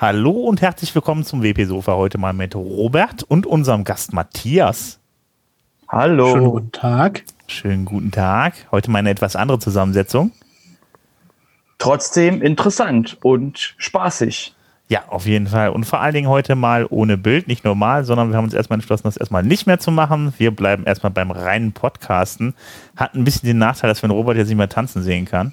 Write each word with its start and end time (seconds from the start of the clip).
Hallo 0.00 0.30
und 0.30 0.62
herzlich 0.62 0.94
willkommen 0.94 1.24
zum 1.24 1.42
WP-Sofa. 1.42 1.92
Heute 1.92 2.16
mal 2.16 2.32
mit 2.32 2.54
Robert 2.54 3.22
und 3.22 3.44
unserem 3.44 3.84
Gast 3.84 4.14
Matthias. 4.14 4.98
Hallo. 5.88 6.30
Schönen 6.30 6.50
guten 6.50 6.72
Tag. 6.72 7.24
Schönen 7.46 7.84
guten 7.84 8.10
Tag. 8.10 8.54
Heute 8.70 8.90
mal 8.90 9.00
eine 9.00 9.10
etwas 9.10 9.36
andere 9.36 9.58
Zusammensetzung. 9.58 10.32
Trotzdem 11.76 12.40
interessant 12.40 13.18
und 13.22 13.74
spaßig. 13.76 14.54
Ja, 14.88 15.02
auf 15.08 15.26
jeden 15.26 15.48
Fall. 15.48 15.68
Und 15.68 15.84
vor 15.84 16.00
allen 16.00 16.14
Dingen 16.14 16.30
heute 16.30 16.54
mal 16.54 16.86
ohne 16.88 17.18
Bild, 17.18 17.46
nicht 17.46 17.66
normal, 17.66 18.06
sondern 18.06 18.30
wir 18.30 18.38
haben 18.38 18.44
uns 18.44 18.54
erstmal 18.54 18.78
entschlossen, 18.78 19.02
das 19.04 19.18
erstmal 19.18 19.42
nicht 19.42 19.66
mehr 19.66 19.80
zu 19.80 19.90
machen. 19.90 20.32
Wir 20.38 20.50
bleiben 20.50 20.84
erstmal 20.84 21.12
beim 21.12 21.30
reinen 21.30 21.72
Podcasten. 21.72 22.54
Hat 22.96 23.14
ein 23.14 23.24
bisschen 23.24 23.48
den 23.48 23.58
Nachteil, 23.58 23.90
dass 23.90 24.00
wir 24.00 24.08
den 24.08 24.16
Robert 24.16 24.38
jetzt 24.38 24.48
nicht 24.48 24.56
mehr 24.56 24.70
tanzen 24.70 25.02
sehen 25.02 25.26
kann. 25.26 25.52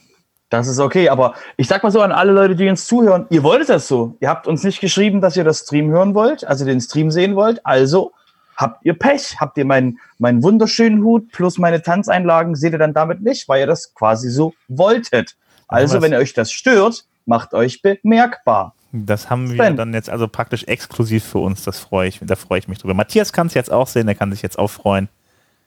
Das 0.50 0.68
ist 0.68 0.80
okay, 0.80 1.10
aber 1.10 1.34
ich 1.58 1.68
sag 1.68 1.84
mal 1.84 1.92
so 1.92 2.02
an 2.02 2.12
alle 2.12 2.32
Leute, 2.32 2.56
die 2.56 2.70
uns 2.70 2.86
zuhören, 2.86 3.26
ihr 3.30 3.44
wolltet 3.44 3.70
das 3.70 3.88
so. 3.88 4.16
Ihr 4.22 4.30
habt 4.30 4.48
uns 4.48 4.64
nicht 4.64 4.80
geschrieben, 4.80 5.20
dass 5.20 5.36
ihr 5.36 5.44
das 5.44 5.60
Stream 5.60 5.90
hören 5.90 6.16
wollt, 6.16 6.46
also 6.46 6.64
den 6.64 6.80
Stream 6.80 7.12
sehen 7.12 7.36
wollt. 7.36 7.66
Also 7.66 8.14
habt 8.58 8.86
ihr 8.86 8.98
Pech. 8.98 9.38
Habt 9.40 9.58
ihr 9.58 9.66
meinen, 9.66 10.00
meinen 10.20 10.44
wunderschönen 10.44 11.04
Hut 11.04 11.32
plus 11.32 11.58
meine 11.58 11.82
Tanzeinlagen, 11.82 12.56
seht 12.56 12.74
ihr 12.74 12.80
dann 12.80 12.94
damit 12.94 13.22
nicht, 13.22 13.48
weil 13.48 13.62
ihr 13.62 13.68
das 13.68 13.94
quasi 13.94 14.30
so 14.30 14.54
wolltet. 14.68 15.36
Also, 15.70 16.02
wenn 16.02 16.14
euch 16.14 16.34
das 16.34 16.52
stört, 16.52 17.06
macht 17.26 17.54
euch 17.54 17.82
bemerkbar. 17.82 18.74
Das 18.94 19.30
haben 19.30 19.52
wir 19.52 19.72
dann 19.72 19.94
jetzt 19.94 20.10
also 20.10 20.30
praktisch 20.30 20.64
exklusiv 20.64 21.26
für 21.26 21.40
uns. 21.40 21.64
Das 21.64 21.80
freue 21.80 22.08
ich, 22.08 22.22
da 22.24 22.36
freue 22.38 22.60
ich 22.60 22.70
mich 22.70 22.78
drüber. 22.80 22.94
Matthias 22.94 23.34
kann 23.34 23.48
es 23.48 23.54
jetzt 23.54 23.72
auch 23.72 23.88
sehen, 23.88 24.06
der 24.06 24.16
kann 24.16 24.32
sich 24.32 24.42
jetzt 24.42 24.58
auch 24.58 24.70
freuen. 24.70 25.10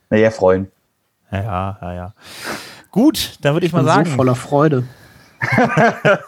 Naja, 0.08 0.30
freuen. 0.30 0.70
Ja, 1.30 1.78
ja, 1.80 1.92
ja. 1.92 2.14
Gut, 2.90 3.38
dann 3.40 3.54
würde 3.54 3.66
ich, 3.66 3.70
ich 3.70 3.74
mal 3.74 3.84
sagen. 3.84 4.10
So 4.10 4.16
voller 4.16 4.34
Freude. 4.34 4.84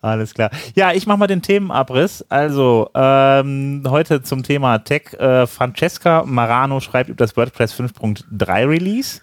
Alles 0.00 0.34
klar. 0.34 0.50
Ja, 0.74 0.92
ich 0.92 1.06
mache 1.06 1.18
mal 1.18 1.26
den 1.26 1.42
Themenabriss. 1.42 2.24
Also, 2.28 2.90
ähm, 2.94 3.82
heute 3.86 4.22
zum 4.22 4.42
Thema 4.42 4.78
Tech. 4.78 5.14
Äh, 5.14 5.46
Francesca 5.46 6.24
Marano 6.26 6.80
schreibt 6.80 7.10
über 7.10 7.24
das 7.24 7.36
WordPress 7.36 7.74
5.3 7.74 8.68
Release. 8.68 9.20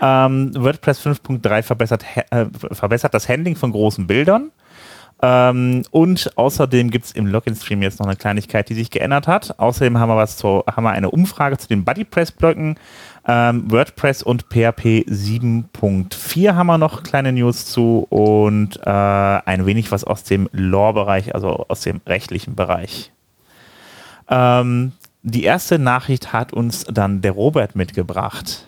Ähm, 0.00 0.52
WordPress 0.54 1.04
5.3 1.04 1.62
verbessert, 1.62 2.04
äh, 2.30 2.46
verbessert 2.72 3.14
das 3.14 3.28
Handling 3.28 3.56
von 3.56 3.72
großen 3.72 4.06
Bildern. 4.06 4.52
Ähm, 5.20 5.82
und 5.90 6.30
außerdem 6.36 6.90
gibt 6.90 7.06
es 7.06 7.12
im 7.12 7.26
Login-Stream 7.26 7.82
jetzt 7.82 7.98
noch 7.98 8.06
eine 8.06 8.16
Kleinigkeit, 8.16 8.68
die 8.68 8.74
sich 8.74 8.90
geändert 8.90 9.26
hat. 9.26 9.58
Außerdem 9.58 9.98
haben 9.98 10.08
wir 10.08 10.16
was 10.16 10.36
zu, 10.36 10.62
haben 10.70 10.84
wir 10.84 10.92
eine 10.92 11.10
Umfrage 11.10 11.58
zu 11.58 11.66
den 11.66 11.84
BuddyPress-Blöcken. 11.84 12.76
Ähm, 13.30 13.70
WordPress 13.70 14.22
und 14.22 14.44
PHP 14.44 15.04
7.4 15.06 16.54
haben 16.54 16.66
wir 16.66 16.78
noch 16.78 17.02
kleine 17.02 17.30
News 17.30 17.66
zu 17.66 18.06
und 18.08 18.78
äh, 18.78 18.88
ein 18.88 19.66
wenig 19.66 19.92
was 19.92 20.02
aus 20.02 20.24
dem 20.24 20.48
Lore-Bereich, 20.52 21.34
also 21.34 21.66
aus 21.68 21.82
dem 21.82 22.00
rechtlichen 22.06 22.56
Bereich. 22.56 23.12
Ähm, 24.30 24.92
die 25.22 25.44
erste 25.44 25.78
Nachricht 25.78 26.32
hat 26.32 26.54
uns 26.54 26.84
dann 26.84 27.20
der 27.20 27.32
Robert 27.32 27.76
mitgebracht. 27.76 28.66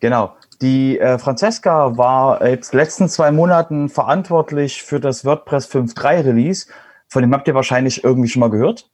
Genau. 0.00 0.34
Die 0.60 0.98
äh, 0.98 1.16
Franziska 1.16 1.96
war 1.96 2.44
jetzt 2.44 2.74
letzten 2.74 3.08
zwei 3.08 3.30
Monaten 3.30 3.88
verantwortlich 3.88 4.82
für 4.82 4.98
das 4.98 5.24
WordPress 5.24 5.70
5.3 5.70 6.24
Release. 6.24 6.66
Von 7.06 7.22
dem 7.22 7.32
habt 7.32 7.46
ihr 7.46 7.54
wahrscheinlich 7.54 8.02
irgendwie 8.02 8.28
schon 8.28 8.40
mal 8.40 8.50
gehört 8.50 8.88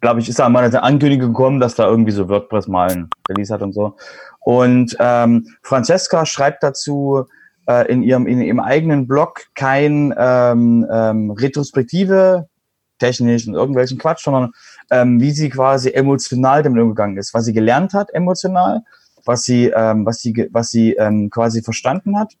glaube 0.00 0.20
ich, 0.20 0.28
ist 0.28 0.38
da 0.38 0.48
mal 0.48 0.64
eine 0.64 0.82
Ankündigung 0.82 1.28
gekommen, 1.28 1.60
dass 1.60 1.74
da 1.74 1.86
irgendwie 1.86 2.12
so 2.12 2.28
WordPress 2.28 2.68
mal 2.68 2.90
ein 2.90 3.10
Release 3.28 3.52
hat 3.52 3.62
und 3.62 3.72
so. 3.72 3.96
Und 4.40 4.96
ähm, 4.98 5.46
Francesca 5.62 6.24
schreibt 6.24 6.62
dazu 6.62 7.26
äh, 7.68 7.90
in, 7.90 8.02
ihrem, 8.02 8.26
in 8.26 8.40
ihrem 8.40 8.60
eigenen 8.60 9.06
Blog 9.06 9.42
kein 9.54 10.14
ähm, 10.16 10.86
ähm, 10.90 11.30
Retrospektive, 11.30 12.48
technisch 12.98 13.46
und 13.46 13.54
irgendwelchen 13.54 13.98
Quatsch, 13.98 14.24
sondern 14.24 14.52
ähm, 14.90 15.20
wie 15.20 15.30
sie 15.30 15.48
quasi 15.48 15.90
emotional 15.90 16.62
damit 16.62 16.82
umgegangen 16.82 17.16
ist, 17.16 17.34
was 17.34 17.44
sie 17.44 17.52
gelernt 17.52 17.94
hat 17.94 18.10
emotional, 18.12 18.82
was 19.24 19.42
sie, 19.42 19.66
ähm, 19.74 20.06
was 20.06 20.18
sie, 20.18 20.48
was 20.52 20.68
sie 20.68 20.94
ähm, 20.94 21.30
quasi 21.30 21.62
verstanden 21.62 22.18
hat. 22.18 22.34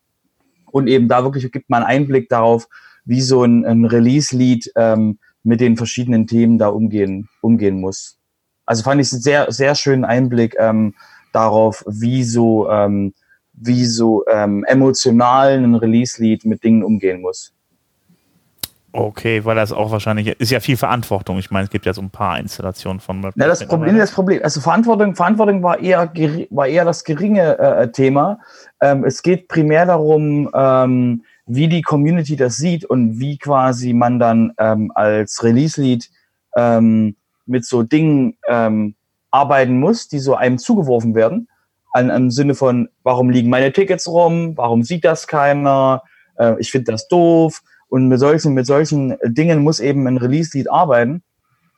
Und 0.70 0.86
eben 0.86 1.08
da 1.08 1.24
wirklich 1.24 1.50
gibt 1.50 1.68
man 1.68 1.82
einen 1.82 2.02
Einblick 2.02 2.28
darauf, 2.28 2.68
wie 3.04 3.22
so 3.22 3.44
ein, 3.44 3.64
ein 3.64 3.84
Release-Lied 3.84 4.72
ähm, 4.76 5.18
mit 5.42 5.60
den 5.60 5.76
verschiedenen 5.76 6.26
Themen 6.26 6.58
da 6.58 6.68
umgehen, 6.68 7.28
umgehen 7.40 7.80
muss. 7.80 8.18
Also 8.66 8.82
fand 8.82 9.00
ich 9.00 9.12
einen 9.12 9.22
sehr, 9.22 9.50
sehr 9.50 9.74
schönen 9.74 10.04
Einblick 10.04 10.56
ähm, 10.58 10.94
darauf, 11.32 11.84
wie 11.88 12.22
so, 12.24 12.70
ähm, 12.70 13.14
wie 13.52 13.84
so 13.84 14.24
ähm, 14.26 14.64
emotional 14.64 15.58
ein 15.58 15.74
Release-Lied 15.74 16.44
mit 16.44 16.62
Dingen 16.62 16.84
umgehen 16.84 17.20
muss. 17.20 17.52
Okay, 18.92 19.44
weil 19.44 19.54
das 19.54 19.72
auch 19.72 19.92
wahrscheinlich 19.92 20.26
ist 20.40 20.50
ja 20.50 20.58
viel 20.58 20.76
Verantwortung. 20.76 21.38
Ich 21.38 21.50
meine, 21.50 21.64
es 21.64 21.70
gibt 21.70 21.86
ja 21.86 21.94
so 21.94 22.02
ein 22.02 22.10
paar 22.10 22.40
Installationen 22.40 22.98
von. 22.98 23.22
Ja, 23.22 23.46
das 23.46 23.64
Problem, 23.64 23.96
das 23.96 24.10
Problem, 24.10 24.40
also 24.42 24.60
Verantwortung, 24.60 25.14
Verantwortung 25.14 25.62
war 25.62 25.78
eher 25.78 26.12
war 26.50 26.66
eher 26.66 26.84
das 26.84 27.04
geringe 27.04 27.56
äh, 27.58 27.92
Thema. 27.92 28.40
Ähm, 28.80 29.04
es 29.04 29.22
geht 29.22 29.46
primär 29.46 29.86
darum, 29.86 30.50
ähm, 30.52 31.22
wie 31.52 31.68
die 31.68 31.82
Community 31.82 32.36
das 32.36 32.56
sieht 32.56 32.84
und 32.84 33.18
wie 33.18 33.36
quasi 33.36 33.92
man 33.92 34.20
dann 34.20 34.52
ähm, 34.58 34.92
als 34.94 35.42
Release-Lead 35.42 36.08
ähm, 36.56 37.16
mit 37.46 37.64
so 37.64 37.82
Dingen 37.82 38.36
ähm, 38.46 38.94
arbeiten 39.32 39.80
muss, 39.80 40.06
die 40.06 40.20
so 40.20 40.36
einem 40.36 40.58
zugeworfen 40.58 41.14
werden. 41.16 41.48
An, 41.92 42.08
Im 42.08 42.30
Sinne 42.30 42.54
von, 42.54 42.88
warum 43.02 43.30
liegen 43.30 43.50
meine 43.50 43.72
Tickets 43.72 44.06
rum? 44.06 44.56
Warum 44.56 44.84
sieht 44.84 45.04
das 45.04 45.26
keiner? 45.26 46.02
Äh, 46.38 46.54
ich 46.60 46.70
finde 46.70 46.92
das 46.92 47.08
doof. 47.08 47.62
Und 47.88 48.06
mit 48.06 48.20
solchen, 48.20 48.54
mit 48.54 48.66
solchen 48.66 49.16
Dingen 49.24 49.64
muss 49.64 49.80
eben 49.80 50.06
ein 50.06 50.18
Release-Lead 50.18 50.70
arbeiten, 50.70 51.24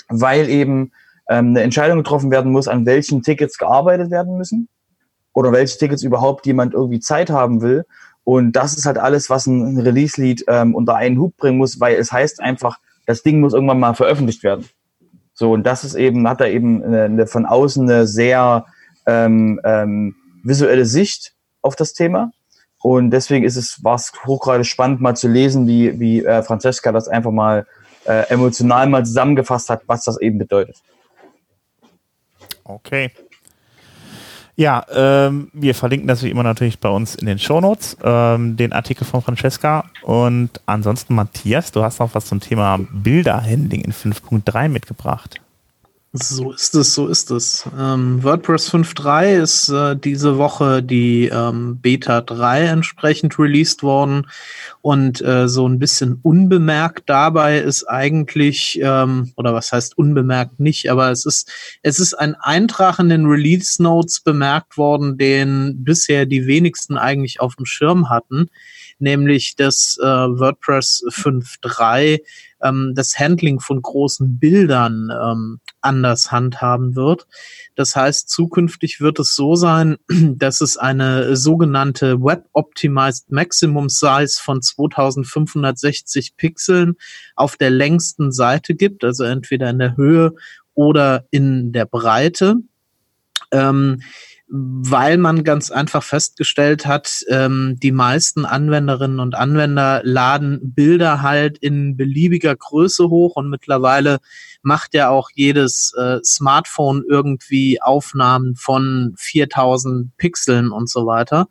weil 0.09 0.51
eben 0.51 0.93
ähm, 1.31 1.49
eine 1.49 1.63
Entscheidung 1.63 1.99
getroffen 1.99 2.31
werden 2.31 2.53
muss, 2.53 2.69
an 2.69 2.85
welchen 2.85 3.23
Tickets 3.23 3.57
gearbeitet 3.57 4.11
werden 4.11 4.37
müssen 4.37 4.69
oder 5.33 5.51
welche 5.51 5.79
Tickets 5.79 6.03
überhaupt 6.03 6.45
jemand 6.45 6.75
irgendwie 6.75 7.01
Zeit 7.01 7.31
haben 7.31 7.63
will 7.63 7.87
und 8.25 8.53
das 8.53 8.77
ist 8.77 8.87
halt 8.87 8.99
alles, 8.99 9.31
was 9.31 9.47
ein 9.47 9.79
Release-Lied 9.79 10.45
ähm, 10.49 10.75
unter 10.75 10.97
einen 10.97 11.19
Hut 11.19 11.37
bringen 11.37 11.59
muss, 11.59 11.81
weil 11.81 11.97
es 11.97 12.13
heißt 12.13 12.41
einfach, 12.41 12.79
das 13.07 13.23
Ding 13.23 13.41
muss 13.41 13.53
irgendwann 13.53 13.81
mal 13.81 13.95
veröffentlicht 13.95 14.43
werden. 14.43 14.69
So, 15.35 15.53
und 15.53 15.65
das 15.65 15.83
ist 15.83 15.95
eben, 15.95 16.29
hat 16.29 16.41
er 16.41 16.51
eben 16.51 16.85
eine, 16.85 17.05
eine, 17.05 17.27
von 17.27 17.47
außen 17.47 17.89
eine 17.89 18.07
sehr 18.07 18.67
ähm, 19.07 19.61
ähm, 19.65 20.15
visuelle 20.45 20.87
Sicht 20.87 21.35
auf 21.63 21.75
das 21.75 21.95
Thema. 21.95 22.31
Und 22.81 23.11
deswegen 23.11 23.45
ist 23.45 23.57
es, 23.57 23.83
war 23.83 23.95
es 23.95 24.13
hochgradig 24.27 24.67
spannend, 24.67 25.01
mal 25.01 25.17
zu 25.17 25.29
lesen, 25.29 25.67
wie, 25.67 25.99
wie 25.99 26.25
äh, 26.25 26.43
Francesca 26.43 26.93
das 26.93 27.09
einfach 27.09 27.31
mal 27.31 27.67
äh, 28.05 28.29
emotional 28.29 28.89
mal 28.89 29.05
zusammengefasst 29.05 29.71
hat, 29.71 29.83
was 29.87 30.05
das 30.05 30.21
eben 30.21 30.39
bedeutet. 30.39 30.77
Okay. 32.65 33.11
Ja, 34.55 34.85
ähm, 34.95 35.49
wir 35.55 35.75
verlinken 35.75 36.09
das 36.09 36.23
wie 36.23 36.31
immer 36.31 36.43
natürlich 36.43 36.79
bei 36.79 36.91
uns 36.91 37.15
in 37.15 37.27
den 37.27 37.39
Shownotes, 37.39 37.97
ähm, 38.05 38.57
den 38.57 38.73
Artikel 38.73 39.05
von 39.07 39.23
Francesca. 39.23 39.85
Und 40.03 40.61
ansonsten, 40.67 41.15
Matthias, 41.15 41.73
du 41.73 41.83
hast 41.83 42.01
noch 42.01 42.15
was 42.15 42.27
zum 42.27 42.41
Thema 42.41 42.79
Bilderhandling 42.93 43.81
in 43.81 43.93
5.3 43.93 44.69
mitgebracht. 44.69 45.41
So 46.15 46.53
ist 46.53 46.75
es, 46.75 46.95
so 46.95 47.09
ist 47.09 47.31
es. 47.31 47.67
Ähm, 47.79 48.23
WordPress 48.23 48.71
5.3 48.71 49.41
ist 49.41 49.71
äh, 49.71 49.97
diese 49.97 50.37
Woche 50.37 50.83
die 50.83 51.31
ähm, 51.33 51.79
Beta 51.81 52.21
3 52.21 52.65
entsprechend 52.67 53.39
released 53.39 53.83
worden 53.83 54.27
und 54.83 55.23
äh, 55.23 55.49
so 55.49 55.67
ein 55.67 55.79
bisschen 55.79 56.19
unbemerkt 56.23 57.09
dabei 57.09 57.61
ist 57.61 57.85
eigentlich, 57.85 58.79
ähm, 58.83 59.33
oder 59.37 59.55
was 59.55 59.73
heißt 59.73 59.97
unbemerkt 59.97 60.61
nicht, 60.61 60.91
aber 60.91 61.11
es 61.11 61.25
ist, 61.25 61.51
es 61.81 61.99
ist 61.99 62.13
ein 62.13 62.35
Eintrag 62.35 62.99
in 62.99 63.09
den 63.09 63.25
Release 63.25 63.83
Notes 63.83 64.21
bemerkt 64.21 64.77
worden, 64.77 65.17
den 65.17 65.83
bisher 65.83 66.27
die 66.27 66.47
wenigsten 66.47 66.99
eigentlich 66.99 67.41
auf 67.41 67.57
dem 67.57 67.65
Schirm 67.65 68.11
hatten, 68.11 68.51
nämlich 68.99 69.57
dass 69.57 69.99
äh, 69.99 70.07
WordPress 70.07 71.05
5.3 71.09 72.21
ähm, 72.63 72.93
das 72.95 73.19
Handling 73.19 73.61
von 73.61 73.83
großen 73.83 74.39
Bildern 74.39 75.11
ähm, 75.11 75.61
anders 75.81 76.31
handhaben 76.31 76.95
wird. 76.97 77.27
Das 77.75 77.97
heißt, 77.97 78.31
zukünftig 78.31 79.01
wird 79.01 79.19
es 79.19 79.35
so 79.35 79.55
sein, 79.55 79.97
dass 80.09 80.61
es 80.61 80.77
eine 80.77 81.37
sogenannte 81.37 82.23
Web 82.23 82.47
Optimized 82.53 83.31
Maximum 83.31 83.89
Size 83.89 84.41
von 84.41 84.63
2560 84.63 86.37
Pixeln 86.37 86.95
auf 87.37 87.57
der 87.57 87.71
längsten 87.71 88.33
Seite 88.33 88.75
gibt, 88.75 89.05
also 89.05 89.25
entweder 89.25 89.71
in 89.71 89.79
der 89.79 89.97
Höhe 89.97 90.33
oder 90.75 91.27
in 91.31 91.73
der 91.73 91.87
Breite. 91.87 92.57
Ähm, 93.51 94.03
weil 94.55 95.17
man 95.17 95.45
ganz 95.45 95.71
einfach 95.71 96.03
festgestellt 96.03 96.85
hat, 96.85 97.25
ähm, 97.31 97.79
die 97.83 97.91
meisten 97.91 98.45
Anwenderinnen 98.45 99.19
und 99.19 99.35
Anwender 99.35 100.03
laden 100.05 100.75
Bilder 100.75 101.23
halt 101.23 101.57
in 101.57 101.97
beliebiger 101.97 102.55
Größe 102.55 103.09
hoch 103.09 103.37
und 103.37 103.49
mittlerweile 103.49 104.19
macht 104.61 104.93
ja 104.93 105.09
auch 105.09 105.31
jedes 105.33 105.95
äh, 105.99 106.19
Smartphone 106.23 107.03
irgendwie 107.09 107.81
Aufnahmen 107.81 108.55
von 108.55 109.15
4000 109.17 110.15
Pixeln 110.19 110.71
und 110.71 110.91
so 110.91 111.07
weiter. 111.07 111.49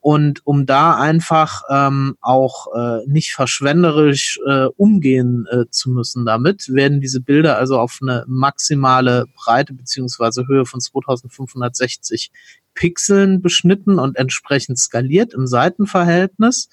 Und 0.00 0.46
um 0.46 0.64
da 0.64 0.96
einfach 0.96 1.62
ähm, 1.68 2.16
auch 2.20 2.68
äh, 2.74 3.06
nicht 3.06 3.32
verschwenderisch 3.32 4.38
äh, 4.46 4.66
umgehen 4.76 5.46
äh, 5.50 5.64
zu 5.70 5.90
müssen 5.90 6.24
damit, 6.24 6.72
werden 6.72 7.00
diese 7.00 7.20
Bilder 7.20 7.58
also 7.58 7.78
auf 7.78 7.98
eine 8.00 8.24
maximale 8.28 9.26
Breite 9.34 9.74
beziehungsweise 9.74 10.46
Höhe 10.46 10.66
von 10.66 10.80
2560 10.80 12.30
Pixeln 12.74 13.42
beschnitten 13.42 13.98
und 13.98 14.16
entsprechend 14.16 14.78
skaliert 14.78 15.34
im 15.34 15.48
Seitenverhältnis. 15.48 16.68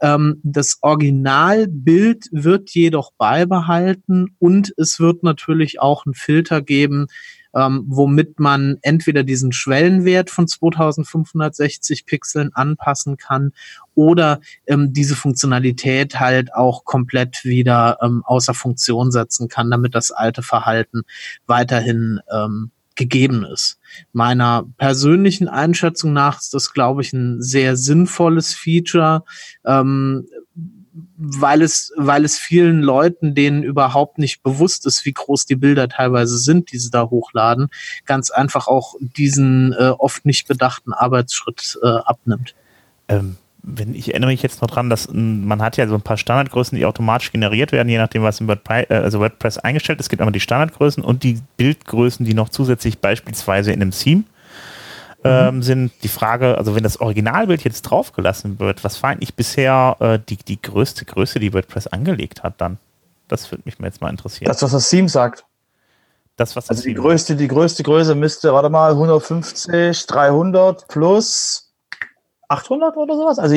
Ähm, 0.00 0.40
das 0.42 0.78
Originalbild 0.80 2.26
wird 2.32 2.70
jedoch 2.70 3.12
beibehalten 3.16 4.34
und 4.40 4.72
es 4.76 4.98
wird 4.98 5.22
natürlich 5.22 5.80
auch 5.80 6.06
einen 6.06 6.14
Filter 6.14 6.60
geben, 6.60 7.06
ähm, 7.54 7.84
womit 7.86 8.40
man 8.40 8.78
entweder 8.82 9.22
diesen 9.22 9.52
Schwellenwert 9.52 10.30
von 10.30 10.46
2560 10.46 12.06
Pixeln 12.06 12.50
anpassen 12.54 13.16
kann 13.16 13.52
oder 13.94 14.40
ähm, 14.66 14.92
diese 14.92 15.16
Funktionalität 15.16 16.20
halt 16.20 16.54
auch 16.54 16.84
komplett 16.84 17.44
wieder 17.44 17.98
ähm, 18.02 18.22
außer 18.24 18.54
Funktion 18.54 19.10
setzen 19.10 19.48
kann, 19.48 19.70
damit 19.70 19.94
das 19.94 20.10
alte 20.10 20.42
Verhalten 20.42 21.02
weiterhin 21.46 22.20
ähm, 22.32 22.70
gegeben 22.98 23.44
ist. 23.44 23.78
Meiner 24.12 24.66
persönlichen 24.76 25.48
Einschätzung 25.48 26.12
nach 26.12 26.40
ist 26.40 26.52
das, 26.52 26.74
glaube 26.74 27.00
ich, 27.00 27.14
ein 27.14 27.40
sehr 27.40 27.76
sinnvolles 27.76 28.52
Feature, 28.52 29.24
ähm, 29.64 30.26
weil 31.16 31.62
es, 31.62 31.92
weil 31.96 32.24
es 32.24 32.38
vielen 32.38 32.80
Leuten, 32.80 33.34
denen 33.34 33.62
überhaupt 33.62 34.18
nicht 34.18 34.42
bewusst 34.42 34.86
ist, 34.86 35.04
wie 35.04 35.12
groß 35.12 35.46
die 35.46 35.56
Bilder 35.56 35.88
teilweise 35.88 36.38
sind, 36.38 36.72
die 36.72 36.78
sie 36.78 36.90
da 36.90 37.10
hochladen, 37.10 37.68
ganz 38.06 38.30
einfach 38.30 38.68
auch 38.68 38.94
diesen 39.00 39.72
äh, 39.72 39.90
oft 39.90 40.24
nicht 40.24 40.48
bedachten 40.48 40.92
Arbeitsschritt 40.92 41.78
äh, 41.82 41.86
abnimmt. 41.86 42.54
Ähm, 43.08 43.36
wenn 43.62 43.94
ich 43.94 44.10
erinnere 44.10 44.30
mich 44.30 44.42
jetzt 44.42 44.62
noch 44.62 44.68
dran, 44.68 44.88
dass 44.88 45.08
man 45.12 45.60
hat 45.60 45.76
ja 45.76 45.86
so 45.88 45.94
ein 45.94 46.00
paar 46.00 46.16
Standardgrößen, 46.16 46.76
die 46.76 46.86
automatisch 46.86 47.32
generiert 47.32 47.72
werden, 47.72 47.88
je 47.88 47.98
nachdem, 47.98 48.22
was 48.22 48.40
im 48.40 48.48
WordPress, 48.48 48.86
äh, 48.88 48.94
also 48.94 49.20
WordPress 49.20 49.58
eingestellt 49.58 50.00
ist. 50.00 50.06
Es 50.06 50.10
gibt 50.10 50.22
einmal 50.22 50.32
die 50.32 50.40
Standardgrößen 50.40 51.02
und 51.02 51.22
die 51.22 51.40
Bildgrößen, 51.56 52.24
die 52.24 52.34
noch 52.34 52.48
zusätzlich 52.48 52.98
beispielsweise 52.98 53.72
in 53.72 53.82
einem 53.82 53.90
Theme 53.90 54.24
ähm, 55.28 55.62
sind. 55.62 55.92
Die 56.02 56.08
Frage, 56.08 56.58
also 56.58 56.74
wenn 56.74 56.82
das 56.82 57.00
Originalbild 57.00 57.64
jetzt 57.64 57.82
draufgelassen 57.82 58.58
wird, 58.58 58.84
was 58.84 59.02
war 59.02 59.10
eigentlich 59.10 59.34
bisher 59.34 59.96
äh, 60.00 60.18
die, 60.28 60.36
die 60.36 60.60
größte 60.60 61.04
Größe, 61.04 61.38
die 61.38 61.52
WordPress 61.52 61.86
angelegt 61.88 62.42
hat 62.42 62.60
dann? 62.60 62.78
Das 63.28 63.50
würde 63.50 63.62
mich 63.66 63.78
jetzt 63.78 64.00
mal 64.00 64.10
interessieren. 64.10 64.48
Das, 64.48 64.62
was 64.62 64.72
das 64.72 64.88
Theme 64.88 65.08
sagt. 65.08 65.44
Das, 66.36 66.56
was 66.56 66.66
das 66.66 66.78
also 66.78 66.88
die 66.88 66.94
größte, 66.94 67.36
die 67.36 67.48
größte 67.48 67.82
Größe 67.82 68.14
müsste, 68.14 68.52
warte 68.52 68.70
mal, 68.70 68.92
150, 68.92 70.06
300 70.06 70.86
plus 70.88 71.68
800 72.48 72.96
oder 72.96 73.16
sowas. 73.16 73.38
Also, 73.38 73.56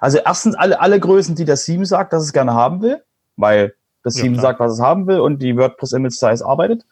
also 0.00 0.18
erstens 0.18 0.54
alle, 0.56 0.80
alle 0.80 0.98
Größen, 0.98 1.34
die 1.34 1.44
das 1.44 1.64
Theme 1.64 1.86
sagt, 1.86 2.12
dass 2.12 2.22
es 2.22 2.32
gerne 2.32 2.54
haben 2.54 2.82
will, 2.82 3.02
weil 3.36 3.74
das 4.02 4.16
ja, 4.16 4.24
Theme 4.24 4.40
sagt, 4.40 4.60
was 4.60 4.72
es 4.72 4.80
haben 4.80 5.06
will 5.06 5.20
und 5.20 5.40
die 5.40 5.56
WordPress 5.56 5.92
Image 5.92 6.14
Size 6.14 6.44
arbeitet. 6.44 6.84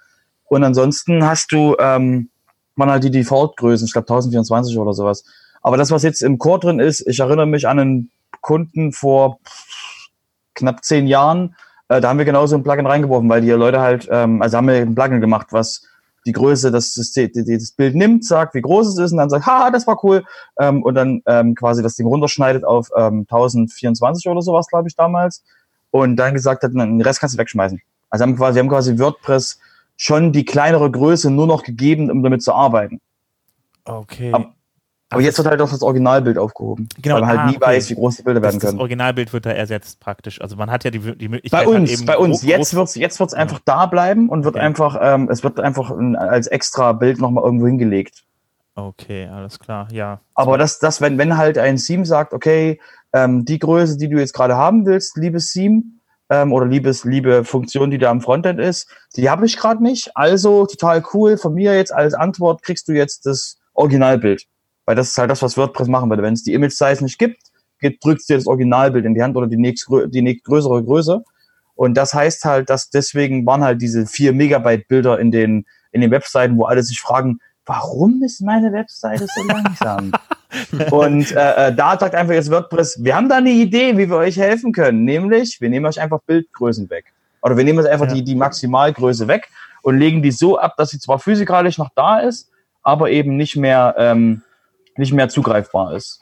Und 0.45 0.65
ansonsten 0.65 1.25
hast 1.25 1.53
du 1.53 1.77
ähm, 1.79 2.30
man 2.81 2.91
halt 2.91 3.05
die 3.05 3.11
Default-Größen, 3.11 3.87
ich 3.87 3.93
glaube 3.93 4.07
1024 4.07 4.77
oder 4.77 4.93
sowas. 4.93 5.25
Aber 5.63 5.77
das, 5.77 5.91
was 5.91 6.03
jetzt 6.03 6.23
im 6.23 6.39
Core 6.39 6.61
drin 6.61 6.81
ist, 6.81 7.07
ich 7.07 7.21
erinnere 7.21 7.47
mich 7.47 7.69
an 7.69 7.79
einen 7.79 8.11
Kunden 8.41 8.93
vor 8.93 9.39
knapp 10.55 10.85
zehn 10.85 11.07
Jahren, 11.07 11.55
äh, 11.89 12.01
da 12.01 12.09
haben 12.09 12.19
wir 12.19 12.25
genauso 12.25 12.57
ein 12.57 12.63
Plugin 12.63 12.87
reingeworfen, 12.87 13.29
weil 13.29 13.43
die 13.43 13.51
Leute 13.51 13.81
halt, 13.81 14.09
ähm, 14.11 14.43
also 14.43 14.57
haben 14.57 14.69
wir 14.69 14.75
ein 14.77 14.95
Plugin 14.95 15.21
gemacht, 15.21 15.49
was 15.51 15.87
die 16.27 16.33
Größe, 16.33 16.71
das, 16.71 16.95
das, 16.95 17.13
das 17.13 17.73
Bild 17.73 17.95
nimmt, 17.95 18.25
sagt, 18.25 18.55
wie 18.55 18.61
groß 18.61 18.89
es 18.89 18.99
ist 18.99 19.13
und 19.13 19.19
dann 19.19 19.31
sagt, 19.31 19.47
haha, 19.47 19.71
das 19.71 19.87
war 19.87 20.03
cool 20.05 20.25
ähm, 20.59 20.83
und 20.83 20.95
dann 20.95 21.23
ähm, 21.27 21.55
quasi 21.55 21.83
das 21.83 21.97
Ding 21.97 22.07
runterschneidet 22.07 22.65
auf 22.65 22.89
ähm, 22.97 23.27
1024 23.29 24.29
oder 24.29 24.43
sowas, 24.43 24.67
glaube 24.69 24.89
ich, 24.89 24.97
damals 24.97 25.43
und 25.91 26.17
dann 26.17 26.35
gesagt 26.35 26.63
hat, 26.63 26.73
den 26.73 27.01
Rest 27.01 27.21
kannst 27.21 27.35
du 27.35 27.39
wegschmeißen. 27.39 27.81
Also 28.11 28.23
haben 28.23 28.37
quasi, 28.37 28.59
haben 28.59 28.69
quasi 28.69 28.99
WordPress 28.99 29.59
schon 30.01 30.33
die 30.33 30.47
kleinere 30.47 30.91
Größe 30.91 31.31
nur 31.31 31.47
noch 31.47 31.63
gegeben, 31.63 32.11
um 32.11 32.23
damit 32.23 32.43
zu 32.43 32.55
arbeiten. 32.55 33.03
Okay. 33.85 34.33
Aber, 34.33 34.55
aber 35.11 35.21
jetzt 35.21 35.37
wird 35.37 35.47
halt 35.47 35.61
auch 35.61 35.69
das 35.69 35.83
Originalbild 35.83 36.39
aufgehoben. 36.39 36.89
Genau. 37.03 37.17
Weil 37.17 37.21
man 37.21 37.29
halt 37.29 37.39
ah, 37.41 37.47
nie 37.49 37.57
okay. 37.57 37.67
weiß, 37.67 37.91
wie 37.91 37.95
groß 37.97 38.17
die 38.17 38.23
Bilder 38.23 38.41
das, 38.41 38.49
werden 38.49 38.61
können. 38.61 38.73
Das 38.79 38.81
Originalbild 38.81 39.31
wird 39.35 39.45
da 39.45 39.51
ersetzt 39.51 40.01
praktisch. 40.01 40.41
Also 40.41 40.57
man 40.57 40.71
hat 40.71 40.85
ja 40.85 40.91
die, 40.91 41.01
die 41.01 41.29
Möglichkeit. 41.29 41.67
Bei 41.67 41.71
uns, 41.71 42.07
bei 42.07 42.17
uns. 42.17 42.43
Jetzt 42.43 42.73
wird's, 42.73 42.95
jetzt 42.95 43.21
wird's 43.21 43.35
einfach 43.35 43.61
da 43.67 43.85
bleiben 43.85 44.31
und 44.31 44.45
wird 44.45 44.55
okay. 44.55 44.65
einfach, 44.65 44.99
ähm, 45.03 45.29
es 45.31 45.45
wird 45.45 45.61
einfach 45.61 45.91
als 46.17 46.47
extra 46.47 46.93
Bild 46.93 47.21
nochmal 47.21 47.45
irgendwo 47.45 47.67
hingelegt. 47.67 48.25
Okay, 48.75 49.27
alles 49.27 49.59
klar, 49.59 49.87
ja. 49.93 50.21
Aber 50.33 50.57
das, 50.57 50.79
das, 50.79 51.03
wenn, 51.03 51.19
wenn 51.19 51.37
halt 51.37 51.59
ein 51.59 51.77
Theme 51.77 52.07
sagt, 52.07 52.33
okay, 52.33 52.81
ähm, 53.13 53.45
die 53.45 53.59
Größe, 53.59 53.99
die 53.99 54.09
du 54.09 54.19
jetzt 54.19 54.33
gerade 54.33 54.57
haben 54.57 54.87
willst, 54.87 55.19
liebes 55.19 55.53
Theme, 55.53 55.83
ähm, 56.31 56.53
oder 56.53 56.67
liebes, 56.67 57.05
liebe 57.05 57.45
Funktion, 57.45 57.91
die 57.91 57.99
da 57.99 58.11
am 58.11 58.21
Frontend 58.21 58.61
ist, 58.61 58.89
die 59.17 59.29
habe 59.29 59.45
ich 59.45 59.57
gerade 59.57 59.83
nicht. 59.83 60.11
Also 60.17 60.65
total 60.67 61.05
cool. 61.13 61.37
Von 61.37 61.55
mir 61.55 61.75
jetzt 61.77 61.93
als 61.93 62.15
Antwort 62.15 62.63
kriegst 62.63 62.89
du 62.89 62.93
jetzt 62.93 63.27
das 63.27 63.59
Originalbild. 63.75 64.47
Weil 64.87 64.97
das 64.97 65.11
ist 65.11 65.19
halt 65.19 65.31
das, 65.31 65.43
was 65.43 65.57
WordPress 65.57 65.89
machen 65.89 66.09
würde. 66.09 66.23
Wenn 66.23 66.35
es 66.35 66.45
die 66.45 66.55
Image-Size 66.55 67.05
nicht 67.05 67.19
gibt, 67.19 67.43
drückst 67.81 68.29
du 68.29 68.33
dir 68.33 68.39
das 68.39 68.47
Originalbild 68.47 69.05
in 69.05 69.15
die 69.15 69.23
Hand 69.23 69.37
oder 69.37 69.47
die 69.47 69.57
nächst, 69.57 69.89
die 69.89 70.23
nächst 70.23 70.45
größere 70.45 70.83
Größe. 70.85 71.23
Und 71.75 71.95
das 71.95 72.15
heißt 72.15 72.45
halt, 72.45 72.71
dass 72.71 72.91
deswegen 72.91 73.45
waren 73.47 73.65
halt 73.65 73.83
diese 73.83 74.07
vier 74.07 74.33
Megabyte 74.33 74.87
Bilder 74.87 75.19
in 75.19 75.31
den, 75.31 75.65
in 75.93 76.01
den 76.01 76.11
Webseiten, 76.11 76.57
wo 76.57 76.65
alle 76.65 76.83
sich 76.83 77.01
fragen, 77.01 77.41
warum 77.65 78.23
ist 78.23 78.41
meine 78.43 78.73
Webseite 78.73 79.27
so 79.35 79.43
langsam? 79.47 80.13
und 80.91 81.33
äh, 81.33 81.69
äh, 81.69 81.75
da 81.75 81.99
sagt 81.99 82.15
einfach 82.15 82.35
jetzt 82.35 82.51
WordPress, 82.51 83.03
wir 83.03 83.15
haben 83.15 83.29
da 83.29 83.37
eine 83.37 83.51
Idee, 83.51 83.97
wie 83.97 84.09
wir 84.09 84.17
euch 84.17 84.37
helfen 84.37 84.73
können. 84.73 85.05
Nämlich, 85.05 85.61
wir 85.61 85.71
nehmen 85.71 85.87
euch 85.87 86.01
einfach 86.01 86.21
Bildgrößen 86.27 86.91
weg. 86.91 87.13
Oder 87.43 87.57
wir 87.57 87.65
nehmen 87.65 87.79
jetzt 87.79 87.89
einfach 87.89 88.09
ja. 88.09 88.15
die, 88.15 88.25
die 88.25 88.35
Maximalgröße 88.35 89.29
weg 89.29 89.49
und 89.83 89.99
legen 89.99 90.23
die 90.23 90.31
so 90.31 90.59
ab, 90.59 90.75
dass 90.77 90.91
sie 90.91 90.99
zwar 90.99 91.19
physikalisch 91.19 91.79
noch 91.79 91.91
da 91.95 92.19
ist, 92.19 92.51
aber 92.83 93.11
eben 93.11 93.37
nicht 93.37 93.57
mehr 93.57 93.95
ähm, 93.99 94.43
nicht 94.97 95.13
mehr 95.13 95.29
zugreifbar 95.29 95.95
ist. 95.95 96.21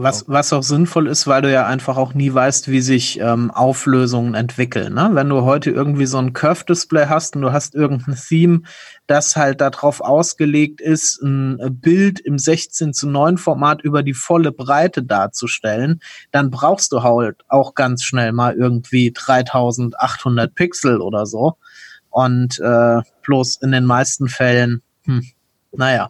Was, 0.00 0.28
was 0.28 0.52
auch 0.52 0.62
sinnvoll 0.62 1.08
ist, 1.08 1.26
weil 1.26 1.42
du 1.42 1.52
ja 1.52 1.66
einfach 1.66 1.96
auch 1.96 2.14
nie 2.14 2.32
weißt, 2.32 2.68
wie 2.68 2.80
sich 2.80 3.18
ähm, 3.18 3.50
Auflösungen 3.50 4.34
entwickeln. 4.34 4.94
Ne? 4.94 5.10
Wenn 5.12 5.28
du 5.28 5.42
heute 5.42 5.72
irgendwie 5.72 6.06
so 6.06 6.18
ein 6.18 6.32
Curve-Display 6.32 7.06
hast 7.06 7.34
und 7.34 7.42
du 7.42 7.52
hast 7.52 7.74
irgendein 7.74 8.14
Theme, 8.28 8.62
das 9.08 9.34
halt 9.34 9.60
darauf 9.60 10.00
ausgelegt 10.00 10.80
ist, 10.80 11.20
ein 11.22 11.80
Bild 11.80 12.20
im 12.20 12.38
16 12.38 12.94
zu 12.94 13.08
9 13.08 13.38
Format 13.38 13.82
über 13.82 14.04
die 14.04 14.14
volle 14.14 14.52
Breite 14.52 15.02
darzustellen, 15.02 16.00
dann 16.30 16.50
brauchst 16.50 16.92
du 16.92 17.02
halt 17.02 17.44
auch 17.48 17.74
ganz 17.74 18.04
schnell 18.04 18.30
mal 18.30 18.54
irgendwie 18.54 19.10
3800 19.10 20.54
Pixel 20.54 21.00
oder 21.00 21.26
so. 21.26 21.56
Und 22.08 22.60
äh, 22.60 23.00
bloß 23.22 23.56
in 23.62 23.72
den 23.72 23.84
meisten 23.84 24.28
Fällen, 24.28 24.80
hm, 25.06 25.24
naja. 25.72 26.08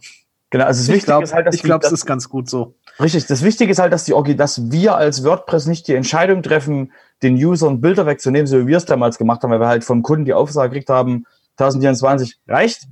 Genau, 0.51 0.65
also 0.65 0.81
das 0.81 0.95
Wichtige 0.95 1.23
ist 1.23 1.33
halt, 1.33 1.47
dass 1.47 1.55
ich 1.55 1.63
glaube, 1.63 1.85
es 1.85 1.91
ist 1.91 2.05
ganz 2.05 2.27
gut 2.27 2.49
so. 2.49 2.75
Richtig, 2.99 3.27
das 3.27 3.43
Wichtige 3.43 3.71
ist 3.71 3.79
halt, 3.79 3.93
dass, 3.93 4.03
die, 4.03 4.35
dass 4.35 4.71
wir 4.71 4.95
als 4.95 5.23
WordPress 5.23 5.67
nicht 5.67 5.87
die 5.87 5.95
Entscheidung 5.95 6.43
treffen, 6.43 6.91
den 7.23 7.35
Usern 7.35 7.79
Bilder 7.79 8.05
wegzunehmen, 8.05 8.47
so 8.47 8.59
wie 8.59 8.67
wir 8.67 8.77
es 8.77 8.85
damals 8.85 9.17
gemacht 9.17 9.41
haben, 9.41 9.51
weil 9.51 9.61
wir 9.61 9.67
halt 9.67 9.85
vom 9.85 10.03
Kunden 10.03 10.25
die 10.25 10.33
Aufsage 10.33 10.69
gekriegt 10.69 10.89
haben, 10.89 11.25
1024 11.57 12.37
reicht. 12.47 12.87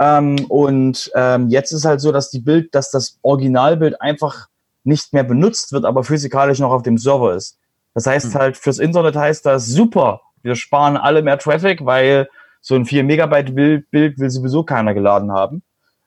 Ähm, 0.00 0.44
und 0.48 1.10
ähm, 1.14 1.48
jetzt 1.48 1.72
ist 1.72 1.84
halt 1.84 2.00
so, 2.00 2.12
dass 2.12 2.30
die 2.30 2.38
Bild, 2.38 2.74
dass 2.74 2.90
das 2.90 3.18
Originalbild 3.22 4.00
einfach 4.00 4.48
nicht 4.84 5.12
mehr 5.12 5.24
benutzt 5.24 5.72
wird, 5.72 5.84
aber 5.84 6.04
physikalisch 6.04 6.60
noch 6.60 6.70
auf 6.70 6.82
dem 6.82 6.96
Server 6.96 7.34
ist. 7.34 7.58
Das 7.94 8.06
heißt 8.06 8.34
mhm. 8.34 8.38
halt, 8.38 8.56
fürs 8.56 8.78
Internet 8.78 9.16
heißt 9.16 9.44
das 9.44 9.66
super. 9.66 10.20
Wir 10.42 10.54
sparen 10.54 10.96
alle 10.96 11.22
mehr 11.22 11.38
Traffic, 11.38 11.84
weil 11.84 12.28
so 12.60 12.76
ein 12.76 12.84
4 12.84 13.02
Megabyte 13.02 13.54
Bild, 13.54 13.90
Bild 13.90 14.18
will 14.18 14.30
sowieso 14.30 14.62
keiner 14.62 14.94
geladen 14.94 15.32
haben. 15.32 15.62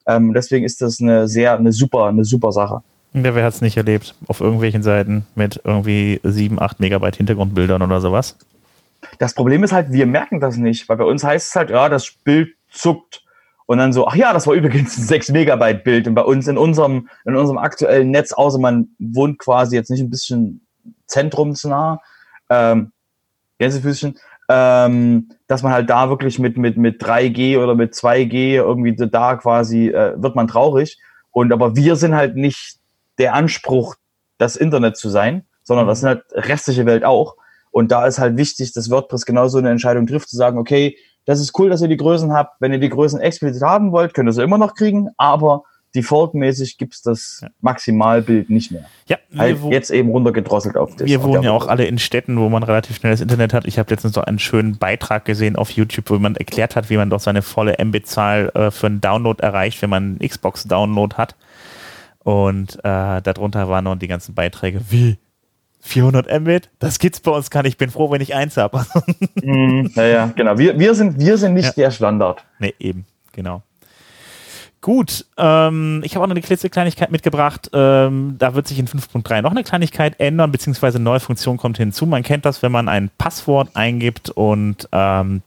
Ähm, 0.05 0.33
deswegen 0.33 0.65
ist 0.65 0.81
das 0.81 1.01
eine 1.01 1.27
sehr, 1.27 1.53
eine 1.57 1.73
super, 1.73 2.05
eine 2.05 2.23
super 2.23 2.51
Sache. 2.53 2.81
Ja, 3.13 3.35
wer 3.35 3.43
hat 3.43 3.53
es 3.53 3.61
nicht 3.61 3.75
erlebt? 3.75 4.15
Auf 4.27 4.39
irgendwelchen 4.39 4.83
Seiten 4.83 5.25
mit 5.35 5.61
irgendwie 5.63 6.21
7, 6.23 6.61
8 6.61 6.79
Megabyte 6.79 7.17
Hintergrundbildern 7.17 7.81
oder 7.81 7.99
sowas? 7.99 8.37
Das 9.19 9.33
Problem 9.33 9.63
ist 9.63 9.73
halt, 9.73 9.91
wir 9.91 10.05
merken 10.05 10.39
das 10.39 10.55
nicht, 10.57 10.87
weil 10.87 10.97
bei 10.97 11.03
uns 11.03 11.23
heißt 11.23 11.49
es 11.49 11.55
halt, 11.55 11.69
ja, 11.71 11.89
das 11.89 12.11
Bild 12.11 12.55
zuckt. 12.69 13.23
Und 13.65 13.77
dann 13.77 13.93
so, 13.93 14.07
ach 14.07 14.15
ja, 14.15 14.33
das 14.33 14.47
war 14.47 14.53
übrigens 14.53 14.97
ein 14.97 15.03
6 15.03 15.29
Megabyte 15.29 15.83
Bild. 15.83 16.07
Und 16.07 16.15
bei 16.15 16.23
uns 16.23 16.47
in 16.47 16.57
unserem, 16.57 17.09
in 17.25 17.35
unserem 17.35 17.57
aktuellen 17.57 18.11
Netz, 18.11 18.31
außer 18.31 18.59
man 18.59 18.89
wohnt 18.99 19.39
quasi 19.39 19.75
jetzt 19.75 19.89
nicht 19.89 20.01
ein 20.01 20.09
bisschen 20.09 20.65
zentrumsnah, 21.07 22.01
ähm, 22.49 22.91
Gänsefüßchen, 23.59 24.17
ähm, 24.49 25.29
dass 25.47 25.63
man 25.63 25.71
halt 25.71 25.89
da 25.89 26.09
wirklich 26.09 26.39
mit, 26.39 26.57
mit, 26.57 26.77
mit 26.77 27.01
3G 27.01 27.61
oder 27.61 27.75
mit 27.75 27.93
2G 27.93 28.55
irgendwie 28.55 28.95
da 28.95 29.35
quasi, 29.35 29.89
äh, 29.89 30.21
wird 30.21 30.35
man 30.35 30.47
traurig. 30.47 30.97
Und 31.31 31.53
aber 31.53 31.75
wir 31.75 31.95
sind 31.95 32.15
halt 32.15 32.35
nicht 32.35 32.80
der 33.17 33.33
Anspruch, 33.33 33.95
das 34.37 34.55
Internet 34.55 34.97
zu 34.97 35.09
sein, 35.09 35.45
sondern 35.63 35.87
das 35.87 35.99
sind 35.99 36.09
halt 36.09 36.23
restliche 36.33 36.85
Welt 36.85 37.03
auch. 37.03 37.35
Und 37.71 37.91
da 37.91 38.05
ist 38.05 38.19
halt 38.19 38.37
wichtig, 38.37 38.73
dass 38.73 38.89
WordPress 38.89 39.25
genauso 39.25 39.57
eine 39.57 39.69
Entscheidung 39.69 40.07
trifft, 40.07 40.29
zu 40.29 40.35
sagen, 40.35 40.57
okay, 40.57 40.97
das 41.25 41.39
ist 41.39 41.57
cool, 41.57 41.69
dass 41.69 41.81
ihr 41.81 41.87
die 41.87 41.97
Größen 41.97 42.33
habt. 42.33 42.59
Wenn 42.59 42.73
ihr 42.73 42.79
die 42.79 42.89
Größen 42.89 43.19
explizit 43.19 43.61
haben 43.61 43.91
wollt, 43.91 44.13
könnt 44.13 44.27
ihr 44.27 44.33
sie 44.33 44.43
immer 44.43 44.57
noch 44.57 44.73
kriegen, 44.73 45.09
aber 45.17 45.63
defaultmäßig 45.95 46.77
gibt 46.77 46.93
es 46.93 47.01
das 47.01 47.39
ja. 47.41 47.49
Maximalbild 47.59 48.49
nicht 48.49 48.71
mehr. 48.71 48.85
Ja, 49.07 49.17
halt 49.37 49.59
jetzt 49.69 49.91
eben 49.91 50.09
runtergedrosselt 50.09 50.77
auf 50.77 50.95
das. 50.95 51.05
Wir 51.05 51.21
wohnen 51.21 51.43
ja 51.43 51.51
auch 51.51 51.67
alle 51.67 51.85
in 51.85 51.99
Städten, 51.99 52.37
wo 52.37 52.49
man 52.49 52.63
relativ 52.63 52.97
schnell 52.97 53.11
das 53.11 53.21
Internet 53.21 53.53
hat. 53.53 53.65
Ich 53.65 53.77
habe 53.77 53.89
letztens 53.89 54.13
so 54.13 54.21
einen 54.21 54.39
schönen 54.39 54.77
Beitrag 54.77 55.25
gesehen 55.25 55.55
auf 55.55 55.71
YouTube, 55.71 56.09
wo 56.09 56.17
man 56.17 56.35
erklärt 56.35 56.75
hat, 56.75 56.89
wie 56.89 56.97
man 56.97 57.09
doch 57.09 57.19
seine 57.19 57.41
volle 57.41 57.75
Mbit-Zahl 57.83 58.51
äh, 58.53 58.71
für 58.71 58.87
einen 58.87 59.01
Download 59.01 59.41
erreicht, 59.41 59.81
wenn 59.81 59.89
man 59.89 60.17
einen 60.19 60.29
Xbox-Download 60.29 61.15
hat. 61.17 61.35
Und 62.23 62.75
äh, 62.83 63.21
darunter 63.21 63.67
waren 63.69 63.85
noch 63.85 63.95
die 63.95 64.07
ganzen 64.07 64.35
Beiträge, 64.35 64.81
wie 64.89 65.17
400 65.81 66.41
Mbit, 66.41 66.69
das 66.79 66.99
gibt's 66.99 67.19
bei 67.19 67.31
uns 67.31 67.49
gar 67.49 67.63
nicht. 67.63 67.73
Ich 67.73 67.77
bin 67.77 67.89
froh, 67.89 68.11
wenn 68.11 68.21
ich 68.21 68.35
eins 68.35 68.57
habe. 68.57 68.85
mm, 69.41 69.87
ja, 69.95 70.03
ja, 70.05 70.25
genau. 70.35 70.57
Wir, 70.57 70.77
wir, 70.77 70.93
sind, 70.93 71.19
wir 71.19 71.37
sind 71.37 71.53
nicht 71.53 71.65
ja. 71.65 71.83
der 71.83 71.91
Standard. 71.91 72.45
Nee, 72.59 72.75
eben, 72.79 73.05
genau. 73.31 73.63
Gut, 74.79 75.25
ähm, 75.37 76.01
ich 76.03 76.15
habe 76.15 76.23
auch 76.23 76.27
noch 76.27 76.33
eine 76.33 76.41
klitzekleinigkeit 76.41 77.11
mitgebracht. 77.11 77.69
Ähm, 77.71 78.35
da 78.39 78.55
wird 78.55 78.67
sich 78.67 78.79
in 78.79 78.87
5.3 78.87 79.41
noch 79.41 79.51
eine 79.51 79.63
Kleinigkeit 79.63 80.19
ändern, 80.19 80.51
beziehungsweise 80.51 80.97
eine 80.97 81.03
neue 81.03 81.19
Funktion 81.19 81.57
kommt 81.57 81.77
hinzu. 81.77 82.07
Man 82.07 82.23
kennt 82.23 82.45
das, 82.45 82.63
wenn 82.63 82.71
man 82.71 82.87
ein 82.87 83.11
Passwort 83.17 83.69
eingibt 83.75 84.31
und 84.31 84.89
ähm, 84.91 85.43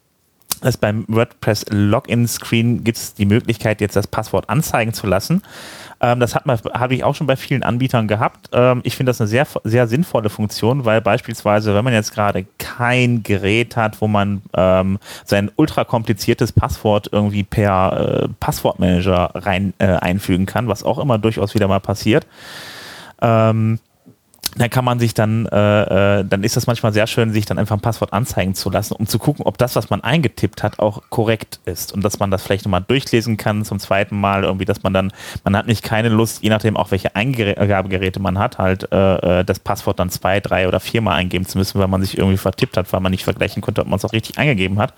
das 0.60 0.76
beim 0.76 1.04
WordPress 1.08 1.66
Login 1.70 2.28
Screen 2.28 2.84
gibt 2.84 2.96
es 2.96 3.14
die 3.14 3.26
Möglichkeit, 3.26 3.80
jetzt 3.80 3.96
das 3.96 4.06
Passwort 4.06 4.48
anzeigen 4.48 4.94
zu 4.94 5.06
lassen. 5.06 5.42
Ähm, 6.04 6.20
das 6.20 6.34
habe 6.34 6.94
ich 6.94 7.02
auch 7.02 7.14
schon 7.14 7.26
bei 7.26 7.37
vielen 7.37 7.62
Anbietern 7.62 8.08
gehabt. 8.08 8.50
Ähm, 8.52 8.82
ich 8.84 8.94
finde 8.94 9.08
das 9.08 9.23
eine 9.23 9.28
sehr, 9.28 9.46
sehr 9.64 9.87
sinnvolle 9.87 10.28
Funktion, 10.28 10.84
weil 10.84 11.00
beispielsweise, 11.00 11.75
wenn 11.75 11.82
man 11.82 11.94
jetzt 11.94 12.12
gerade 12.12 12.44
kein 12.58 13.23
Gerät 13.23 13.78
hat, 13.78 14.02
wo 14.02 14.06
man 14.06 14.42
ähm, 14.54 14.99
sein 15.25 15.50
ultra 15.56 15.84
kompliziertes 15.84 16.52
Passwort 16.52 17.08
irgendwie 17.11 17.42
per 17.42 18.25
äh, 18.25 18.28
Passwortmanager 18.38 19.30
rein 19.34 19.73
äh, 19.78 19.87
einfügen 19.87 20.44
kann, 20.44 20.68
was 20.68 20.82
auch 20.84 20.99
immer 20.99 21.16
durchaus 21.16 21.54
wieder 21.54 21.68
mal 21.68 21.80
passiert, 21.80 22.26
dann 24.56 24.70
kann 24.70 24.84
man 24.84 24.99
sich 24.99 25.14
dann, 25.14 25.46
äh, 25.46 26.20
äh, 26.20 26.25
dann 26.25 26.44
ist 26.44 26.56
das 26.56 26.66
manchmal 26.66 26.92
sehr 26.92 27.06
schön, 27.06 27.32
sich 27.32 27.46
dann 27.46 27.58
einfach 27.58 27.76
ein 27.76 27.80
Passwort 27.80 28.12
anzeigen 28.12 28.54
zu 28.54 28.70
lassen, 28.70 28.94
um 28.94 29.06
zu 29.06 29.18
gucken, 29.18 29.44
ob 29.44 29.58
das, 29.58 29.76
was 29.76 29.90
man 29.90 30.02
eingetippt 30.02 30.62
hat, 30.62 30.78
auch 30.78 31.02
korrekt 31.11 31.61
ist 31.64 31.92
und 31.92 32.04
dass 32.04 32.18
man 32.18 32.30
das 32.30 32.42
vielleicht 32.42 32.64
nochmal 32.64 32.84
durchlesen 32.87 33.37
kann 33.37 33.64
zum 33.64 33.78
zweiten 33.78 34.18
Mal, 34.18 34.44
irgendwie, 34.44 34.64
dass 34.64 34.82
man 34.82 34.92
dann, 34.92 35.12
man 35.42 35.56
hat 35.56 35.66
nicht 35.66 35.82
keine 35.82 36.08
Lust, 36.08 36.42
je 36.42 36.50
nachdem 36.50 36.76
auch 36.76 36.90
welche 36.90 37.16
Eingabegeräte 37.16 38.20
man 38.20 38.38
hat, 38.38 38.58
halt 38.58 38.90
äh, 38.92 39.40
äh 39.40 39.44
das 39.44 39.58
Passwort 39.58 39.99
dann 39.99 40.11
zwei, 40.11 40.40
drei 40.40 40.68
oder 40.68 40.80
viermal 40.80 41.16
eingeben 41.16 41.46
zu 41.46 41.58
müssen, 41.58 41.78
weil 41.80 41.88
man 41.88 42.02
sich 42.02 42.16
irgendwie 42.18 42.37
vertippt 42.37 42.76
hat, 42.76 42.92
weil 42.92 43.00
man 43.00 43.11
nicht 43.11 43.25
vergleichen 43.25 43.62
konnte, 43.62 43.80
ob 43.82 43.88
man 43.88 43.99
es 43.99 44.04
auch 44.04 44.12
richtig 44.12 44.38
eingegeben 44.38 44.78
hat. 44.78 44.94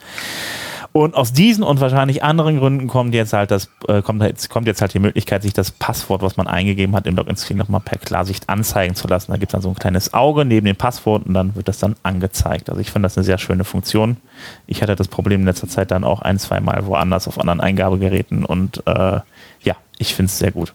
Und 0.97 1.15
aus 1.15 1.35
diesen 1.35 1.63
und 1.63 1.79
wahrscheinlich 1.81 2.23
anderen 2.23 2.59
Gründen 2.59 2.87
kommt 2.87 3.13
jetzt 3.13 3.35
halt 3.35 3.51
das, 3.51 3.69
äh, 3.87 4.01
kommt, 4.01 4.23
jetzt, 4.23 4.49
kommt 4.49 4.67
jetzt 4.67 4.81
halt 4.81 4.95
die 4.95 4.99
Möglichkeit, 4.99 5.43
sich 5.43 5.53
das 5.53 5.71
Passwort, 5.71 6.23
was 6.23 6.39
man 6.39 6.47
eingegeben 6.47 6.97
hat, 6.97 7.07
im 7.07 7.17
Login-Screen 7.17 7.59
nochmal 7.59 7.83
per 7.83 7.99
Klarsicht 7.99 8.49
anzeigen 8.49 8.95
zu 8.95 9.07
lassen. 9.07 9.31
Da 9.31 9.37
gibt 9.37 9.51
es 9.51 9.53
dann 9.53 9.61
so 9.61 9.69
ein 9.69 9.75
kleines 9.75 10.15
Auge 10.15 10.47
neben 10.47 10.65
dem 10.65 10.77
Passwort 10.77 11.27
und 11.27 11.35
dann 11.35 11.55
wird 11.55 11.69
das 11.69 11.81
dann 11.81 11.97
angezeigt. 12.03 12.71
Also 12.71 12.81
ich 12.81 12.91
finde 12.91 13.05
das 13.05 13.19
eine 13.19 13.25
sehr 13.25 13.37
schöne 13.37 13.65
Funktion. 13.65 14.17
Ich 14.67 14.81
hatte 14.81 14.97
das 14.97 15.09
Problem 15.09 15.41
in 15.41 15.47
letzter 15.47 15.69
Zeit 15.69 15.91
dann 15.91 16.03
auch 16.03 16.23
ein, 16.23 16.39
zwei 16.39 16.61
Mal 16.61 16.87
woanders 16.87 17.29
auf 17.29 17.39
anderen 17.39 17.61
Eingabegeräten 17.61 18.47
und 18.47 18.83
äh, 18.87 19.21
ja, 19.61 19.77
ich 19.99 20.15
finde 20.15 20.31
es 20.31 20.39
sehr 20.39 20.53
gut. 20.53 20.73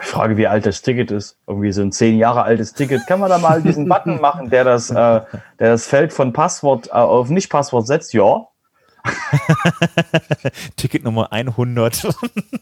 Ich 0.00 0.08
frage, 0.08 0.36
wie 0.36 0.46
alt 0.46 0.66
das 0.66 0.82
Ticket 0.82 1.10
ist. 1.10 1.38
Irgendwie 1.46 1.72
so 1.72 1.82
ein 1.82 1.92
zehn 1.92 2.18
Jahre 2.18 2.42
altes 2.42 2.74
Ticket. 2.74 3.06
Kann 3.06 3.20
man 3.20 3.30
da 3.30 3.38
mal 3.38 3.62
diesen 3.62 3.88
Button 3.88 4.20
machen, 4.20 4.50
der 4.50 4.64
das, 4.64 4.90
äh, 4.90 4.94
der 4.94 5.24
das 5.58 5.86
Feld 5.86 6.12
von 6.12 6.32
Passwort 6.32 6.88
äh, 6.88 6.92
auf 6.92 7.28
Nicht-Passwort 7.28 7.86
setzt? 7.86 8.12
Ja. 8.12 8.48
Ticket 10.76 11.04
Nummer 11.04 11.32
100. 11.32 12.08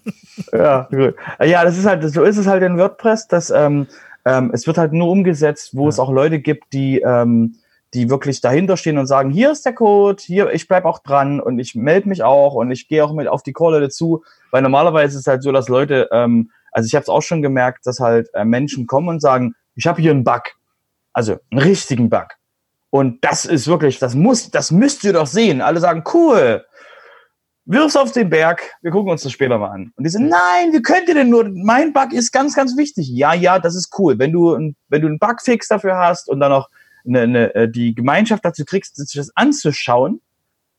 ja, 0.53 0.89
gut. 0.91 1.15
Ja, 1.43 1.65
das 1.65 1.79
ist 1.79 1.87
halt, 1.87 2.03
so 2.13 2.23
ist 2.23 2.37
es 2.37 2.47
halt 2.47 2.63
in 2.63 2.77
WordPress, 2.77 3.29
dass 3.29 3.51
ähm, 3.51 3.87
ähm, 4.27 4.51
es 4.53 4.67
wird 4.67 4.79
halt 4.79 4.93
nur 4.93 5.09
umgesetzt, 5.09 5.71
wo 5.75 5.85
ja. 5.85 5.89
es 5.89 5.99
auch 5.99 6.11
Leute 6.11 6.41
gibt, 6.41 6.73
die, 6.73 7.01
ähm, 7.01 7.57
die 7.95 8.11
wirklich 8.11 8.41
dahinter 8.41 8.77
stehen 8.77 8.99
und 8.99 9.07
sagen, 9.07 9.31
hier 9.31 9.53
ist 9.53 9.65
der 9.65 9.73
Code, 9.73 10.23
hier, 10.23 10.53
ich 10.53 10.67
bleib 10.69 10.85
auch 10.85 10.99
dran 10.99 11.41
und 11.41 11.59
ich 11.59 11.75
melde 11.75 12.09
mich 12.09 12.23
auch 12.23 12.55
und 12.55 12.71
ich 12.71 12.89
gehe 12.89 13.05
auch 13.05 13.13
mit 13.13 13.29
auf 13.29 13.43
die 13.43 13.53
Call-Leute 13.53 13.89
zu, 13.89 14.25
weil 14.51 14.63
normalerweise 14.63 15.15
ist 15.15 15.23
es 15.23 15.27
halt 15.27 15.43
so, 15.43 15.53
dass 15.53 15.69
Leute 15.69 16.09
ähm, 16.13 16.51
also 16.75 16.89
ich 16.89 16.95
habe 16.95 17.05
es 17.05 17.09
auch 17.09 17.23
schon 17.23 17.41
gemerkt, 17.41 17.87
dass 17.87 18.01
halt 18.01 18.29
äh, 18.35 18.45
Menschen 18.45 18.87
kommen 18.87 19.09
und 19.09 19.21
sagen, 19.21 19.55
ich 19.77 19.87
habe 19.87 20.03
hier 20.03 20.11
einen 20.11 20.25
Bug. 20.25 20.43
Also 21.13 21.39
einen 21.51 21.63
richtigen 21.63 22.11
Bug. 22.11 22.27
Und 22.91 23.25
das 23.25 23.45
ist 23.45 23.69
wirklich, 23.69 24.01
das 24.01 24.15
muss, 24.15 24.51
das 24.51 24.73
müsst 24.73 25.05
ihr 25.05 25.13
doch 25.13 25.29
sehen. 25.29 25.61
Alle 25.61 25.79
sagen, 25.81 26.03
cool. 26.13 26.65
Wirf's 27.65 27.97
auf 27.97 28.13
den 28.13 28.29
Berg, 28.29 28.61
wir 28.83 28.91
gucken 28.91 29.11
uns 29.11 29.23
das 29.23 29.33
später 29.33 29.57
mal 29.57 29.71
an. 29.71 29.93
Und 29.97 30.05
die 30.05 30.11
sagen, 30.11 30.29
nein, 30.29 30.73
wie 30.73 30.83
könnt 30.83 31.09
ihr 31.09 31.15
denn 31.15 31.31
nur, 31.31 31.49
mein 31.49 31.93
Bug 31.93 32.13
ist 32.13 32.33
ganz, 32.33 32.55
ganz 32.55 32.77
wichtig. 32.77 33.09
Ja, 33.09 33.33
ja, 33.33 33.59
das 33.59 33.75
ist 33.75 33.97
cool. 33.99 34.19
Wenn 34.19 34.33
du, 34.33 34.75
wenn 34.89 35.01
du 35.01 35.07
einen 35.07 35.19
Bugfix 35.19 35.69
dafür 35.69 35.97
hast 35.97 36.29
und 36.29 36.41
dann 36.41 36.51
noch 36.51 36.69
eine, 37.07 37.21
eine, 37.21 37.55
äh, 37.55 37.71
die 37.71 37.95
Gemeinschaft 37.95 38.45
dazu 38.45 38.65
kriegst, 38.65 38.97
sich 38.97 39.17
das 39.17 39.31
anzuschauen, 39.37 40.21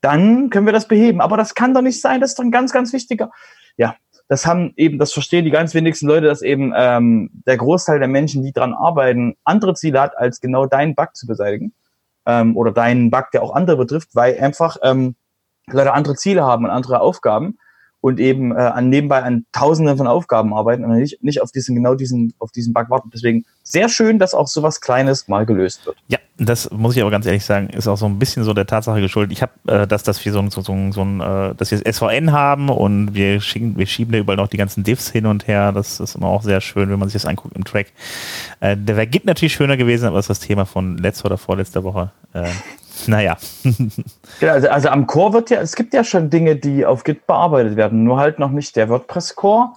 dann 0.02 0.50
können 0.50 0.66
wir 0.66 0.74
das 0.74 0.88
beheben. 0.88 1.22
Aber 1.22 1.38
das 1.38 1.56
kann 1.56 1.74
doch 1.74 1.82
nicht 1.82 2.02
sein, 2.02 2.20
das 2.20 2.32
ist 2.32 2.40
doch 2.40 2.44
ein 2.44 2.52
ganz, 2.52 2.72
ganz 2.74 2.92
wichtiger. 2.94 3.32
Ja, 3.78 3.96
das 4.28 4.46
haben 4.46 4.74
eben, 4.76 4.98
das 4.98 5.14
verstehen 5.14 5.46
die 5.46 5.52
ganz 5.52 5.74
wenigsten 5.74 6.08
Leute, 6.08 6.26
dass 6.28 6.42
eben 6.42 6.74
ähm, 6.76 7.30
der 7.46 7.58
Großteil 7.58 8.00
der 8.00 8.08
Menschen, 8.08 8.44
die 8.44 8.54
dran 8.54 8.74
arbeiten, 8.74 9.36
andere 9.44 9.76
Ziele 9.76 10.02
hat, 10.02 10.18
als 10.18 10.42
genau 10.42 10.66
deinen 10.66 10.96
Bug 10.96 11.16
zu 11.16 11.28
beseitigen. 11.28 11.74
Ähm, 12.26 12.58
oder 12.58 12.72
deinen 12.72 13.12
Bug, 13.12 13.30
der 13.34 13.44
auch 13.44 13.54
andere 13.54 13.78
betrifft, 13.78 14.16
weil 14.16 14.40
einfach 14.40 14.78
ähm, 14.82 15.16
Leute 15.68 15.94
andere 15.94 16.16
Ziele 16.16 16.44
haben 16.44 16.66
und 16.66 16.72
andere 16.72 17.02
Aufgaben 17.02 17.60
und 18.06 18.20
eben 18.20 18.52
äh, 18.52 18.60
an 18.60 18.90
nebenbei 18.90 19.24
an 19.24 19.46
Tausenden 19.52 19.98
von 19.98 20.06
Aufgaben 20.06 20.54
arbeiten 20.54 20.86
und 20.86 20.96
nicht, 20.96 21.24
nicht 21.24 21.42
auf 21.42 21.52
diesen, 21.52 21.74
genau 21.74 21.96
diesen, 21.96 22.36
auf 22.38 22.52
diesen 22.52 22.72
Bug 22.72 22.92
warten. 22.92 23.10
Deswegen 23.12 23.46
sehr 23.64 23.90
schön, 23.90 24.20
dass 24.20 24.36
auch 24.36 24.48
sowas 24.48 24.80
Kleines 24.80 25.28
mal 25.28 25.48
gelöst 25.48 25.88
wird. 25.88 25.98
Ja, 26.08 26.20
das 26.38 26.70
muss 26.70 26.96
ich 26.96 27.02
aber 27.02 27.10
ganz 27.10 27.26
ehrlich 27.26 27.44
sagen, 27.44 27.68
ist 27.72 27.88
auch 27.88 27.98
so 27.98 28.06
ein 28.06 28.20
bisschen 28.20 28.44
so 28.44 28.54
der 28.54 28.68
Tatsache 28.68 29.02
geschuldet. 29.02 29.32
Ich 29.32 29.42
habe, 29.42 29.54
äh, 29.66 29.88
dass, 29.88 30.04
dass 30.04 30.24
wir 30.24 30.32
so, 30.32 30.48
so, 30.52 30.62
so, 30.62 30.92
so 30.92 31.02
ein, 31.02 31.20
äh, 31.20 31.56
dass 31.56 31.72
wir 31.72 31.80
das 31.80 31.96
SVN 31.96 32.32
haben 32.32 32.70
und 32.70 33.16
wir 33.16 33.42
schicken, 33.42 33.76
wir 33.76 33.88
schieben 33.88 34.12
da 34.12 34.20
überall 34.20 34.38
noch 34.38 34.50
die 34.50 34.58
ganzen 34.58 34.84
Diffs 34.84 35.10
hin 35.10 35.26
und 35.26 35.48
her. 35.48 35.72
Das 35.72 36.00
ist 36.00 36.14
immer 36.14 36.28
auch 36.28 36.44
sehr 36.44 36.62
schön, 36.62 36.92
wenn 36.92 37.00
man 37.00 37.10
sich 37.10 37.20
das 37.20 37.26
anguckt 37.26 37.56
im 37.56 37.64
Track. 37.64 37.88
Äh, 38.60 38.78
der 38.78 38.98
wäre 38.98 39.08
gibt 39.08 39.26
natürlich 39.26 39.56
schöner 39.56 39.78
gewesen, 39.78 40.06
aber 40.06 40.18
das 40.18 40.26
ist 40.26 40.42
das 40.42 40.48
Thema 40.48 40.66
von 40.66 41.00
letzter 41.00 41.26
oder 41.26 41.40
vorletzter 41.40 41.84
Woche. 41.84 42.12
Äh, 42.34 42.50
naja. 43.08 43.38
genau, 44.40 44.54
also, 44.54 44.70
also 44.70 44.90
am 44.90 45.08
Core 45.08 45.34
wird 45.34 45.50
ja, 45.50 45.62
es 45.62 45.76
gibt 45.76 45.94
ja 45.94 46.04
schon 46.04 46.30
Dinge, 46.30 46.56
die 46.56 46.86
auf 46.86 47.04
Git 47.04 47.28
bearbeitet 47.28 47.76
werden, 47.76 48.04
nur 48.04 48.18
halt 48.18 48.40
noch 48.40 48.52
nicht 48.52 48.76
der 48.76 48.90
WordPress-Core 48.90 49.74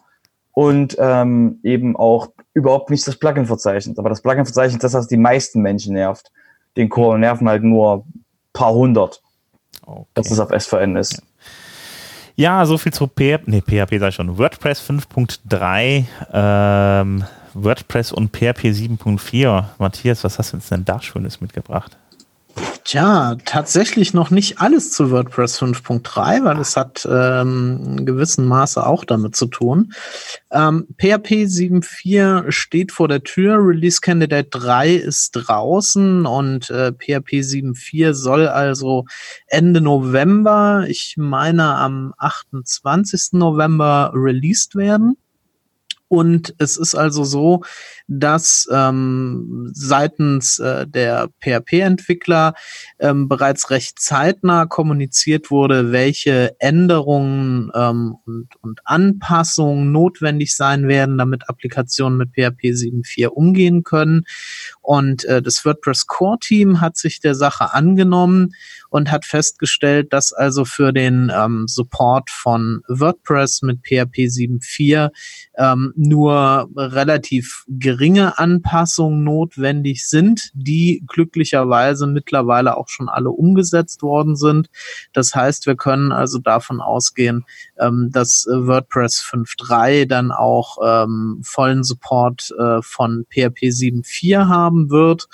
und 0.52 0.96
ähm, 0.98 1.60
eben 1.62 1.96
auch 1.96 2.30
überhaupt 2.52 2.90
nicht 2.90 3.06
das 3.06 3.16
Plugin-Verzeichnis. 3.16 3.98
Aber 3.98 4.08
das 4.08 4.22
Plugin-Verzeichnis, 4.22 4.80
das, 4.80 4.94
was 4.94 5.06
die 5.06 5.16
meisten 5.16 5.62
Menschen 5.62 5.94
nervt. 5.94 6.32
Den 6.76 6.88
Core 6.88 7.18
nerven 7.18 7.48
halt 7.48 7.62
nur 7.62 8.04
ein 8.06 8.24
paar 8.52 8.72
hundert, 8.72 9.22
okay. 9.86 10.04
dass 10.14 10.30
es 10.30 10.40
auf 10.40 10.50
SVN 10.50 10.96
ist. 10.96 11.22
Ja. 12.34 12.58
ja 12.60 12.66
so 12.66 12.78
viel 12.78 12.92
zu 12.92 13.06
PHP, 13.06 13.46
nee, 13.46 13.60
PHP 13.60 13.98
sei 13.98 14.10
schon. 14.10 14.36
WordPress 14.36 14.82
5.3, 14.82 16.04
ähm, 16.32 17.24
WordPress 17.54 18.12
und 18.12 18.30
PHP 18.30 18.66
7.4. 18.66 19.64
Matthias, 19.78 20.24
was 20.24 20.38
hast 20.38 20.52
du 20.52 20.56
uns 20.56 20.68
denn 20.68 20.84
da 20.84 21.00
Schönes 21.00 21.40
mitgebracht? 21.40 21.96
Tja, 22.84 23.36
tatsächlich 23.44 24.14
noch 24.14 24.30
nicht 24.30 24.60
alles 24.60 24.92
zu 24.92 25.10
WordPress 25.10 25.60
5.3, 25.60 26.44
weil 26.44 26.58
es 26.58 26.76
hat 26.76 27.06
ähm, 27.10 27.80
in 27.98 28.06
gewissem 28.06 28.46
Maße 28.46 28.84
auch 28.84 29.04
damit 29.04 29.36
zu 29.36 29.46
tun. 29.46 29.92
Ähm, 30.50 30.86
PHP 30.96 31.44
7.4 31.44 32.50
steht 32.50 32.92
vor 32.92 33.08
der 33.08 33.22
Tür, 33.22 33.56
Release 33.58 34.00
Candidate 34.00 34.48
3 34.50 34.94
ist 34.94 35.32
draußen 35.32 36.26
und 36.26 36.70
äh, 36.70 36.92
PHP 36.92 37.40
7.4 37.40 38.14
soll 38.14 38.48
also 38.48 39.04
Ende 39.46 39.80
November, 39.80 40.84
ich 40.88 41.14
meine 41.16 41.74
am 41.76 42.14
28. 42.18 43.32
November 43.32 44.12
released 44.14 44.74
werden. 44.74 45.16
Und 46.08 46.54
es 46.58 46.78
ist 46.78 46.94
also 46.94 47.24
so, 47.24 47.62
dass 48.08 48.66
ähm, 48.72 49.70
seitens 49.74 50.58
äh, 50.58 50.86
der 50.86 51.28
PHP-Entwickler 51.40 52.54
ähm, 52.98 53.28
bereits 53.28 53.70
recht 53.70 54.00
zeitnah 54.00 54.64
kommuniziert 54.64 55.50
wurde, 55.50 55.92
welche 55.92 56.56
Änderungen 56.58 57.70
ähm, 57.74 58.16
und, 58.24 58.48
und 58.62 58.80
Anpassungen 58.84 59.92
notwendig 59.92 60.56
sein 60.56 60.88
werden, 60.88 61.18
damit 61.18 61.50
Applikationen 61.50 62.16
mit 62.16 62.30
PHP 62.30 62.72
7.4 62.72 63.26
umgehen 63.26 63.82
können. 63.84 64.24
Und 64.80 65.26
äh, 65.26 65.42
das 65.42 65.66
WordPress 65.66 66.06
Core 66.06 66.38
Team 66.40 66.80
hat 66.80 66.96
sich 66.96 67.20
der 67.20 67.34
Sache 67.34 67.74
angenommen 67.74 68.54
und 68.88 69.10
hat 69.10 69.26
festgestellt, 69.26 70.14
dass 70.14 70.32
also 70.32 70.64
für 70.64 70.92
den 70.94 71.30
ähm, 71.34 71.66
Support 71.68 72.30
von 72.30 72.80
WordPress 72.88 73.60
mit 73.60 73.80
PHP 73.82 74.28
7.4 74.28 75.10
ähm, 75.58 75.92
nur 75.94 76.70
relativ 76.74 77.64
geringe 77.98 78.38
Anpassungen 78.38 79.24
notwendig 79.24 80.06
sind, 80.06 80.50
die 80.54 81.02
glücklicherweise 81.08 82.06
mittlerweile 82.06 82.76
auch 82.76 82.88
schon 82.88 83.08
alle 83.08 83.30
umgesetzt 83.30 84.02
worden 84.02 84.36
sind. 84.36 84.70
Das 85.12 85.34
heißt, 85.34 85.66
wir 85.66 85.74
können 85.74 86.12
also 86.12 86.38
davon 86.38 86.80
ausgehen, 86.80 87.44
ähm, 87.78 88.10
dass 88.12 88.46
WordPress 88.48 89.20
5.3 89.20 90.06
dann 90.06 90.30
auch 90.30 90.78
ähm, 90.84 91.40
vollen 91.42 91.82
Support 91.82 92.54
äh, 92.56 92.80
von 92.82 93.26
PHP 93.30 93.64
7.4 93.64 94.46
haben 94.46 94.90
wird 94.90 95.26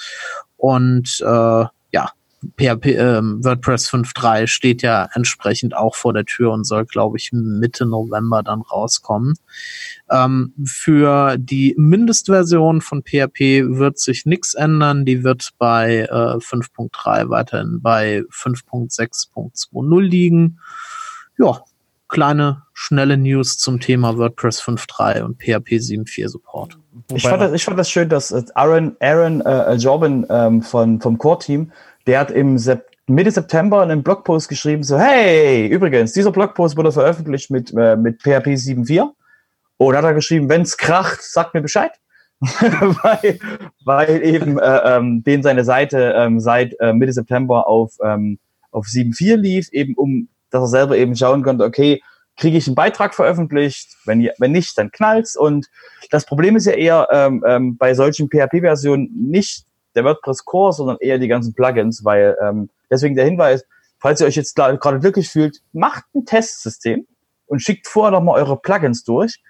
und 0.56 1.20
äh, 1.20 1.64
PHP, 2.56 2.86
äh, 2.86 3.22
WordPress 3.22 3.90
5.3 3.90 4.46
steht 4.46 4.82
ja 4.82 5.08
entsprechend 5.14 5.76
auch 5.76 5.94
vor 5.94 6.12
der 6.12 6.24
Tür 6.24 6.52
und 6.52 6.64
soll, 6.64 6.84
glaube 6.84 7.16
ich, 7.16 7.30
Mitte 7.32 7.86
November 7.86 8.42
dann 8.42 8.62
rauskommen. 8.62 9.34
Ähm, 10.10 10.52
für 10.64 11.36
die 11.38 11.74
Mindestversion 11.76 12.80
von 12.80 13.02
PHP 13.02 13.76
wird 13.78 13.98
sich 13.98 14.26
nichts 14.26 14.54
ändern. 14.54 15.04
Die 15.04 15.24
wird 15.24 15.50
bei 15.58 16.00
äh, 16.10 16.38
5.3 16.38 17.28
weiterhin 17.30 17.80
bei 17.80 18.22
5.6.20 18.30 20.00
liegen. 20.00 20.58
Ja, 21.38 21.62
kleine, 22.08 22.62
schnelle 22.72 23.16
News 23.16 23.58
zum 23.58 23.80
Thema 23.80 24.16
WordPress 24.16 24.62
5.3 24.62 25.22
und 25.22 25.38
PHP 25.38 25.78
7.4 25.78 26.28
Support. 26.28 26.78
Ich 27.12 27.22
fand, 27.22 27.42
das, 27.42 27.52
ich 27.52 27.64
fand 27.64 27.78
das 27.78 27.90
schön, 27.90 28.08
dass 28.08 28.32
Aaron, 28.54 28.96
Aaron 29.00 29.40
äh, 29.40 29.74
Jobin 29.74 30.26
ähm, 30.30 30.62
von, 30.62 31.00
vom 31.00 31.18
Core-Team 31.18 31.72
der 32.06 32.20
hat 32.20 32.30
im 32.30 32.58
Sep 32.58 32.86
Mitte 33.06 33.30
September 33.30 33.82
einen 33.82 34.02
Blogpost 34.02 34.48
geschrieben, 34.48 34.82
so, 34.82 34.98
hey, 34.98 35.66
übrigens, 35.66 36.12
dieser 36.12 36.32
Blogpost 36.32 36.76
wurde 36.76 36.90
veröffentlicht 36.90 37.50
mit, 37.50 37.70
äh, 37.76 37.96
mit 37.96 38.22
PHP 38.22 38.56
7.4. 38.56 39.10
Und 39.76 39.96
hat 39.96 40.04
er 40.04 40.14
geschrieben, 40.14 40.48
wenn's 40.48 40.78
kracht, 40.78 41.20
sagt 41.22 41.52
mir 41.52 41.60
Bescheid. 41.60 41.92
weil, 42.40 43.38
weil 43.84 44.24
eben 44.24 44.58
äh, 44.58 44.96
ähm, 44.96 45.22
den 45.22 45.42
seine 45.42 45.64
Seite 45.64 46.14
ähm, 46.16 46.40
seit 46.40 46.74
äh, 46.80 46.92
Mitte 46.92 47.12
September 47.12 47.66
auf, 47.66 47.92
ähm, 48.02 48.38
auf 48.70 48.86
7.4 48.86 49.36
lief, 49.36 49.68
eben 49.72 49.94
um, 49.94 50.28
dass 50.50 50.62
er 50.62 50.68
selber 50.68 50.96
eben 50.96 51.14
schauen 51.14 51.42
konnte, 51.42 51.64
okay, 51.64 52.02
kriege 52.36 52.56
ich 52.56 52.66
einen 52.66 52.74
Beitrag 52.74 53.14
veröffentlicht, 53.14 53.96
wenn, 54.06 54.28
wenn 54.38 54.52
nicht, 54.52 54.76
dann 54.78 54.90
knallt's. 54.90 55.36
Und 55.36 55.68
das 56.10 56.26
Problem 56.26 56.56
ist 56.56 56.66
ja 56.66 56.72
eher 56.72 57.08
ähm, 57.12 57.44
ähm, 57.46 57.76
bei 57.76 57.94
solchen 57.94 58.28
PHP-Versionen 58.28 59.10
nicht 59.30 59.64
der 59.94 60.04
WordPress 60.04 60.44
Core, 60.44 60.72
sondern 60.72 60.96
eher 61.00 61.18
die 61.18 61.28
ganzen 61.28 61.54
Plugins, 61.54 62.04
weil 62.04 62.36
ähm, 62.42 62.70
deswegen 62.90 63.14
der 63.14 63.24
Hinweis, 63.24 63.64
falls 63.98 64.20
ihr 64.20 64.26
euch 64.26 64.36
jetzt 64.36 64.54
gerade 64.54 64.98
glücklich 64.98 65.28
fühlt, 65.28 65.60
macht 65.72 66.04
ein 66.14 66.24
Testsystem 66.24 67.06
und 67.46 67.60
schickt 67.60 67.86
vorher 67.86 68.12
nochmal 68.12 68.40
eure 68.40 68.56
Plugins 68.56 69.04
durch, 69.04 69.40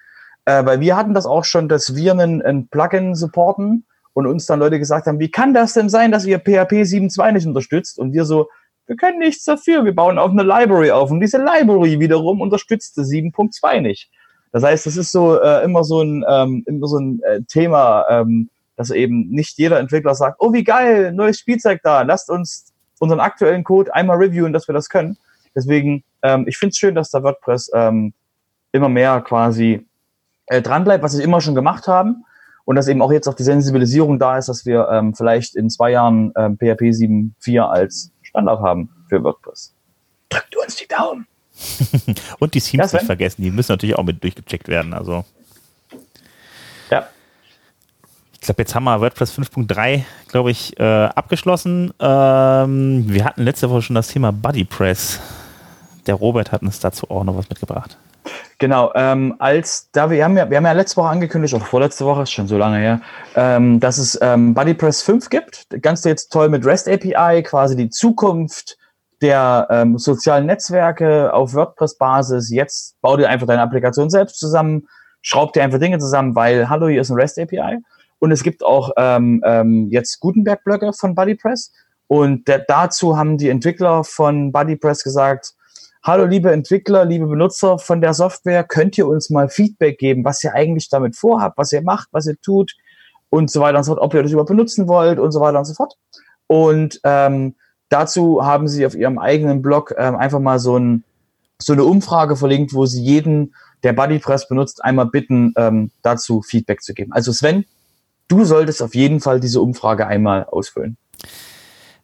äh, 0.45 0.65
weil 0.65 0.79
wir 0.79 0.95
hatten 0.95 1.13
das 1.13 1.25
auch 1.25 1.43
schon, 1.43 1.67
dass 1.67 1.95
wir 1.95 2.11
einen, 2.11 2.41
einen 2.41 2.67
Plugin 2.67 3.15
supporten 3.15 3.85
und 4.13 4.27
uns 4.27 4.45
dann 4.45 4.59
Leute 4.59 4.79
gesagt 4.79 5.07
haben, 5.07 5.19
wie 5.19 5.29
kann 5.29 5.53
das 5.53 5.73
denn 5.73 5.89
sein, 5.89 6.11
dass 6.11 6.25
ihr 6.25 6.39
PHP 6.39 6.83
7.2 6.83 7.31
nicht 7.33 7.47
unterstützt? 7.47 7.99
Und 7.99 8.13
wir 8.13 8.25
so, 8.25 8.49
wir 8.87 8.95
können 8.95 9.19
nichts 9.19 9.43
dafür, 9.43 9.83
wir 9.83 9.95
bauen 9.95 10.17
auf 10.17 10.31
eine 10.31 10.43
Library 10.43 10.91
auf 10.91 11.11
und 11.11 11.19
diese 11.19 11.37
Library 11.37 11.99
wiederum 11.99 12.41
unterstützte 12.41 13.01
7.2 13.01 13.81
nicht. 13.81 14.09
Das 14.51 14.63
heißt, 14.63 14.85
das 14.85 14.95
ist 14.95 15.11
so 15.11 15.41
äh, 15.41 15.65
immer 15.65 15.83
so 15.83 16.01
ein 16.01 16.23
ähm, 16.29 16.63
immer 16.65 16.87
so 16.87 16.97
ein 16.97 17.19
äh, 17.23 17.41
Thema, 17.41 18.05
ähm, 18.09 18.49
dass 18.75 18.91
eben 18.91 19.29
nicht 19.29 19.57
jeder 19.57 19.79
Entwickler 19.79 20.15
sagt, 20.15 20.37
oh 20.39 20.53
wie 20.53 20.63
geil, 20.63 21.13
neues 21.13 21.39
Spielzeug 21.39 21.81
da, 21.83 22.01
lasst 22.01 22.29
uns 22.29 22.73
unseren 22.99 23.19
aktuellen 23.19 23.63
Code 23.63 23.93
einmal 23.93 24.17
reviewen, 24.17 24.53
dass 24.53 24.67
wir 24.67 24.73
das 24.73 24.89
können. 24.89 25.17
Deswegen, 25.55 26.03
ähm, 26.21 26.45
ich 26.47 26.57
finde 26.57 26.71
es 26.71 26.77
schön, 26.77 26.95
dass 26.95 27.11
da 27.11 27.23
WordPress 27.23 27.71
ähm, 27.73 28.13
immer 28.71 28.89
mehr 28.89 29.21
quasi 29.21 29.85
äh, 30.47 30.61
dran 30.61 30.83
bleibt, 30.83 31.03
was 31.03 31.13
sie 31.13 31.23
immer 31.23 31.41
schon 31.41 31.55
gemacht 31.55 31.87
haben. 31.87 32.25
Und 32.65 32.75
dass 32.75 32.87
eben 32.87 33.01
auch 33.01 33.11
jetzt 33.11 33.27
auch 33.27 33.35
die 33.35 33.43
Sensibilisierung 33.43 34.17
da 34.17 34.39
ist, 34.39 34.49
dass 34.49 34.65
wir 34.65 34.89
ähm, 34.89 35.13
vielleicht 35.13 35.55
in 35.55 35.69
zwei 35.69 35.91
Jahren 35.91 36.33
ähm, 36.35 36.57
PHP 36.57 36.81
7.4 36.81 37.61
als 37.61 38.11
Standard 38.23 38.59
haben 38.59 38.89
für 39.07 39.23
WordPress. 39.23 39.75
Drückt 40.29 40.55
uns 40.57 40.75
die 40.75 40.87
Daumen. 40.87 41.27
Und 42.39 42.53
die 42.55 42.59
Themes 42.59 42.91
ja, 42.91 42.97
nicht 42.97 43.05
vergessen, 43.05 43.43
die 43.43 43.51
müssen 43.51 43.71
natürlich 43.71 43.95
auch 43.95 44.03
mit 44.03 44.21
durchgecheckt 44.23 44.67
werden. 44.67 44.93
Also 44.93 45.25
ich 48.45 48.47
glaube, 48.47 48.61
jetzt 48.61 48.75
haben 48.75 48.83
wir 48.83 49.01
WordPress 49.01 49.39
5.3, 49.39 50.03
glaube 50.27 50.51
ich, 50.51 50.79
äh, 50.79 50.83
abgeschlossen. 50.83 51.91
Ähm, 51.99 53.05
wir 53.07 53.25
hatten 53.25 53.41
letzte 53.41 53.71
Woche 53.71 53.81
schon 53.81 53.95
das 53.95 54.09
Thema 54.09 54.31
BuddyPress. 54.31 55.19
Der 56.05 56.13
Robert 56.13 56.51
hat 56.51 56.61
uns 56.61 56.79
dazu 56.79 57.09
auch 57.09 57.23
noch 57.23 57.35
was 57.35 57.49
mitgebracht. 57.49 57.97
Genau, 58.59 58.91
ähm, 58.93 59.33
als 59.39 59.89
da 59.93 60.11
wir 60.11 60.23
haben 60.23 60.37
ja, 60.37 60.47
wir 60.47 60.57
haben 60.57 60.65
ja 60.65 60.73
letzte 60.73 60.97
Woche 60.97 61.09
angekündigt, 61.09 61.55
oder 61.55 61.65
vorletzte 61.65 62.05
Woche, 62.05 62.21
ist 62.21 62.33
schon 62.33 62.47
so 62.47 62.59
lange 62.59 62.77
her, 62.77 63.01
ähm, 63.33 63.79
dass 63.79 63.97
es 63.97 64.15
ähm, 64.21 64.53
BuddyPress 64.53 65.01
5 65.01 65.31
gibt. 65.31 65.65
Ganz 65.81 66.03
jetzt 66.03 66.31
toll 66.31 66.49
mit 66.49 66.67
REST 66.67 66.87
API, 66.87 67.41
quasi 67.41 67.75
die 67.75 67.89
Zukunft 67.89 68.77
der 69.23 69.65
ähm, 69.71 69.97
sozialen 69.97 70.45
Netzwerke 70.45 71.33
auf 71.33 71.55
WordPress-Basis. 71.55 72.51
Jetzt 72.51 72.95
bau 73.01 73.17
dir 73.17 73.27
einfach 73.27 73.47
deine 73.47 73.63
Applikation 73.63 74.11
selbst 74.11 74.37
zusammen, 74.37 74.87
schraub 75.23 75.51
dir 75.53 75.63
einfach 75.63 75.79
Dinge 75.79 75.97
zusammen, 75.97 76.35
weil 76.35 76.69
hallo, 76.69 76.89
hier 76.89 77.01
ist 77.01 77.09
ein 77.09 77.19
REST 77.19 77.39
API. 77.39 77.79
Und 78.19 78.31
es 78.31 78.43
gibt 78.43 78.63
auch 78.63 78.91
ähm, 78.97 79.41
ähm, 79.45 79.89
jetzt 79.89 80.19
Gutenberg-Blöcke 80.19 80.93
von 80.93 81.15
BuddyPress. 81.15 81.71
Und 82.07 82.47
der, 82.47 82.59
dazu 82.59 83.17
haben 83.17 83.37
die 83.37 83.49
Entwickler 83.49 84.03
von 84.03 84.51
BuddyPress 84.51 85.03
gesagt, 85.03 85.53
hallo 86.03 86.25
liebe 86.25 86.51
Entwickler, 86.51 87.03
liebe 87.03 87.25
Benutzer 87.25 87.79
von 87.79 87.99
der 87.99 88.13
Software, 88.13 88.63
könnt 88.63 88.97
ihr 88.97 89.07
uns 89.07 89.31
mal 89.31 89.49
Feedback 89.49 89.97
geben, 89.97 90.23
was 90.23 90.43
ihr 90.43 90.53
eigentlich 90.53 90.89
damit 90.89 91.15
vorhabt, 91.15 91.57
was 91.57 91.71
ihr 91.71 91.81
macht, 91.81 92.09
was 92.11 92.27
ihr 92.27 92.39
tut 92.41 92.75
und 93.31 93.49
so 93.49 93.59
weiter 93.59 93.79
und 93.79 93.83
so 93.83 93.93
fort, 93.93 94.03
ob 94.03 94.13
ihr 94.13 94.21
das 94.21 94.31
überhaupt 94.31 94.49
benutzen 94.49 94.87
wollt 94.87 95.17
und 95.17 95.31
so 95.31 95.41
weiter 95.41 95.57
und 95.57 95.65
so 95.65 95.73
fort. 95.73 95.95
Und 96.45 96.99
ähm, 97.03 97.55
dazu 97.89 98.45
haben 98.45 98.67
sie 98.67 98.85
auf 98.85 98.95
ihrem 98.95 99.17
eigenen 99.17 99.63
Blog 99.63 99.95
ähm, 99.97 100.15
einfach 100.15 100.39
mal 100.39 100.59
so, 100.59 100.77
ein, 100.77 101.03
so 101.59 101.73
eine 101.73 101.83
Umfrage 101.83 102.35
verlinkt, 102.35 102.73
wo 102.73 102.85
sie 102.85 103.01
jeden, 103.01 103.55
der 103.83 103.93
BuddyPress 103.93 104.47
benutzt, 104.47 104.83
einmal 104.83 105.07
bitten, 105.07 105.53
ähm, 105.57 105.89
dazu 106.03 106.43
Feedback 106.43 106.83
zu 106.83 106.93
geben. 106.93 107.13
Also 107.13 107.31
Sven, 107.31 107.65
du 108.27 108.45
solltest 108.45 108.81
auf 108.81 108.95
jeden 108.95 109.19
Fall 109.19 109.39
diese 109.39 109.61
Umfrage 109.61 110.07
einmal 110.07 110.45
ausfüllen. 110.45 110.97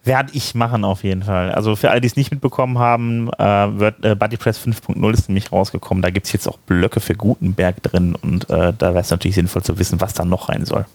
Werde 0.04 0.32
ich 0.34 0.56
machen 0.56 0.84
auf 0.84 1.04
jeden 1.04 1.22
Fall. 1.24 1.52
Also 1.52 1.76
für 1.76 1.92
alle, 1.92 2.02
die 2.02 2.08
es 2.08 2.16
nicht 2.16 2.32
mitbekommen 2.32 2.80
haben, 2.80 3.30
äh, 3.34 3.80
wird 3.80 4.04
äh, 4.04 4.16
BuddyPress 4.16 4.60
5.0 4.60 5.14
ist 5.14 5.30
nämlich 5.30 5.52
rausgekommen. 5.52 6.02
Da 6.02 6.10
gibt 6.10 6.26
es 6.26 6.34
jetzt 6.34 6.48
auch 6.48 6.58
Blöcke 6.58 7.00
für 7.00 7.14
Gutenberg 7.14 7.84
drin 7.84 8.16
und 8.16 8.50
äh, 8.50 8.74
da 8.76 8.94
wäre 8.94 9.00
es 9.00 9.12
natürlich 9.12 9.36
sinnvoll 9.36 9.62
zu 9.62 9.78
wissen, 9.78 10.02
was 10.02 10.16
da 10.16 10.26
noch 10.26 10.50
rein 10.50 10.66
soll. 10.66 10.86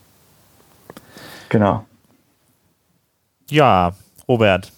Genau. 1.50 1.84
Ja, 3.48 3.92
Robert. 4.26 4.72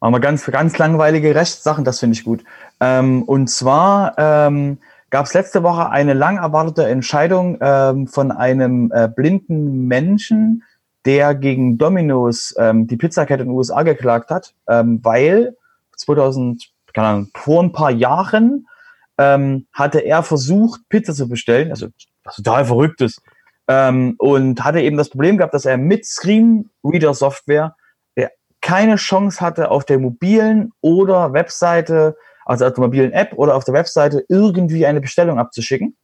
Wir 0.00 0.20
ganz, 0.20 0.46
ganz 0.46 0.78
langweilige 0.78 1.34
Rechtssachen, 1.34 1.84
das 1.84 2.00
finde 2.00 2.14
ich 2.14 2.24
gut. 2.24 2.44
Ähm, 2.80 3.22
und 3.24 3.48
zwar 3.48 4.14
ähm, 4.16 4.78
gab 5.10 5.26
es 5.26 5.34
letzte 5.34 5.62
Woche 5.62 5.90
eine 5.90 6.14
lang 6.14 6.38
erwartete 6.38 6.86
Entscheidung 6.86 7.58
ähm, 7.60 8.06
von 8.06 8.30
einem 8.32 8.92
äh, 8.92 9.08
blinden 9.08 9.86
Menschen, 9.86 10.62
der 11.04 11.34
gegen 11.34 11.78
Domino's 11.78 12.54
ähm, 12.58 12.86
die 12.86 12.96
Pizzakette 12.96 13.42
in 13.42 13.48
den 13.48 13.56
USA 13.56 13.82
geklagt 13.82 14.30
hat, 14.30 14.54
ähm, 14.68 15.00
weil 15.02 15.56
2000, 15.96 16.70
keine 16.92 17.06
Ahnung, 17.06 17.30
vor 17.34 17.62
ein 17.62 17.72
paar 17.72 17.90
Jahren 17.90 18.66
ähm, 19.18 19.66
hatte 19.72 20.00
er 20.00 20.22
versucht, 20.22 20.80
Pizza 20.88 21.14
zu 21.14 21.28
bestellen, 21.28 21.70
also 21.70 21.88
was 22.24 22.36
total 22.36 22.64
verrückt 22.64 23.00
ist, 23.00 23.22
ähm, 23.68 24.14
und 24.18 24.64
hatte 24.64 24.80
eben 24.80 24.96
das 24.96 25.10
Problem 25.10 25.38
gehabt, 25.38 25.54
dass 25.54 25.64
er 25.64 25.76
mit 25.76 26.04
Screenreader-Software 26.04 27.76
keine 28.66 28.96
Chance 28.96 29.40
hatte, 29.40 29.70
auf 29.70 29.84
der 29.84 30.00
mobilen 30.00 30.72
oder 30.80 31.32
Webseite 31.32 32.16
also 32.46 32.64
auf 32.64 32.72
der 32.72 32.84
mobilen 32.84 33.12
App 33.12 33.34
oder 33.36 33.54
auf 33.54 33.64
der 33.64 33.74
Webseite 33.74 34.24
irgendwie 34.28 34.86
eine 34.86 35.00
Bestellung 35.00 35.38
abzuschicken. 35.38 35.96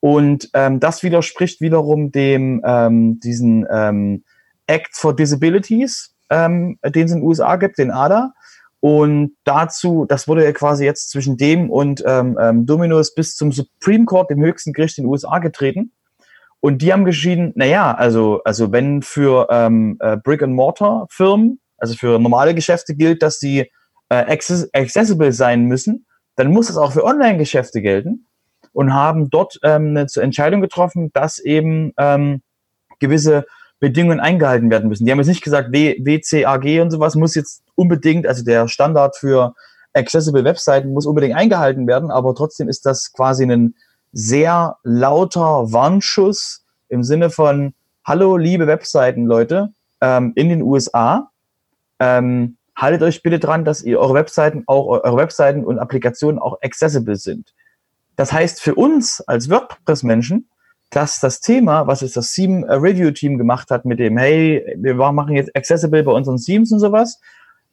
Und 0.00 0.50
ähm, 0.54 0.80
das 0.80 1.02
widerspricht 1.02 1.60
wiederum 1.60 2.10
dem 2.12 2.62
ähm, 2.64 3.20
diesen 3.20 3.66
ähm, 3.70 4.24
Act 4.66 4.96
for 4.96 5.14
Disabilities, 5.14 6.14
ähm, 6.30 6.78
den 6.84 7.06
es 7.06 7.12
in 7.12 7.20
den 7.20 7.26
USA 7.26 7.56
gibt, 7.56 7.78
den 7.78 7.90
ADA. 7.90 8.32
Und 8.80 9.36
dazu, 9.44 10.04
das 10.08 10.28
wurde 10.28 10.44
ja 10.44 10.52
quasi 10.52 10.84
jetzt 10.84 11.10
zwischen 11.10 11.36
dem 11.36 11.70
und 11.70 12.04
ähm, 12.06 12.38
ähm, 12.40 12.66
Domino's 12.66 13.14
bis 13.14 13.34
zum 13.34 13.52
Supreme 13.52 14.04
Court, 14.04 14.30
dem 14.30 14.42
höchsten 14.42 14.72
Gericht 14.72 14.98
in 14.98 15.04
den 15.04 15.10
USA, 15.10 15.38
getreten. 15.38 15.92
Und 16.60 16.82
die 16.82 16.92
haben 16.92 17.04
geschieden, 17.04 17.52
naja, 17.54 17.94
also, 17.94 18.42
also 18.44 18.72
wenn 18.72 19.02
für 19.02 19.48
ähm, 19.50 19.96
äh, 20.00 20.16
Brick-and-Mortar-Firmen, 20.16 21.60
also 21.78 21.94
für 21.94 22.18
normale 22.18 22.54
Geschäfte 22.54 22.94
gilt, 22.94 23.22
dass 23.22 23.38
die 23.38 23.70
äh, 24.08 24.24
accessible 24.72 25.32
sein 25.32 25.64
müssen, 25.64 26.06
dann 26.36 26.52
muss 26.52 26.68
das 26.68 26.76
auch 26.76 26.92
für 26.92 27.04
Online-Geschäfte 27.04 27.82
gelten 27.82 28.26
und 28.72 28.92
haben 28.92 29.30
dort 29.30 29.58
ähm, 29.62 29.96
eine 29.96 30.06
Entscheidung 30.16 30.60
getroffen, 30.60 31.10
dass 31.12 31.38
eben 31.38 31.92
ähm, 31.98 32.42
gewisse 32.98 33.46
Bedingungen 33.80 34.20
eingehalten 34.20 34.70
werden 34.70 34.88
müssen. 34.88 35.04
Die 35.04 35.12
haben 35.12 35.18
jetzt 35.18 35.28
nicht 35.28 35.44
gesagt, 35.44 35.72
WCAG 35.72 36.80
und 36.80 36.90
sowas 36.90 37.14
muss 37.14 37.34
jetzt 37.34 37.62
unbedingt, 37.74 38.26
also 38.26 38.44
der 38.44 38.68
Standard 38.68 39.16
für 39.16 39.54
accessible 39.92 40.44
Webseiten 40.44 40.92
muss 40.92 41.06
unbedingt 41.06 41.34
eingehalten 41.34 41.86
werden, 41.86 42.10
aber 42.10 42.34
trotzdem 42.34 42.68
ist 42.68 42.86
das 42.86 43.12
quasi 43.12 43.44
ein, 43.44 43.74
sehr 44.12 44.78
lauter 44.82 45.72
Warnschuss 45.72 46.64
im 46.88 47.02
Sinne 47.02 47.28
von, 47.28 47.74
hallo 48.04 48.38
liebe 48.38 48.66
Webseiten-Leute 48.66 49.74
ähm, 50.00 50.32
in 50.36 50.48
den 50.48 50.62
USA, 50.62 51.30
ähm, 51.98 52.56
haltet 52.76 53.02
euch 53.02 53.22
bitte 53.22 53.38
dran, 53.38 53.64
dass 53.64 53.82
ihr 53.82 53.98
eure 53.98 54.14
Webseiten 54.14 54.64
auch 54.66 54.86
eure 54.86 55.16
Webseiten 55.16 55.64
und 55.64 55.78
Applikationen 55.78 56.38
auch 56.38 56.58
accessible 56.62 57.16
sind. 57.16 57.54
Das 58.16 58.32
heißt 58.32 58.60
für 58.60 58.74
uns 58.74 59.20
als 59.26 59.50
WordPress-Menschen, 59.50 60.48
dass 60.90 61.20
das 61.20 61.40
Thema, 61.40 61.86
was 61.86 62.02
jetzt 62.02 62.16
das 62.16 62.32
Theme 62.32 62.66
äh, 62.66 62.74
Review 62.74 63.10
Team 63.10 63.38
gemacht 63.38 63.70
hat 63.70 63.84
mit 63.84 63.98
dem, 63.98 64.16
hey, 64.16 64.64
wir 64.78 64.94
machen 64.94 65.34
jetzt 65.34 65.54
accessible 65.56 66.02
bei 66.02 66.12
unseren 66.12 66.36
Themes 66.36 66.70
und 66.70 66.78
sowas, 66.78 67.20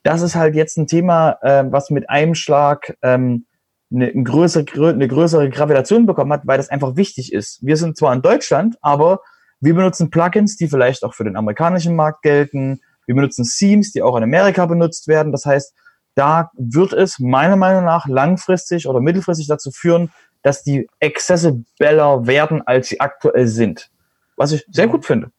das 0.04 0.22
ist 0.22 0.36
halt 0.36 0.56
jetzt 0.56 0.78
ein 0.78 0.88
Thema, 0.88 1.38
äh, 1.42 1.64
was 1.70 1.90
mit 1.90 2.10
einem 2.10 2.36
Schlag 2.36 2.98
ähm, 3.02 3.46
eine, 3.92 4.08
eine, 4.08 4.24
größere, 4.24 4.66
eine 4.90 5.08
größere 5.08 5.50
Gravitation 5.50 6.06
bekommen 6.06 6.34
hat, 6.34 6.46
weil 6.46 6.58
das 6.58 6.70
einfach 6.70 6.96
wichtig 6.96 7.32
ist. 7.32 7.60
Wir 7.62 7.78
sind 7.78 7.98
zwar 7.98 8.14
in 8.14 8.22
Deutschland, 8.22 8.78
aber 8.82 9.22
wir 9.60 9.76
benutzen 9.76 10.10
Plugins, 10.10 10.58
die 10.58 10.68
vielleicht 10.68 11.04
auch 11.04 11.14
für 11.14 11.24
den 11.24 11.38
amerikanischen 11.38 11.96
Markt 11.96 12.22
gelten. 12.24 12.82
Wir 13.06 13.16
benutzen 13.16 13.46
Themes, 13.46 13.92
die 13.92 14.02
auch 14.02 14.16
in 14.16 14.24
Amerika 14.24 14.66
benutzt 14.66 15.08
werden. 15.08 15.32
Das 15.32 15.46
heißt, 15.46 15.74
da 16.16 16.52
wird 16.56 16.94
es 16.94 17.20
meiner 17.20 17.56
Meinung 17.56 17.86
nach 17.86 18.08
langfristig 18.08 18.88
oder 18.88 19.02
mittelfristig 19.02 19.48
dazu 19.48 19.72
führen, 19.72 20.12
dass 20.44 20.64
die 20.64 20.88
accessibler 21.02 22.28
werden, 22.28 22.62
als 22.66 22.90
sie 22.90 23.00
aktuell 23.00 23.48
sind. 23.48 23.90
Was 24.36 24.52
ich 24.52 24.66
sehr 24.70 24.88
gut 24.88 25.06
finde. 25.06 25.32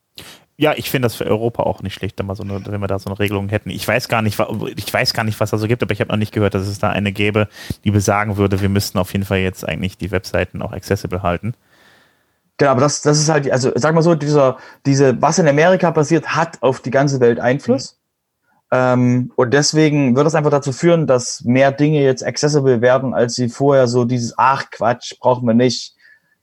Ja, 0.56 0.72
ich 0.76 0.88
finde 0.88 1.06
das 1.06 1.16
für 1.16 1.26
Europa 1.26 1.64
auch 1.64 1.82
nicht 1.82 1.94
schlecht, 1.94 2.18
wenn 2.18 2.26
wir, 2.26 2.36
so 2.36 2.44
eine, 2.44 2.64
wenn 2.66 2.80
wir 2.80 2.86
da 2.86 3.00
so 3.00 3.10
eine 3.10 3.18
Regelung 3.18 3.48
hätten. 3.48 3.70
Ich 3.70 3.86
weiß 3.86 4.08
gar 4.08 4.22
nicht, 4.22 4.38
ich 4.76 4.94
weiß 4.94 5.12
gar 5.12 5.24
nicht, 5.24 5.40
was 5.40 5.50
da 5.50 5.58
so 5.58 5.66
gibt, 5.66 5.82
aber 5.82 5.92
ich 5.92 6.00
habe 6.00 6.10
noch 6.10 6.16
nicht 6.16 6.32
gehört, 6.32 6.54
dass 6.54 6.68
es 6.68 6.78
da 6.78 6.90
eine 6.90 7.10
gäbe, 7.10 7.48
die 7.82 7.90
besagen 7.90 8.36
würde, 8.36 8.60
wir 8.60 8.68
müssten 8.68 8.98
auf 8.98 9.12
jeden 9.12 9.24
Fall 9.24 9.38
jetzt 9.38 9.66
eigentlich 9.66 9.98
die 9.98 10.12
Webseiten 10.12 10.62
auch 10.62 10.72
accessible 10.72 11.22
halten. 11.22 11.54
Genau, 12.56 12.70
aber 12.70 12.80
das, 12.82 13.02
das 13.02 13.18
ist 13.18 13.28
halt, 13.28 13.50
also 13.50 13.72
sag 13.74 13.94
mal 13.94 14.02
so, 14.02 14.14
dieser, 14.14 14.58
diese, 14.86 15.20
was 15.20 15.38
in 15.38 15.48
Amerika 15.48 15.90
passiert, 15.90 16.36
hat 16.36 16.62
auf 16.62 16.80
die 16.80 16.90
ganze 16.90 17.20
Welt 17.20 17.40
Einfluss. 17.40 17.98
Mhm. 18.70 18.76
Ähm, 18.76 19.32
und 19.36 19.52
deswegen 19.52 20.16
wird 20.16 20.26
das 20.26 20.34
einfach 20.34 20.50
dazu 20.50 20.72
führen, 20.72 21.06
dass 21.06 21.42
mehr 21.44 21.72
Dinge 21.72 22.02
jetzt 22.02 22.24
accessible 22.24 22.80
werden, 22.80 23.14
als 23.14 23.34
sie 23.34 23.48
vorher 23.48 23.88
so 23.88 24.04
dieses, 24.04 24.34
ach 24.36 24.70
Quatsch, 24.70 25.14
brauchen 25.20 25.46
wir 25.46 25.54
nicht. 25.54 25.94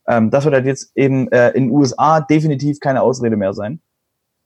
Ähm, 0.08 0.30
das 0.32 0.44
wird 0.44 0.56
halt 0.56 0.66
jetzt 0.66 0.92
eben 0.96 1.32
äh, 1.32 1.50
in 1.50 1.66
den 1.68 1.72
USA 1.72 2.20
definitiv 2.20 2.80
keine 2.80 3.02
Ausrede 3.02 3.38
mehr 3.38 3.54
sein 3.54 3.82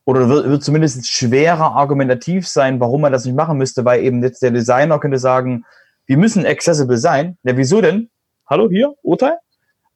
oder 0.06 0.28
wird, 0.28 0.48
wird 0.48 0.62
zumindest 0.62 1.06
schwerer 1.06 1.74
argumentativ 1.74 2.48
sein, 2.48 2.80
warum 2.80 3.02
man 3.02 3.12
das 3.12 3.24
nicht 3.24 3.36
machen 3.36 3.58
müsste, 3.58 3.84
weil 3.84 4.02
eben 4.02 4.22
jetzt 4.22 4.40
der 4.40 4.52
Designer 4.52 5.00
könnte 5.00 5.18
sagen, 5.18 5.64
wir 6.06 6.16
müssen 6.16 6.46
accessible 6.46 6.96
sein. 6.96 7.36
Ja, 7.42 7.56
wieso 7.56 7.80
denn? 7.80 8.08
Hallo, 8.48 8.68
hier, 8.70 8.94
Urteil? 9.02 9.36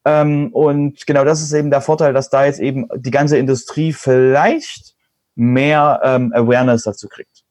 Ähm, 0.05 0.49
und 0.53 1.05
genau 1.05 1.23
das 1.23 1.41
ist 1.41 1.53
eben 1.53 1.69
der 1.69 1.81
Vorteil, 1.81 2.13
dass 2.13 2.29
da 2.29 2.45
jetzt 2.45 2.59
eben 2.59 2.87
die 2.95 3.11
ganze 3.11 3.37
Industrie 3.37 3.93
vielleicht 3.93 4.95
mehr 5.35 6.01
ähm, 6.03 6.33
Awareness 6.33 6.83
dazu 6.83 7.07
kriegt. 7.07 7.43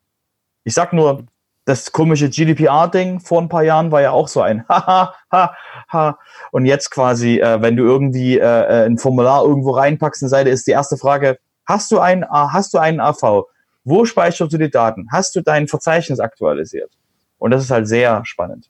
Ich 0.64 0.74
sag 0.74 0.92
nur, 0.92 1.24
das 1.64 1.92
komische 1.92 2.28
GDPR-Ding 2.28 3.20
vor 3.20 3.40
ein 3.40 3.48
paar 3.48 3.62
Jahren 3.62 3.92
war 3.92 4.02
ja 4.02 4.10
auch 4.10 4.28
so 4.28 4.40
ein 4.42 4.64
Haha, 4.68 5.14
ha, 5.30 5.54
ha. 5.92 6.18
Und 6.50 6.66
jetzt 6.66 6.90
quasi, 6.90 7.38
äh, 7.38 7.62
wenn 7.62 7.76
du 7.76 7.84
irgendwie 7.84 8.38
äh, 8.38 8.42
äh 8.42 8.86
ein 8.86 8.98
Formular 8.98 9.44
irgendwo 9.44 9.70
reinpackst, 9.70 10.22
eine 10.22 10.28
Seite 10.28 10.50
ist 10.50 10.66
die 10.66 10.72
erste 10.72 10.96
Frage, 10.96 11.38
Hast 11.70 11.92
du 11.92 12.00
einen, 12.00 12.28
hast 12.28 12.74
du 12.74 12.78
einen 12.78 12.98
AV? 12.98 13.44
Wo 13.84 14.04
speicherst 14.04 14.52
du 14.52 14.58
die 14.58 14.70
Daten? 14.70 15.06
Hast 15.12 15.36
du 15.36 15.40
dein 15.40 15.68
Verzeichnis 15.68 16.18
aktualisiert? 16.18 16.90
Und 17.38 17.52
das 17.52 17.62
ist 17.62 17.70
halt 17.70 17.86
sehr 17.86 18.24
spannend. 18.24 18.69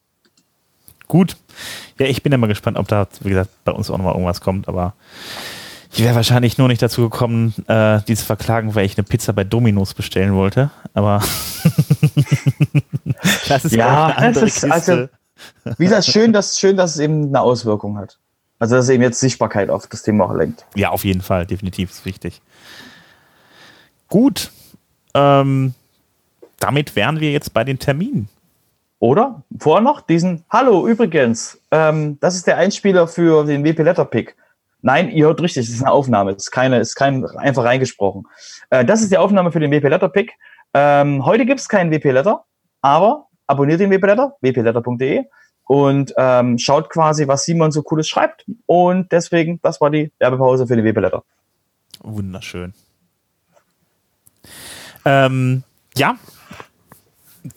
Gut. 1.11 1.37
Ja, 1.99 2.07
ich 2.07 2.23
bin 2.23 2.31
immer 2.31 2.47
gespannt, 2.47 2.79
ob 2.79 2.87
da, 2.87 3.09
wie 3.23 3.31
gesagt, 3.31 3.51
bei 3.65 3.73
uns 3.73 3.91
auch 3.91 3.99
nochmal 3.99 4.15
irgendwas 4.15 4.41
kommt, 4.41 4.69
aber 4.69 4.95
ich 5.93 6.05
wäre 6.05 6.15
wahrscheinlich 6.15 6.57
nur 6.57 6.69
nicht 6.69 6.81
dazu 6.81 7.03
gekommen, 7.03 7.53
äh, 7.67 8.01
die 8.07 8.15
zu 8.15 8.25
verklagen, 8.25 8.77
weil 8.77 8.87
ich 8.87 8.97
eine 8.97 9.03
Pizza 9.03 9.33
bei 9.33 9.43
Dominos 9.43 9.93
bestellen 9.93 10.35
wollte. 10.35 10.71
Aber 10.95 11.19
das 13.49 13.65
ist 13.65 13.75
ja 13.75 14.07
eine 14.07 14.19
andere 14.19 14.45
es 14.45 14.63
ist, 14.63 14.71
also, 14.71 15.09
wie 15.79 15.85
gesagt, 15.85 16.05
schön, 16.05 16.33
dass, 16.33 16.61
schön, 16.61 16.77
dass 16.77 16.95
es 16.95 17.01
eben 17.01 17.27
eine 17.27 17.41
Auswirkung 17.41 17.99
hat. 17.99 18.21
Also, 18.61 18.77
dass 18.77 18.85
es 18.85 18.91
eben 18.91 19.03
jetzt 19.03 19.19
Sichtbarkeit 19.19 19.69
auf 19.69 19.89
das 19.89 20.05
Thema 20.05 20.27
auch 20.27 20.35
lenkt. 20.35 20.65
Ja, 20.77 20.91
auf 20.91 21.05
jeden 21.05 21.23
Fall, 21.23 21.45
definitiv 21.45 21.91
ist 21.91 22.05
wichtig. 22.05 22.41
Gut. 24.07 24.53
Ähm, 25.15 25.75
damit 26.61 26.95
wären 26.95 27.19
wir 27.19 27.33
jetzt 27.33 27.53
bei 27.53 27.65
den 27.65 27.81
Terminen. 27.81 28.29
Oder? 29.01 29.43
Vorher 29.59 29.83
noch 29.83 30.03
diesen, 30.03 30.45
hallo, 30.51 30.87
übrigens, 30.87 31.61
ähm, 31.71 32.19
das 32.21 32.37
ist 32.37 32.47
der 32.47 32.59
Einspieler 32.59 33.09
für 33.09 33.45
den 33.45 33.65
WP 33.65 33.83
Letter 33.83 34.05
Pick. 34.05 34.37
Nein, 34.83 35.11
ihr 35.11 35.27
hört 35.27 35.41
richtig, 35.41 35.67
das 35.67 35.75
ist 35.75 35.83
eine 35.83 35.93
Aufnahme, 35.93 36.35
das 36.35 36.45
ist 36.45 36.51
keine, 36.51 36.79
ist 36.79 36.95
kein 36.95 37.27
einfach 37.27 37.65
reingesprochen. 37.65 38.27
Äh, 38.69 38.85
das 38.85 39.01
ist 39.03 39.11
die 39.11 39.19
Aufnahme 39.19 39.53
für 39.53 39.61
den 39.61 39.71
WP 39.73 39.89
Letter 39.89 40.09
Pick. 40.09 40.35
Ähm, 40.75 41.25
heute 41.25 41.47
gibt 41.47 41.61
es 41.61 41.69
keinen 41.69 41.91
WP 41.91 42.13
Letter, 42.13 42.45
aber 42.83 43.27
abonniert 43.47 43.81
den 43.81 43.91
WP 43.91 44.05
Letter, 44.05 44.37
wpletter.de 44.43 45.25
und 45.65 46.13
ähm, 46.19 46.59
schaut 46.59 46.91
quasi, 46.91 47.27
was 47.27 47.45
Simon 47.45 47.73
so 47.73 47.83
cooles 47.83 48.07
schreibt. 48.07 48.45
Und 48.67 49.11
deswegen, 49.13 49.61
das 49.63 49.81
war 49.81 49.91
die 49.91 50.13
Werbepause 50.19 50.67
für 50.67 50.77
den 50.77 50.85
WP 50.85 51.01
Letter. 51.01 51.25
Wunderschön. 52.03 52.75
Ähm, 55.05 55.65
ja, 55.97 56.17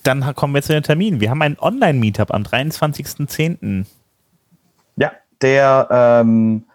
dann 0.03 0.35
kommen 0.35 0.53
wir 0.53 0.61
zu 0.61 0.73
den 0.73 0.83
Terminen. 0.83 1.19
Wir 1.19 1.29
haben 1.29 1.41
einen 1.41 1.57
Online-Meetup 1.59 2.33
am 2.33 2.43
23.10. 2.43 3.85
Ja, 4.95 5.11
der 5.41 5.87
ähm, 5.91 6.65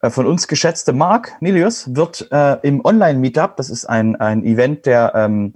äh, 0.00 0.10
von 0.10 0.26
uns 0.26 0.48
geschätzte 0.48 0.92
Marc 0.92 1.32
Nilius 1.40 1.94
wird 1.94 2.28
äh, 2.30 2.58
im 2.62 2.84
Online-Meetup, 2.84 3.56
das 3.56 3.70
ist 3.70 3.86
ein, 3.86 4.16
ein 4.16 4.44
Event, 4.44 4.86
der 4.86 5.12
ähm, 5.14 5.54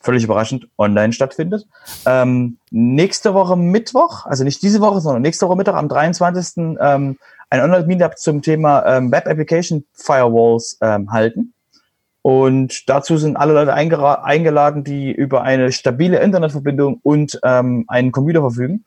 völlig 0.00 0.24
überraschend 0.24 0.66
online 0.78 1.12
stattfindet, 1.12 1.66
ähm, 2.06 2.58
nächste 2.70 3.34
Woche 3.34 3.56
Mittwoch, 3.56 4.26
also 4.26 4.44
nicht 4.44 4.62
diese 4.62 4.80
Woche, 4.80 5.00
sondern 5.00 5.22
nächste 5.22 5.46
Woche 5.46 5.56
Mittwoch 5.56 5.74
am 5.74 5.88
23. 5.88 6.76
Ähm, 6.80 7.18
ein 7.50 7.60
Online-Meetup 7.60 8.18
zum 8.18 8.40
Thema 8.40 8.84
ähm, 8.86 9.12
Web 9.12 9.26
Application 9.28 9.84
Firewalls 9.92 10.78
ähm, 10.80 11.12
halten. 11.12 11.52
Und 12.22 12.88
dazu 12.88 13.16
sind 13.16 13.36
alle 13.36 13.52
Leute 13.52 13.74
eingeladen, 13.74 14.84
die 14.84 15.10
über 15.10 15.42
eine 15.42 15.72
stabile 15.72 16.20
Internetverbindung 16.20 17.00
und 17.02 17.38
ähm, 17.42 17.84
einen 17.88 18.12
Computer 18.12 18.40
verfügen, 18.40 18.84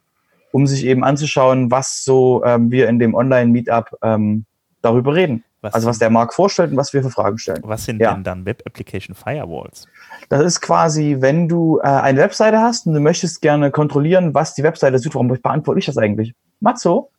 um 0.54 0.67
sich 0.67 0.86
eben 0.86 1.04
anzuschauen, 1.04 1.69
was 1.69 2.04
so 2.06 2.43
ähm, 2.45 2.71
wir 2.71 2.88
in 2.88 2.98
dem 2.98 3.13
Online-Meetup 3.13 3.98
ähm, 4.02 4.45
darüber 4.82 5.15
reden. 5.15 5.43
Was 5.60 5.74
also 5.74 5.88
was 5.89 5.98
der 5.98 6.12
Marc 6.12 6.34
vorstellt 6.34 6.71
und 6.71 6.78
was 6.78 6.93
wir 6.93 7.02
für 7.02 7.10
Fragen 7.10 7.39
stellen. 7.39 7.62
Was 7.63 7.86
sind 7.86 8.00
ja. 8.00 8.13
denn 8.13 8.24
dann 8.24 8.45
Web 8.45 8.62
Application 8.65 9.15
Firewalls? 9.15 9.88
Das 10.30 10.41
ist 10.41 10.62
quasi, 10.62 11.17
wenn 11.19 11.50
du 11.50 11.80
äh, 11.80 11.88
eine 11.88 12.19
Webseite 12.19 12.60
hast 12.60 12.86
und 12.86 12.93
du 12.93 13.00
möchtest 13.00 13.41
gerne 13.41 13.71
kontrollieren, 13.71 14.36
was 14.36 14.54
die 14.54 14.62
Webseite 14.63 15.02
tut. 15.02 15.15
Warum 15.15 15.28
beantworte 15.28 15.80
ich 15.80 15.88
das 15.88 15.98
eigentlich? 15.98 16.36
Matzo? 16.60 17.10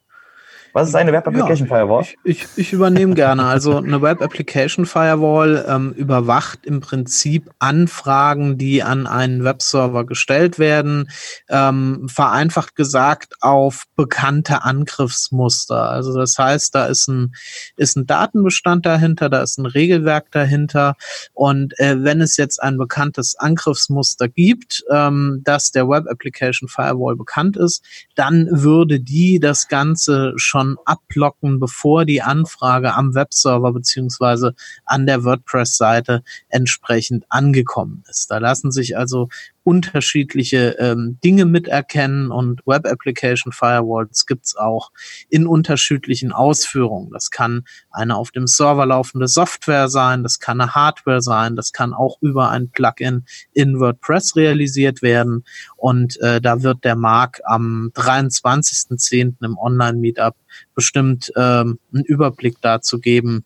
Was 0.76 0.88
ist 0.88 0.94
eine 0.94 1.10
Web 1.10 1.26
Application 1.26 1.68
ja, 1.68 1.74
Firewall? 1.74 2.02
Ich, 2.02 2.16
ich, 2.42 2.46
ich 2.58 2.72
übernehme 2.74 3.14
gerne. 3.14 3.44
Also 3.46 3.78
eine 3.78 4.02
Web 4.02 4.20
Application 4.20 4.84
Firewall 4.84 5.64
ähm, 5.66 5.92
überwacht 5.92 6.66
im 6.66 6.80
Prinzip 6.80 7.50
Anfragen, 7.58 8.58
die 8.58 8.82
an 8.82 9.06
einen 9.06 9.42
Webserver 9.42 10.04
gestellt 10.04 10.58
werden, 10.58 11.08
ähm, 11.48 12.10
vereinfacht 12.10 12.76
gesagt 12.76 13.36
auf 13.40 13.84
bekannte 13.96 14.64
Angriffsmuster. 14.64 15.88
Also 15.88 16.14
das 16.14 16.36
heißt, 16.36 16.74
da 16.74 16.84
ist 16.84 17.08
ein, 17.08 17.34
ist 17.78 17.96
ein 17.96 18.06
Datenbestand 18.06 18.84
dahinter, 18.84 19.30
da 19.30 19.40
ist 19.40 19.56
ein 19.56 19.64
Regelwerk 19.64 20.30
dahinter 20.30 20.96
und 21.32 21.72
äh, 21.80 22.04
wenn 22.04 22.20
es 22.20 22.36
jetzt 22.36 22.62
ein 22.62 22.76
bekanntes 22.76 23.34
Angriffsmuster 23.36 24.28
gibt, 24.28 24.84
ähm, 24.90 25.40
das 25.42 25.70
der 25.70 25.88
Web 25.88 26.04
Application 26.06 26.68
Firewall 26.68 27.16
bekannt 27.16 27.56
ist, 27.56 27.82
dann 28.14 28.46
würde 28.50 29.00
die 29.00 29.40
das 29.40 29.68
Ganze 29.68 30.34
schon 30.36 30.65
schon 30.66 30.78
ablocken, 30.84 31.60
bevor 31.60 32.04
die 32.04 32.22
Anfrage 32.22 32.94
am 32.94 33.14
Webserver 33.14 33.72
beziehungsweise 33.72 34.54
an 34.84 35.06
der 35.06 35.24
WordPress-Seite 35.24 36.22
entsprechend 36.48 37.24
angekommen 37.28 38.04
ist. 38.08 38.30
Da 38.30 38.38
lassen 38.38 38.70
sich 38.70 38.96
also 38.96 39.28
unterschiedliche 39.66 40.76
ähm, 40.78 41.18
Dinge 41.24 41.44
miterkennen 41.44 42.30
und 42.30 42.64
Web 42.66 42.86
Application 42.86 43.52
Firewalls 43.52 44.24
gibt's 44.24 44.54
auch 44.54 44.92
in 45.28 45.48
unterschiedlichen 45.48 46.30
Ausführungen. 46.30 47.10
Das 47.10 47.32
kann 47.32 47.64
eine 47.90 48.16
auf 48.16 48.30
dem 48.30 48.46
Server 48.46 48.86
laufende 48.86 49.26
Software 49.26 49.88
sein, 49.88 50.22
das 50.22 50.38
kann 50.38 50.60
eine 50.60 50.76
Hardware 50.76 51.20
sein, 51.20 51.56
das 51.56 51.72
kann 51.72 51.94
auch 51.94 52.18
über 52.20 52.50
ein 52.50 52.70
Plugin 52.70 53.24
in 53.54 53.80
WordPress 53.80 54.36
realisiert 54.36 55.02
werden. 55.02 55.42
Und 55.76 56.16
äh, 56.20 56.40
da 56.40 56.62
wird 56.62 56.84
der 56.84 56.94
Mark 56.94 57.40
am 57.44 57.90
23.10. 57.96 59.44
im 59.44 59.58
Online-Meetup 59.58 60.36
bestimmt 60.76 61.32
ähm, 61.34 61.80
einen 61.92 62.04
Überblick 62.04 62.60
dazu 62.60 63.00
geben, 63.00 63.44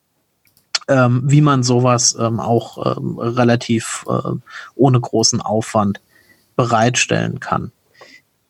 ähm, 0.87 1.23
wie 1.25 1.41
man 1.41 1.63
sowas 1.63 2.15
ähm, 2.21 2.41
auch 2.41 2.99
ähm, 2.99 3.19
relativ 3.19 4.05
äh, 4.07 4.33
ohne 4.75 5.01
großen 5.01 5.41
Aufwand 5.41 6.03
bereitstellen 6.61 7.41
kann. 7.41 7.73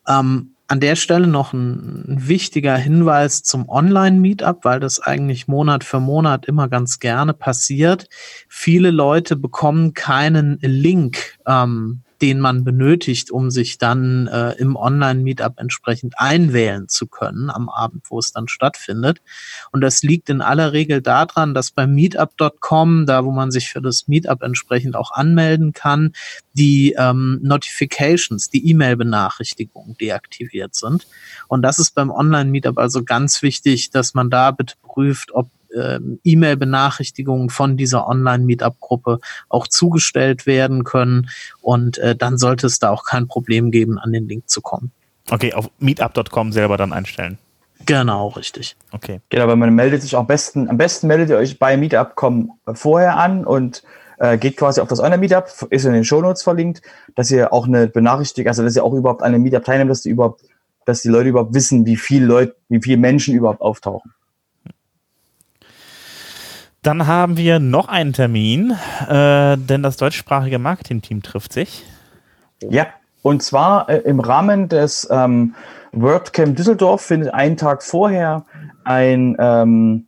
Ähm, 0.08 0.56
an 0.66 0.80
der 0.80 0.96
Stelle 0.96 1.28
noch 1.28 1.52
ein, 1.52 2.04
ein 2.08 2.28
wichtiger 2.28 2.76
Hinweis 2.76 3.44
zum 3.44 3.68
Online-Meetup, 3.68 4.64
weil 4.64 4.80
das 4.80 4.98
eigentlich 4.98 5.46
Monat 5.46 5.84
für 5.84 6.00
Monat 6.00 6.46
immer 6.46 6.68
ganz 6.68 6.98
gerne 6.98 7.34
passiert. 7.34 8.08
Viele 8.48 8.90
Leute 8.90 9.36
bekommen 9.36 9.94
keinen 9.94 10.58
Link 10.60 11.38
ähm, 11.46 12.02
den 12.22 12.40
man 12.40 12.64
benötigt, 12.64 13.30
um 13.30 13.50
sich 13.50 13.78
dann 13.78 14.26
äh, 14.26 14.52
im 14.52 14.76
Online-Meetup 14.76 15.54
entsprechend 15.58 16.14
einwählen 16.18 16.88
zu 16.88 17.06
können 17.06 17.50
am 17.50 17.68
Abend, 17.68 18.04
wo 18.10 18.18
es 18.18 18.32
dann 18.32 18.48
stattfindet. 18.48 19.20
Und 19.72 19.80
das 19.80 20.02
liegt 20.02 20.28
in 20.28 20.42
aller 20.42 20.72
Regel 20.72 21.00
daran, 21.00 21.54
dass 21.54 21.70
bei 21.70 21.86
meetup.com, 21.86 23.06
da 23.06 23.24
wo 23.24 23.30
man 23.30 23.50
sich 23.50 23.70
für 23.70 23.80
das 23.80 24.08
Meetup 24.08 24.42
entsprechend 24.42 24.96
auch 24.96 25.12
anmelden 25.12 25.72
kann, 25.72 26.12
die 26.52 26.94
ähm, 26.98 27.38
Notifications, 27.42 28.50
die 28.50 28.68
E-Mail-Benachrichtigungen 28.70 29.96
deaktiviert 29.96 30.74
sind. 30.74 31.06
Und 31.48 31.62
das 31.62 31.78
ist 31.78 31.94
beim 31.94 32.10
Online-Meetup 32.10 32.78
also 32.78 33.02
ganz 33.04 33.42
wichtig, 33.42 33.90
dass 33.90 34.14
man 34.14 34.30
da 34.30 34.50
bitte 34.50 34.74
prüft, 34.82 35.32
ob 35.32 35.50
äh, 35.74 35.98
E-Mail-Benachrichtigungen 36.24 37.50
von 37.50 37.76
dieser 37.76 38.06
Online-Meetup-Gruppe 38.06 39.20
auch 39.48 39.66
zugestellt 39.66 40.46
werden 40.46 40.84
können. 40.84 41.28
Und 41.60 41.98
äh, 41.98 42.16
dann 42.16 42.38
sollte 42.38 42.66
es 42.66 42.78
da 42.78 42.90
auch 42.90 43.04
kein 43.04 43.28
Problem 43.28 43.70
geben, 43.70 43.98
an 43.98 44.12
den 44.12 44.28
Link 44.28 44.48
zu 44.48 44.60
kommen. 44.60 44.92
Okay, 45.30 45.54
auf 45.54 45.70
meetup.com 45.78 46.52
selber 46.52 46.76
dann 46.76 46.92
einstellen. 46.92 47.38
Genau, 47.86 48.28
richtig. 48.28 48.76
Okay. 48.92 49.20
Genau, 49.30 49.48
weil 49.48 49.56
man 49.56 49.74
meldet 49.74 50.02
sich 50.02 50.16
am 50.16 50.26
besten, 50.26 50.68
am 50.68 50.76
besten 50.76 51.06
meldet 51.06 51.30
ihr 51.30 51.36
euch 51.36 51.58
bei 51.58 51.76
Meetup.com 51.76 52.52
vorher 52.74 53.16
an 53.16 53.44
und 53.44 53.82
äh, 54.18 54.36
geht 54.38 54.56
quasi 54.56 54.80
auf 54.80 54.88
das 54.88 55.00
Online-Meetup, 55.00 55.46
ist 55.70 55.84
in 55.84 55.92
den 55.92 56.04
Shownotes 56.04 56.42
verlinkt, 56.42 56.82
dass 57.14 57.30
ihr 57.30 57.52
auch 57.52 57.66
eine 57.66 57.88
Benachrichtigung, 57.88 58.48
also 58.48 58.62
dass 58.62 58.76
ihr 58.76 58.84
auch 58.84 58.92
überhaupt 58.92 59.22
an 59.22 59.34
einem 59.34 59.42
Meetup 59.42 59.64
teilnehmt, 59.64 59.90
dass 59.90 60.02
die 60.02 60.10
überhaupt, 60.10 60.42
dass 60.84 61.02
die 61.02 61.08
Leute 61.08 61.30
überhaupt 61.30 61.54
wissen, 61.54 61.86
wie 61.86 61.96
viele 61.96 62.26
Leute, 62.26 62.56
wie 62.68 62.80
viele 62.82 62.98
Menschen 62.98 63.34
überhaupt 63.34 63.62
auftauchen. 63.62 64.12
Dann 66.82 67.06
haben 67.06 67.36
wir 67.36 67.58
noch 67.58 67.88
einen 67.88 68.14
Termin, 68.14 68.72
äh, 69.06 69.56
denn 69.58 69.82
das 69.82 69.98
deutschsprachige 69.98 70.58
Marketing-Team 70.58 71.22
trifft 71.22 71.52
sich. 71.52 71.84
Ja, 72.62 72.86
und 73.22 73.42
zwar 73.42 73.88
äh, 73.88 73.98
im 73.98 74.20
Rahmen 74.20 74.68
des 74.68 75.06
ähm, 75.10 75.54
WordCamp 75.92 76.56
Düsseldorf 76.56 77.02
findet 77.02 77.34
einen 77.34 77.56
Tag 77.56 77.82
vorher 77.82 78.46
ein 78.84 79.36
ähm, 79.38 80.06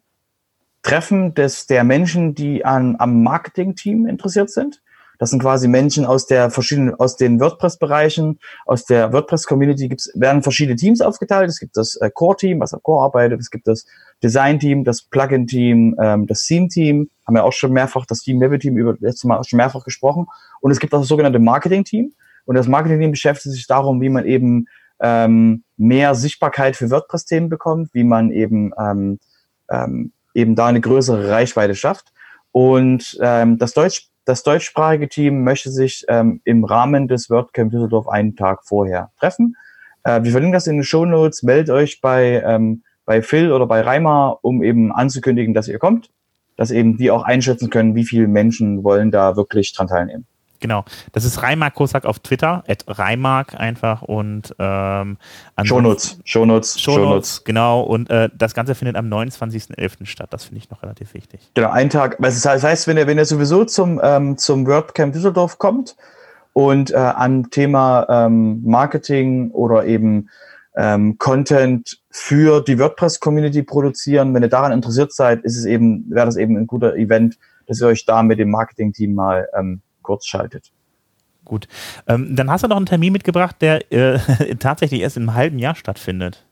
Treffen 0.82 1.34
des, 1.34 1.66
der 1.66 1.84
Menschen, 1.84 2.34
die 2.34 2.64
an, 2.64 2.96
am 2.98 3.22
Marketing-Team 3.22 4.06
interessiert 4.06 4.50
sind. 4.50 4.81
Das 5.22 5.30
sind 5.30 5.40
quasi 5.40 5.68
Menschen 5.68 6.04
aus 6.04 6.26
der 6.26 6.50
verschiedenen, 6.50 6.96
aus 6.96 7.16
den 7.16 7.38
WordPress-Bereichen, 7.38 8.40
aus 8.66 8.86
der 8.86 9.12
WordPress-Community 9.12 9.88
gibt's, 9.88 10.10
werden 10.16 10.42
verschiedene 10.42 10.74
Teams 10.74 11.00
aufgeteilt. 11.00 11.48
Es 11.48 11.60
gibt 11.60 11.76
das 11.76 11.94
äh, 11.94 12.10
Core-Team, 12.12 12.58
was 12.58 12.74
am 12.74 12.82
Core 12.82 13.04
arbeitet. 13.04 13.38
Es 13.38 13.52
gibt 13.52 13.68
das 13.68 13.86
Design-Team, 14.24 14.82
das 14.82 15.02
Plugin-Team, 15.02 15.94
ähm, 16.02 16.26
das 16.26 16.44
Theme-Team. 16.46 17.08
Haben 17.24 17.34
wir 17.36 17.44
auch 17.44 17.52
schon 17.52 17.72
mehrfach, 17.72 18.04
das 18.04 18.22
Team-Level-Team 18.22 18.76
über 18.76 18.96
letztes 18.98 19.22
Mal 19.22 19.40
schon 19.44 19.58
mehrfach 19.58 19.84
gesprochen. 19.84 20.26
Und 20.60 20.72
es 20.72 20.80
gibt 20.80 20.92
auch 20.92 20.98
das 20.98 21.06
sogenannte 21.06 21.38
Marketing-Team. 21.38 22.12
Und 22.44 22.56
das 22.56 22.66
Marketing-Team 22.66 23.12
beschäftigt 23.12 23.54
sich 23.54 23.68
darum, 23.68 24.00
wie 24.00 24.08
man 24.08 24.26
eben 24.26 24.66
ähm, 25.00 25.62
mehr 25.76 26.16
Sichtbarkeit 26.16 26.74
für 26.74 26.90
WordPress-Themen 26.90 27.48
bekommt, 27.48 27.90
wie 27.94 28.02
man 28.02 28.32
eben 28.32 28.72
ähm, 28.76 29.20
ähm, 29.70 30.10
eben 30.34 30.56
da 30.56 30.66
eine 30.66 30.80
größere 30.80 31.30
Reichweite 31.30 31.76
schafft. 31.76 32.12
Und 32.50 33.16
ähm, 33.22 33.56
das 33.58 33.72
Deutsch 33.72 34.08
das 34.24 34.42
deutschsprachige 34.42 35.08
Team 35.08 35.44
möchte 35.44 35.70
sich 35.70 36.04
ähm, 36.08 36.40
im 36.44 36.64
Rahmen 36.64 37.08
des 37.08 37.28
WordCamp 37.30 37.70
Düsseldorf 37.70 38.08
einen 38.08 38.36
Tag 38.36 38.64
vorher 38.64 39.10
treffen. 39.18 39.56
Äh, 40.04 40.22
wir 40.22 40.30
verlinken 40.30 40.52
das 40.52 40.66
in 40.66 40.76
den 40.76 40.84
Show 40.84 41.04
Notes. 41.04 41.42
Meldet 41.42 41.70
euch 41.70 42.00
bei, 42.00 42.42
ähm, 42.44 42.82
bei 43.04 43.22
Phil 43.22 43.52
oder 43.52 43.66
bei 43.66 43.80
Reimer, 43.80 44.38
um 44.42 44.62
eben 44.62 44.92
anzukündigen, 44.92 45.54
dass 45.54 45.68
ihr 45.68 45.78
kommt, 45.78 46.10
dass 46.56 46.70
eben 46.70 46.96
die 46.96 47.10
auch 47.10 47.24
einschätzen 47.24 47.70
können, 47.70 47.94
wie 47.94 48.04
viele 48.04 48.28
Menschen 48.28 48.84
wollen 48.84 49.10
da 49.10 49.36
wirklich 49.36 49.72
dran 49.72 49.88
teilnehmen. 49.88 50.26
Genau. 50.62 50.84
Das 51.10 51.24
ist 51.24 51.42
Reimark 51.42 51.74
Kosak 51.74 52.06
auf 52.06 52.20
Twitter, 52.20 52.62
at 52.68 52.84
Reimark 52.86 53.58
einfach 53.58 54.00
und 54.02 54.54
ähm, 54.60 55.18
Shownotes, 55.64 56.20
Shownotes, 56.24 56.80
Shownotes, 56.80 57.42
genau. 57.44 57.82
Und 57.82 58.08
äh, 58.10 58.30
das 58.32 58.54
Ganze 58.54 58.76
findet 58.76 58.96
am 58.96 59.06
29.11. 59.06 60.06
statt. 60.06 60.28
Das 60.30 60.44
finde 60.44 60.58
ich 60.58 60.70
noch 60.70 60.84
relativ 60.84 61.14
wichtig. 61.14 61.40
Genau, 61.54 61.70
ein 61.70 61.90
Tag. 61.90 62.16
Das 62.20 62.46
heißt, 62.46 62.86
wenn 62.86 62.96
ihr, 62.96 63.08
wenn 63.08 63.18
ihr 63.18 63.24
sowieso 63.24 63.64
zum, 63.64 64.00
ähm, 64.02 64.38
zum 64.38 64.64
WordCamp 64.66 65.12
Düsseldorf 65.12 65.58
kommt 65.58 65.96
und 66.52 66.92
äh, 66.92 66.96
am 66.96 67.50
Thema 67.50 68.06
ähm, 68.08 68.62
Marketing 68.64 69.50
oder 69.50 69.84
eben 69.84 70.28
ähm, 70.76 71.18
Content 71.18 71.98
für 72.10 72.62
die 72.62 72.78
WordPress-Community 72.78 73.64
produzieren, 73.64 74.32
wenn 74.32 74.44
ihr 74.44 74.48
daran 74.48 74.70
interessiert 74.70 75.12
seid, 75.12 75.42
ist 75.42 75.58
es 75.58 75.64
eben, 75.64 76.08
wäre 76.08 76.26
das 76.26 76.36
eben 76.36 76.56
ein 76.56 76.68
guter 76.68 76.94
Event, 76.94 77.36
dass 77.66 77.80
ihr 77.80 77.88
euch 77.88 78.06
da 78.06 78.22
mit 78.22 78.38
dem 78.38 78.50
Marketing-Team 78.52 79.12
mal 79.12 79.48
ähm, 79.58 79.82
kurz 80.02 80.26
schaltet. 80.26 80.72
Gut. 81.44 81.66
Ähm, 82.06 82.36
dann 82.36 82.50
hast 82.50 82.62
du 82.64 82.68
noch 82.68 82.76
einen 82.76 82.86
Termin 82.86 83.12
mitgebracht, 83.12 83.56
der 83.60 83.92
äh, 83.92 84.18
tatsächlich 84.58 85.00
erst 85.00 85.16
im 85.16 85.34
halben 85.34 85.58
Jahr 85.58 85.74
stattfindet. 85.74 86.44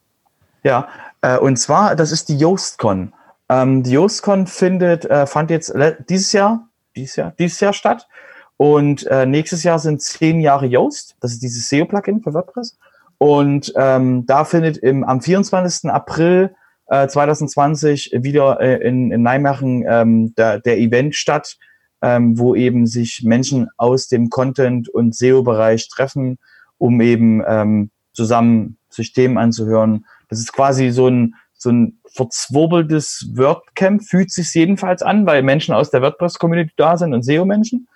Ja, 0.63 0.89
äh, 1.23 1.39
und 1.39 1.57
zwar, 1.57 1.97
das 1.97 2.13
ist 2.13 2.29
die 2.29 2.39
YostCon. 2.39 3.13
Ähm, 3.49 3.83
die 3.83 3.93
YostCon 3.93 4.47
findet, 4.47 5.05
äh, 5.05 5.27
fand 5.27 5.51
jetzt 5.51 5.73
dieses 6.09 6.33
Jahr, 6.33 6.69
dieses 6.97 7.17
Jahr, 7.17 7.33
dieses 7.39 7.61
Jahr 7.61 7.73
statt. 7.73 8.09
Und 8.57 9.07
äh, 9.07 9.25
nächstes 9.25 9.63
Jahr 9.63 9.79
sind 9.79 10.03
zehn 10.03 10.41
Jahre 10.41 10.67
Yoast. 10.67 11.17
Das 11.21 11.33
ist 11.33 11.43
dieses 11.43 11.69
SEO-Plugin 11.69 12.21
für 12.23 12.35
WordPress. 12.35 12.79
Und 13.17 13.73
ähm, 13.77 14.27
da 14.27 14.45
findet 14.45 14.77
im, 14.79 15.03
am 15.03 15.23
24. 15.23 15.91
April 15.91 16.55
äh, 16.89 17.09
2020 17.09 18.13
wieder 18.19 18.61
äh, 18.61 18.87
in, 18.87 19.13
in 19.13 19.23
Nijmegen 19.23 19.87
ähm, 19.89 20.35
der, 20.35 20.59
der 20.61 20.79
Event 20.79 21.15
statt, 21.15 21.57
ähm, 22.03 22.39
wo 22.39 22.55
eben 22.55 22.87
sich 22.87 23.23
Menschen 23.25 23.69
aus 23.77 24.09
dem 24.09 24.31
Content- 24.31 24.89
und 24.89 25.15
SEO-Bereich 25.15 25.89
treffen, 25.89 26.39
um 26.79 27.01
eben 27.01 27.43
ähm, 27.47 27.91
zusammen 28.13 28.79
sich 28.89 29.13
Themen 29.13 29.39
anzuhören. 29.39 30.07
Das 30.29 30.39
ist 30.39 30.53
quasi 30.53 30.91
so 30.91 31.09
ein, 31.09 31.35
so 31.57 31.71
ein 31.71 31.99
verzwurbeltes 32.13 33.31
WordCamp, 33.35 34.03
fühlt 34.03 34.33
sich 34.33 34.53
jedenfalls 34.55 35.03
an, 35.03 35.27
weil 35.27 35.43
Menschen 35.43 35.75
aus 35.75 35.91
der 35.91 36.03
WordPress-Community 36.03 36.73
da 36.77 36.97
sind 36.97 37.13
und 37.13 37.23
SEO-Menschen. 37.23 37.87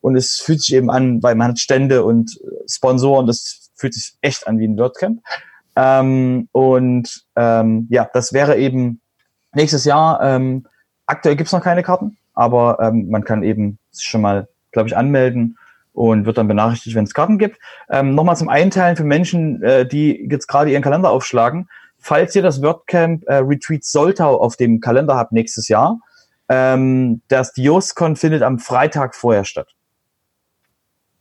Und 0.00 0.16
es 0.16 0.40
fühlt 0.40 0.60
sich 0.60 0.74
eben 0.74 0.90
an, 0.90 1.22
weil 1.22 1.34
man 1.34 1.48
hat 1.48 1.58
Stände 1.58 2.04
und 2.04 2.38
Sponsoren, 2.68 3.26
das 3.26 3.70
fühlt 3.74 3.94
sich 3.94 4.14
echt 4.20 4.46
an 4.46 4.58
wie 4.58 4.68
ein 4.68 4.76
WordCamp. 4.76 5.22
Ähm, 5.76 6.48
und 6.52 7.24
ähm, 7.34 7.86
ja, 7.90 8.08
das 8.12 8.34
wäre 8.34 8.58
eben 8.58 9.00
nächstes 9.54 9.86
Jahr. 9.86 10.22
Ähm, 10.22 10.66
aktuell 11.06 11.36
gibt's 11.36 11.52
noch 11.52 11.62
keine 11.62 11.82
Karten 11.82 12.18
aber 12.34 12.78
ähm, 12.80 13.08
man 13.08 13.24
kann 13.24 13.42
eben 13.42 13.78
schon 13.96 14.20
mal, 14.20 14.48
glaube 14.72 14.88
ich, 14.88 14.96
anmelden 14.96 15.56
und 15.92 16.26
wird 16.26 16.36
dann 16.38 16.48
benachrichtigt, 16.48 16.96
wenn 16.96 17.04
es 17.04 17.14
Karten 17.14 17.38
gibt. 17.38 17.58
Ähm, 17.88 18.14
Nochmal 18.14 18.36
zum 18.36 18.48
Einteilen 18.48 18.96
für 18.96 19.04
Menschen, 19.04 19.62
äh, 19.62 19.86
die 19.86 20.26
jetzt 20.28 20.48
gerade 20.48 20.70
ihren 20.70 20.82
Kalender 20.82 21.10
aufschlagen. 21.10 21.68
Falls 21.98 22.34
ihr 22.34 22.42
das 22.42 22.60
WordCamp 22.60 23.24
äh, 23.26 23.36
Retreat 23.36 23.84
Soltau 23.84 24.38
auf 24.38 24.56
dem 24.56 24.80
Kalender 24.80 25.16
habt 25.16 25.32
nächstes 25.32 25.68
Jahr, 25.68 25.98
ähm, 26.48 27.22
das 27.28 27.52
Dioscon 27.52 28.16
findet 28.16 28.42
am 28.42 28.58
Freitag 28.58 29.14
vorher 29.14 29.44
statt. 29.44 29.68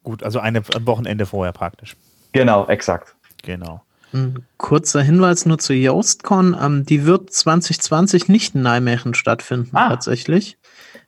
Gut, 0.03 0.23
also 0.23 0.39
eine, 0.39 0.63
ein 0.75 0.85
Wochenende 0.85 1.25
vorher 1.25 1.53
praktisch. 1.53 1.95
Genau, 2.33 2.67
exakt. 2.67 3.15
Genau. 3.43 3.81
Ein 4.11 4.45
kurzer 4.57 5.01
Hinweis 5.01 5.45
nur 5.45 5.59
zu 5.59 5.73
Yoastcon. 5.73 6.57
Ähm, 6.59 6.85
die 6.85 7.05
wird 7.05 7.31
2020 7.31 8.27
nicht 8.27 8.53
in 8.55 8.61
Nijmegen 8.63 9.13
stattfinden, 9.13 9.75
ah. 9.75 9.89
tatsächlich. 9.89 10.57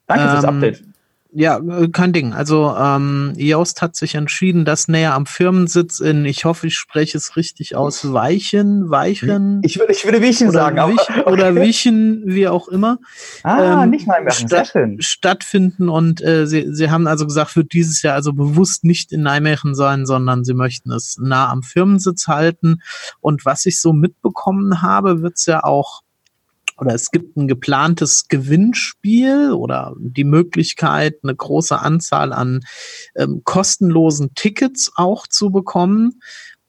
Danke 0.07 0.29
fürs 0.29 0.43
ähm, 0.43 0.49
Update. 0.49 0.83
Ja, 1.37 1.57
äh, 1.57 1.89
kein 1.89 2.13
Ding. 2.13 2.31
Also 2.31 2.73
ähm, 2.79 3.33
Yoast 3.35 3.81
hat 3.81 3.97
sich 3.97 4.15
entschieden, 4.15 4.63
das 4.63 4.87
näher 4.87 5.13
am 5.13 5.25
Firmensitz 5.25 5.99
in, 5.99 6.23
ich 6.23 6.45
hoffe, 6.45 6.67
ich 6.67 6.77
spreche 6.77 7.17
es 7.17 7.35
richtig 7.35 7.75
aus, 7.75 8.13
Weichen, 8.13 8.89
Weichen. 8.89 9.59
Ich 9.65 9.77
würde, 9.77 9.91
ich 9.91 10.05
würde 10.05 10.21
Wiechen 10.21 10.51
sagen. 10.51 10.77
Wich, 10.77 11.09
aber, 11.09 11.19
okay. 11.19 11.31
Oder 11.33 11.55
Wichen, 11.55 12.23
wie 12.25 12.47
auch 12.47 12.69
immer. 12.69 12.99
Ah, 13.43 13.83
ähm, 13.83 13.89
nicht 13.89 14.07
mal 14.07 14.21
im 14.21 14.29
statt, 14.29 14.71
Stattfinden 14.99 15.89
und 15.89 16.23
äh, 16.23 16.47
sie, 16.47 16.73
sie 16.73 16.89
haben 16.89 17.05
also 17.05 17.25
gesagt, 17.25 17.57
wird 17.57 17.73
dieses 17.73 18.01
Jahr 18.01 18.15
also 18.15 18.31
bewusst 18.31 18.85
nicht 18.85 19.11
in 19.11 19.23
Nijmegen 19.23 19.75
sein, 19.75 20.05
sondern 20.05 20.45
sie 20.45 20.53
möchten 20.53 20.93
es 20.93 21.17
nah 21.21 21.49
am 21.49 21.63
Firmensitz 21.63 22.29
halten. 22.29 22.77
Und 23.19 23.43
was 23.43 23.65
ich 23.65 23.81
so 23.81 23.91
mitbekommen 23.91 24.81
habe, 24.81 25.21
wird 25.21 25.33
es 25.35 25.47
ja 25.47 25.65
auch 25.65 26.04
oder 26.77 26.93
es 26.93 27.11
gibt 27.11 27.37
ein 27.37 27.47
geplantes 27.47 28.27
Gewinnspiel 28.27 29.51
oder 29.51 29.93
die 29.97 30.23
Möglichkeit, 30.23 31.19
eine 31.23 31.35
große 31.35 31.79
Anzahl 31.79 32.33
an 32.33 32.61
ähm, 33.15 33.41
kostenlosen 33.43 34.33
Tickets 34.35 34.91
auch 34.95 35.27
zu 35.27 35.51
bekommen. 35.51 36.19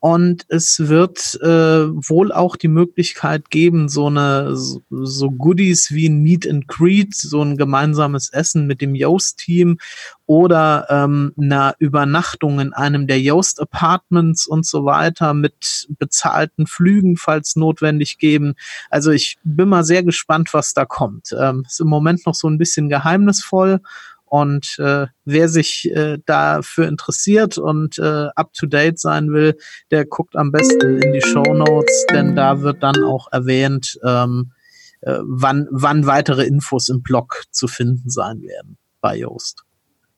Und 0.07 0.47
es 0.51 0.87
wird 0.87 1.37
äh, 1.43 1.49
wohl 1.49 2.31
auch 2.31 2.55
die 2.55 2.69
Möglichkeit 2.69 3.51
geben, 3.51 3.89
so 3.89 4.07
eine 4.07 4.55
so 4.55 5.31
Goodies 5.33 5.91
wie 5.91 6.09
ein 6.09 6.23
Meet 6.23 6.49
and 6.49 6.69
Greet, 6.69 7.13
so 7.13 7.43
ein 7.43 7.57
gemeinsames 7.57 8.31
Essen 8.31 8.69
mit 8.69 8.81
dem 8.81 8.95
Yoast-Team 8.95 9.79
oder 10.25 10.87
ähm, 10.91 11.33
eine 11.37 11.75
Übernachtung 11.81 12.61
in 12.61 12.73
einem 12.73 13.09
der 13.09 13.21
Yoast 13.21 13.61
Apartments 13.61 14.47
und 14.47 14.65
so 14.65 14.85
weiter 14.85 15.35
mit 15.35 15.89
bezahlten 15.99 16.69
Flügen, 16.69 17.17
falls 17.17 17.57
notwendig 17.57 18.19
geben. 18.19 18.55
Also 18.91 19.11
ich 19.11 19.39
bin 19.43 19.69
mal 19.69 19.83
sehr 19.83 20.05
gespannt, 20.05 20.55
was 20.55 20.73
da 20.73 20.85
kommt. 20.85 21.35
Ähm, 21.37 21.65
ist 21.67 21.81
im 21.81 21.89
Moment 21.89 22.27
noch 22.27 22.37
so 22.37 22.49
ein 22.49 22.59
bisschen 22.59 22.89
geheimnisvoll 22.89 23.81
und 24.27 24.77
äh, 24.79 25.07
wer 25.25 25.49
sich 25.49 25.91
äh, 25.95 26.19
dafür 26.27 26.89
interessiert 26.89 27.59
und 27.59 27.99
äh, 27.99 28.29
up-to-date 28.35 28.99
sein 28.99 29.33
will, 29.33 29.57
der 29.91 30.05
guckt 30.05 30.37
am 30.37 30.53
besten 30.53 31.01
in 31.01 31.13
die 31.13 31.23
Show 31.23 31.55
Notes, 31.55 32.07
denn 32.13 32.37
da 32.37 32.61
wird 32.61 32.83
dann 32.83 33.03
auch 33.05 33.29
erwähnt, 33.33 33.99
ähm, 34.05 34.53
äh, 35.01 35.19
wann, 35.23 35.69
wann 35.71 36.07
weitere 36.07 36.45
Infos 36.45 36.89
im 36.89 37.03
Blog 37.03 37.45
zu 37.51 37.69
finden 37.69 38.11
sein 38.11 38.43
werden 38.43 38.77
bei 39.01 39.17
Yoast. 39.17 39.63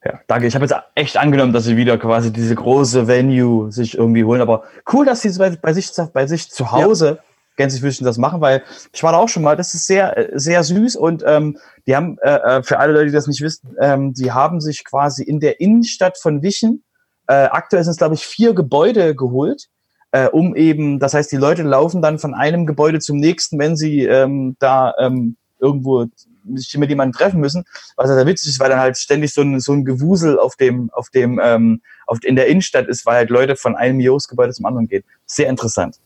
Ja, 0.04 0.20
danke. 0.26 0.46
Ich 0.46 0.54
habe 0.54 0.64
jetzt 0.64 0.74
echt 0.94 1.16
angenommen, 1.16 1.52
dass 1.52 1.64
sie 1.64 1.76
wieder 1.76 1.98
quasi 1.98 2.32
diese 2.32 2.54
große 2.54 3.08
Venue 3.08 3.70
sich 3.72 3.98
irgendwie 3.98 4.24
holen. 4.24 4.40
Aber 4.40 4.62
cool, 4.92 5.04
dass 5.04 5.22
sie 5.22 5.36
bei, 5.36 5.50
bei, 5.50 5.72
sich, 5.72 5.90
bei 6.12 6.26
sich 6.26 6.50
zu 6.50 6.70
Hause 6.70 7.18
ja 7.20 7.27
Gänsefüßchen 7.58 8.06
das 8.06 8.16
machen, 8.16 8.40
weil 8.40 8.62
ich 8.92 9.02
war 9.02 9.12
da 9.12 9.18
auch 9.18 9.28
schon 9.28 9.42
mal, 9.42 9.56
das 9.56 9.74
ist 9.74 9.86
sehr, 9.86 10.30
sehr 10.32 10.64
süß 10.64 10.96
und 10.96 11.22
ähm, 11.26 11.58
die 11.86 11.94
haben, 11.94 12.16
äh, 12.22 12.36
äh, 12.36 12.62
für 12.62 12.78
alle 12.78 12.94
Leute, 12.94 13.06
die 13.06 13.12
das 13.12 13.26
nicht 13.26 13.42
wissen, 13.42 13.76
ähm, 13.80 14.14
die 14.14 14.32
haben 14.32 14.62
sich 14.62 14.84
quasi 14.84 15.22
in 15.22 15.40
der 15.40 15.60
Innenstadt 15.60 16.16
von 16.16 16.42
Wichen, 16.42 16.84
äh, 17.26 17.34
aktuell 17.34 17.84
sind 17.84 17.90
es 17.90 17.98
glaube 17.98 18.14
ich 18.14 18.24
vier 18.24 18.54
Gebäude 18.54 19.14
geholt, 19.14 19.66
äh, 20.12 20.28
um 20.28 20.56
eben, 20.56 20.98
das 20.98 21.12
heißt, 21.12 21.30
die 21.30 21.36
Leute 21.36 21.64
laufen 21.64 22.00
dann 22.00 22.18
von 22.18 22.32
einem 22.32 22.64
Gebäude 22.64 23.00
zum 23.00 23.18
nächsten, 23.18 23.58
wenn 23.58 23.76
sie 23.76 24.04
ähm, 24.04 24.56
da 24.58 24.94
ähm, 24.98 25.36
irgendwo 25.60 26.06
sich 26.54 26.78
mit 26.78 26.88
jemandem 26.88 27.18
treffen 27.18 27.40
müssen, 27.40 27.64
was 27.96 28.08
sehr 28.08 28.26
witzig 28.26 28.50
ist, 28.50 28.60
weil 28.60 28.70
dann 28.70 28.80
halt 28.80 28.96
ständig 28.96 29.34
so 29.34 29.42
ein, 29.42 29.60
so 29.60 29.72
ein 29.72 29.84
Gewusel 29.84 30.38
auf 30.38 30.56
dem, 30.56 30.90
auf 30.92 31.10
dem, 31.10 31.38
ähm, 31.42 31.82
auf, 32.06 32.18
in 32.22 32.36
der 32.36 32.46
Innenstadt 32.46 32.86
ist, 32.86 33.04
weil 33.04 33.16
halt 33.16 33.30
Leute 33.30 33.56
von 33.56 33.76
einem 33.76 34.00
Jos-Gebäude 34.00 34.52
zum 34.52 34.64
anderen 34.64 34.88
gehen. 34.88 35.04
Sehr 35.26 35.48
interessant. 35.48 35.96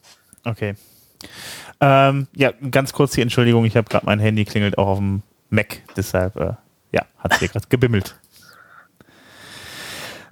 Okay. 0.44 0.74
Ähm, 1.80 2.28
ja, 2.34 2.52
ganz 2.70 2.92
kurz 2.92 3.12
die 3.12 3.22
Entschuldigung, 3.22 3.64
ich 3.64 3.76
habe 3.76 3.88
gerade 3.88 4.06
mein 4.06 4.20
Handy 4.20 4.44
klingelt 4.44 4.78
auch 4.78 4.86
auf 4.86 4.98
dem 4.98 5.22
Mac, 5.50 5.82
deshalb 5.96 6.36
äh, 6.36 6.52
ja, 6.92 7.02
hat 7.18 7.32
es 7.32 7.38
hier 7.38 7.48
gerade 7.48 7.66
gebimmelt. 7.68 8.14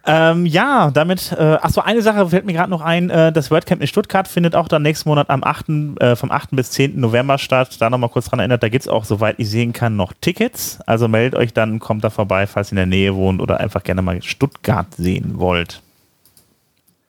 Ähm, 0.07 0.47
ja, 0.47 0.91
damit, 0.91 1.33
äh, 1.33 1.59
achso, 1.61 1.83
eine 1.83 2.03
Sache 2.03 2.29
fällt 2.29 2.47
mir 2.47 2.55
gerade 2.55 2.71
noch 2.71 2.81
ein. 2.81 3.11
Äh, 3.11 3.33
das 3.33 3.51
WordCamp 3.51 3.81
in 3.83 3.87
Stuttgart 3.87 4.27
findet 4.27 4.57
auch 4.57 4.67
dann 4.67 4.83
nächsten 4.83 5.09
Monat 5.09 5.29
am 5.29 5.45
8., 5.45 6.01
äh, 6.01 6.17
vom 6.17 6.31
8. 6.31 6.51
bis 6.53 6.71
10. 6.71 6.99
November 6.99 7.37
statt. 7.37 7.77
Da 7.81 7.91
nochmal 7.91 8.09
kurz 8.09 8.27
dran 8.27 8.39
erinnert, 8.39 8.63
da 8.63 8.69
gibt 8.69 8.85
es 8.85 8.89
auch, 8.89 9.05
soweit 9.05 9.37
ich 9.39 9.51
sehen 9.51 9.73
kann, 9.73 9.97
noch 9.97 10.13
Tickets. 10.21 10.79
Also 10.87 11.07
meldet 11.07 11.39
euch 11.39 11.53
dann, 11.53 11.81
kommt 11.81 12.03
da 12.03 12.11
vorbei, 12.11 12.47
falls 12.47 12.69
ihr 12.69 12.73
in 12.73 12.77
der 12.77 12.87
Nähe 12.87 13.15
wohnt 13.15 13.43
oder 13.43 13.61
einfach 13.61 13.83
gerne 13.83 14.01
mal 14.01 14.23
Stuttgart 14.23 14.93
sehen 14.95 15.39
wollt. 15.39 15.83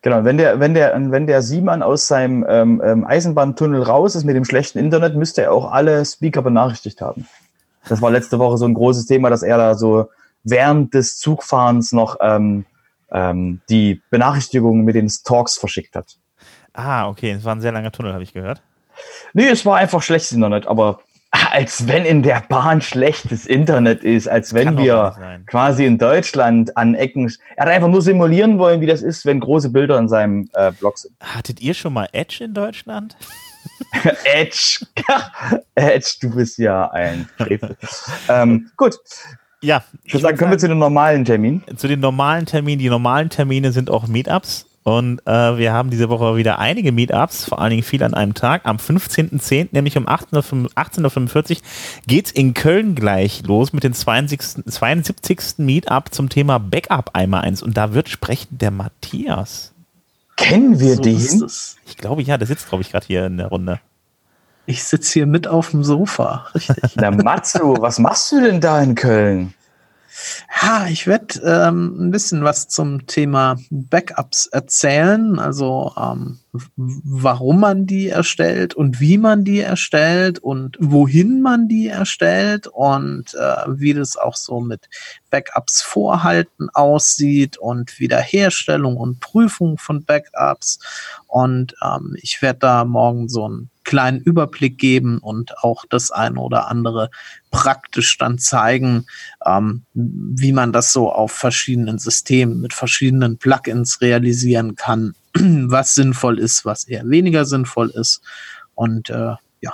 Genau, 0.03 0.23
wenn 0.23 0.37
der, 0.37 0.59
wenn 0.59 0.73
der, 0.73 0.93
wenn 1.11 1.27
der 1.27 1.41
Siemann 1.43 1.83
aus 1.83 2.07
seinem 2.07 2.43
ähm, 2.49 2.81
ähm, 2.83 3.05
Eisenbahntunnel 3.05 3.83
raus 3.83 4.15
ist 4.15 4.23
mit 4.23 4.35
dem 4.35 4.45
schlechten 4.45 4.79
Internet, 4.79 5.15
müsste 5.15 5.43
er 5.43 5.53
auch 5.53 5.71
alle 5.71 6.03
Speaker 6.05 6.41
benachrichtigt 6.41 7.01
haben. 7.01 7.27
Das 7.87 8.01
war 8.01 8.09
letzte 8.09 8.39
Woche 8.39 8.57
so 8.57 8.65
ein 8.65 8.73
großes 8.73 9.05
Thema, 9.05 9.29
dass 9.29 9.43
er 9.43 9.57
da 9.57 9.75
so 9.75 10.09
während 10.43 10.93
des 10.95 11.17
Zugfahrens 11.17 11.91
noch 11.91 12.17
ähm, 12.19 12.65
ähm, 13.11 13.61
die 13.69 14.01
Benachrichtigungen 14.09 14.85
mit 14.85 14.95
den 14.95 15.11
Talks 15.23 15.57
verschickt 15.57 15.95
hat. 15.95 16.17
Ah, 16.73 17.07
okay, 17.07 17.31
es 17.31 17.43
war 17.43 17.55
ein 17.55 17.61
sehr 17.61 17.71
langer 17.71 17.91
Tunnel, 17.91 18.13
habe 18.13 18.23
ich 18.23 18.33
gehört. 18.33 18.61
Nee, 19.33 19.49
es 19.49 19.65
war 19.65 19.77
einfach 19.77 20.01
schlechtes 20.01 20.31
Internet, 20.31 20.67
aber 20.67 20.99
als 21.51 21.87
wenn 21.87 22.05
in 22.05 22.23
der 22.23 22.43
Bahn 22.47 22.81
schlechtes 22.81 23.45
Internet 23.45 24.03
ist, 24.03 24.27
als 24.27 24.53
wenn 24.53 24.77
wir 24.77 25.41
quasi 25.47 25.85
in 25.85 25.97
Deutschland 25.97 26.75
an 26.77 26.95
Ecken. 26.95 27.31
Er 27.55 27.65
hat 27.65 27.71
einfach 27.71 27.89
nur 27.89 28.01
simulieren 28.01 28.57
wollen, 28.57 28.81
wie 28.81 28.85
das 28.85 29.01
ist, 29.01 29.25
wenn 29.25 29.39
große 29.39 29.69
Bilder 29.69 29.97
in 29.99 30.07
seinem 30.07 30.49
äh, 30.53 30.71
Blog 30.71 30.97
sind. 30.97 31.13
Hattet 31.21 31.61
ihr 31.61 31.73
schon 31.73 31.93
mal 31.93 32.07
Edge 32.13 32.43
in 32.43 32.53
Deutschland? 32.53 33.17
Edge. 34.23 34.85
Edge, 35.75 36.15
du 36.21 36.35
bist 36.35 36.57
ja 36.57 36.89
ein 36.91 37.27
Frevel. 37.37 37.75
ähm, 38.29 38.71
gut. 38.77 38.95
Ja. 39.61 39.83
Ich 40.03 40.13
würde 40.13 40.23
sagen, 40.23 40.37
können 40.37 40.51
wir 40.51 40.57
zu 40.57 40.67
den 40.67 40.79
normalen 40.79 41.25
Terminen? 41.25 41.63
Zu 41.75 41.87
den 41.87 41.99
normalen 41.99 42.45
Terminen. 42.45 42.79
Die 42.79 42.89
normalen 42.89 43.29
Termine 43.29 43.71
sind 43.71 43.89
auch 43.89 44.07
Meetups. 44.07 44.65
Und 44.83 45.25
äh, 45.27 45.57
wir 45.57 45.73
haben 45.73 45.91
diese 45.91 46.09
Woche 46.09 46.35
wieder 46.37 46.57
einige 46.57 46.91
Meetups, 46.91 47.45
vor 47.45 47.59
allen 47.59 47.69
Dingen 47.69 47.83
viel 47.83 48.01
an 48.03 48.15
einem 48.15 48.33
Tag. 48.33 48.65
Am 48.65 48.77
15.10., 48.77 49.69
nämlich 49.71 49.95
um 49.95 50.07
18.45 50.07 51.51
Uhr, 51.51 51.57
geht 52.07 52.25
es 52.25 52.31
in 52.31 52.55
Köln 52.55 52.95
gleich 52.95 53.43
los 53.45 53.73
mit 53.73 53.83
dem 53.83 53.93
72. 53.93 54.65
72. 54.65 55.39
Meetup 55.57 56.11
zum 56.13 56.29
Thema 56.29 56.57
Backup 56.57 57.11
einmal 57.13 57.41
eins. 57.41 57.61
Und 57.61 57.77
da 57.77 57.93
wird 57.93 58.09
sprechen 58.09 58.57
der 58.57 58.71
Matthias. 58.71 59.71
Kennen 60.35 60.79
wir 60.79 60.95
so 60.95 61.01
den? 61.03 61.47
Ich 61.85 61.97
glaube, 61.97 62.23
ja, 62.23 62.37
der 62.37 62.47
sitzt, 62.47 62.67
glaube 62.67 62.81
ich, 62.81 62.91
gerade 62.91 63.05
hier 63.05 63.27
in 63.27 63.37
der 63.37 63.47
Runde. 63.47 63.79
Ich 64.65 64.83
sitze 64.83 65.13
hier 65.13 65.25
mit 65.27 65.47
auf 65.47 65.71
dem 65.71 65.83
Sofa, 65.83 66.47
richtig. 66.55 66.95
Na, 66.95 67.11
Matsu, 67.11 67.75
was 67.79 67.99
machst 67.99 68.31
du 68.31 68.41
denn 68.41 68.61
da 68.61 68.81
in 68.81 68.95
Köln? 68.95 69.53
Ja, 70.61 70.87
ich 70.87 71.07
werde 71.07 71.39
ähm, 71.43 72.07
ein 72.07 72.11
bisschen 72.11 72.43
was 72.43 72.67
zum 72.67 73.07
Thema 73.07 73.57
Backups 73.69 74.47
erzählen, 74.47 75.39
also 75.39 75.93
ähm, 75.97 76.39
warum 76.53 77.61
man 77.61 77.85
die 77.85 78.09
erstellt 78.09 78.73
und 78.73 78.99
wie 78.99 79.17
man 79.17 79.45
die 79.45 79.61
erstellt 79.61 80.39
und 80.39 80.77
wohin 80.81 81.41
man 81.41 81.69
die 81.69 81.87
erstellt 81.87 82.67
und 82.67 83.33
äh, 83.35 83.63
wie 83.67 83.93
das 83.93 84.17
auch 84.17 84.35
so 84.35 84.59
mit 84.59 84.89
Backups 85.29 85.81
Vorhalten 85.81 86.69
aussieht 86.69 87.57
und 87.57 87.99
Wiederherstellung 87.99 88.97
und 88.97 89.21
Prüfung 89.21 89.77
von 89.77 90.03
Backups. 90.03 90.79
Und 91.27 91.75
ähm, 91.81 92.17
ich 92.21 92.41
werde 92.41 92.59
da 92.59 92.85
morgen 92.85 93.29
so 93.29 93.47
ein 93.47 93.69
kleinen 93.85 94.19
Überblick 94.19 94.77
geben 94.77 95.19
und 95.19 95.57
auch 95.63 95.85
das 95.89 96.11
eine 96.11 96.39
oder 96.39 96.67
andere 96.67 97.09
praktisch 97.49 98.17
dann 98.17 98.37
zeigen, 98.37 99.05
ähm, 99.45 99.83
wie 99.93 100.51
man 100.51 100.71
das 100.73 100.91
so 100.91 101.11
auf 101.11 101.31
verschiedenen 101.31 101.97
Systemen 101.97 102.61
mit 102.61 102.73
verschiedenen 102.73 103.37
Plugins 103.37 104.01
realisieren 104.01 104.75
kann, 104.75 105.15
was 105.35 105.95
sinnvoll 105.95 106.39
ist, 106.39 106.65
was 106.65 106.87
eher 106.87 107.07
weniger 107.09 107.45
sinnvoll 107.45 107.89
ist. 107.89 108.21
Und 108.75 109.09
äh, 109.09 109.35
ja, 109.61 109.71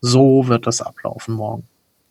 so 0.00 0.48
wird 0.48 0.66
das 0.66 0.80
ablaufen 0.80 1.34
morgen. 1.34 1.64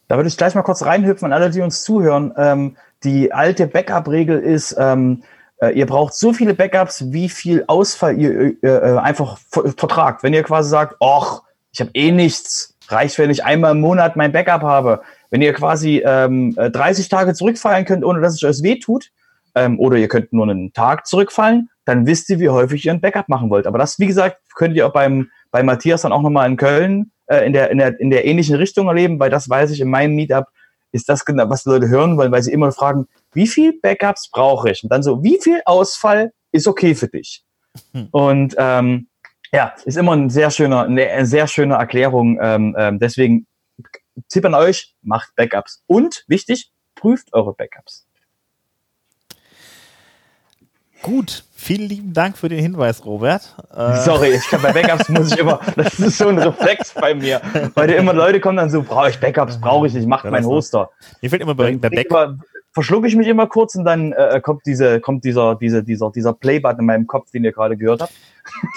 Da 0.08 0.16
würde 0.16 0.30
ich 0.30 0.38
gleich 0.38 0.56
mal 0.56 0.64
kurz 0.64 0.84
reinhüpfen 0.84 1.26
an 1.26 1.34
alle, 1.34 1.50
die 1.50 1.62
uns 1.62 1.84
zuhören. 1.84 2.34
Ähm, 2.38 2.78
die 3.04 3.34
alte 3.34 3.68
Backup-Regel 3.68 4.40
ist, 4.40 4.76
ähm, 4.78 5.24
äh, 5.62 5.72
ihr 5.78 5.86
braucht 5.86 6.14
so 6.14 6.34
viele 6.34 6.54
Backups, 6.54 7.12
wie 7.12 7.30
viel 7.30 7.64
Ausfall 7.68 8.18
ihr 8.18 8.64
äh, 8.64 8.68
äh 8.68 8.98
einfach 8.98 9.38
vertragt. 9.52 10.24
Wenn 10.24 10.34
ihr 10.34 10.44
quasi 10.44 10.70
sagt, 10.70 10.96
ach, 11.02 11.42
ich 11.72 11.82
habe 11.82 11.92
eh 11.94 12.12
nichts, 12.12 12.76
reicht, 12.88 13.18
wenn 13.18 13.30
ich 13.30 13.44
einmal 13.44 13.72
im 13.72 13.82
Monat 13.82 14.16
mein 14.16 14.32
Backup 14.32 14.62
habe. 14.62 15.02
Wenn 15.30 15.42
ihr 15.42 15.54
quasi 15.54 16.02
ähm, 16.06 16.56
30 16.56 17.06
äh, 17.06 17.10
Tage 17.10 17.34
zurückfallen 17.34 17.86
könnt, 17.86 18.06
ohne 18.06 18.22
dass 18.22 18.36
es 18.36 18.44
euch 18.44 18.64
weh 18.64 18.80
tut, 18.80 19.12
ähm, 19.58 19.80
oder 19.80 19.98
ihr 19.98 20.08
könnt 20.08 20.34
nur 20.34 20.48
einen 20.48 20.74
Tag 20.74 21.08
zurückfallen, 21.08 21.70
dann 21.86 22.06
wisst 22.06 22.30
ihr, 22.30 22.40
wie 22.40 22.50
häufig 22.50 22.86
ihr 22.86 22.92
ein 22.92 23.02
Backup 23.02 23.30
machen 23.30 23.50
wollt. 23.50 23.68
Aber 23.68 23.78
das, 23.78 24.00
wie 24.00 24.08
gesagt, 24.08 24.38
könnt 24.56 24.76
ihr 24.76 24.88
auch 24.88 24.94
beim, 24.94 25.30
bei 25.52 25.64
Matthias 25.64 26.02
dann 26.02 26.12
auch 26.12 26.22
nochmal 26.22 26.50
in 26.50 26.58
Köln 26.58 27.12
äh, 27.28 27.46
in, 27.46 27.54
der, 27.54 27.72
in, 27.72 27.78
der, 27.78 28.00
in 28.00 28.10
der 28.10 28.26
ähnlichen 28.26 28.56
Richtung 28.56 28.88
erleben, 28.88 29.20
weil 29.20 29.30
das 29.30 29.50
weiß 29.50 29.72
ich 29.72 29.82
in 29.82 29.90
meinem 29.90 30.16
Meetup, 30.16 30.46
ist 30.92 31.10
das 31.10 31.26
genau, 31.26 31.50
was 31.50 31.64
die 31.64 31.70
Leute 31.70 31.90
hören 31.90 32.18
wollen, 32.18 32.32
weil 32.32 32.44
sie 32.44 32.54
immer 32.54 32.72
fragen, 32.72 33.08
wie 33.34 33.48
viel 33.48 33.80
Backups 33.80 34.30
brauche 34.32 34.72
ich? 34.72 34.84
Und 34.84 34.92
dann 34.92 35.04
so, 35.04 35.24
wie 35.24 35.40
viel 35.42 35.62
Ausfall 35.66 36.32
ist 36.52 36.68
okay 36.68 36.96
für 36.96 37.08
dich? 37.08 37.44
Hm. 37.94 38.08
Und 38.12 38.56
ähm, 38.58 39.08
ja, 39.52 39.74
ist 39.86 39.98
immer 39.98 40.14
ein 40.14 40.30
sehr 40.30 40.52
schöner, 40.52 40.84
eine 40.84 41.26
sehr 41.26 41.48
schöne 41.48 41.76
Erklärung. 41.76 42.40
Ähm, 42.42 42.76
ähm, 42.78 43.00
deswegen 43.00 43.46
Tipp 44.30 44.46
an 44.46 44.56
euch, 44.56 44.96
macht 45.02 45.36
Backups. 45.36 45.84
Und 45.86 46.24
wichtig, 46.28 46.72
prüft 46.96 47.34
eure 47.34 47.54
Backups. 47.54 48.07
Gut, 51.02 51.44
vielen 51.56 51.88
lieben 51.88 52.14
Dank 52.14 52.38
für 52.38 52.50
den 52.50 52.60
Hinweis, 52.60 53.06
Robert. 53.06 53.56
Äh 53.76 53.98
Sorry, 54.02 54.30
ich 54.30 54.48
kann 54.48 54.62
bei 54.62 54.72
Backups 54.72 55.10
muss 55.10 55.32
ich 55.32 55.38
immer, 55.38 55.60
das 55.76 56.00
ist 56.00 56.18
so 56.18 56.28
ein 56.28 56.38
Reflex 56.40 56.94
bei 56.94 57.14
mir, 57.14 57.42
weil 57.76 57.90
immer 57.92 58.14
Leute 58.14 58.40
kommen 58.40 58.58
dann 58.58 58.70
so, 58.70 58.82
brauche 58.82 59.10
ich 59.10 59.20
Backups, 59.20 59.60
brauche 59.60 59.88
ich 59.88 59.94
nicht, 59.94 60.08
macht 60.08 60.26
mein 60.26 60.46
Hoster. 60.46 60.90
Mir 61.22 61.30
fällt 61.30 61.42
immer 61.42 61.56
bei, 61.56 61.76
bei 61.78 61.90
Backups 61.90 62.44
verschlucke 62.78 63.08
ich 63.08 63.16
mich 63.16 63.28
immer 63.28 63.48
kurz 63.48 63.74
und 63.74 63.86
dann 63.86 64.12
äh, 64.12 64.40
kommt 64.40 64.68
diese, 64.68 65.00
kommt 65.00 65.24
dieser, 65.24 65.56
diese, 65.56 65.84
dieser, 65.84 66.12
dieser 66.12 66.34
Playbutton 66.34 66.82
in 66.82 66.86
meinem 66.86 67.08
Kopf, 67.08 67.32
den 67.32 67.44
ihr 67.44 67.52
gerade 67.52 67.76
gehört 67.76 68.02
habt. 68.02 68.14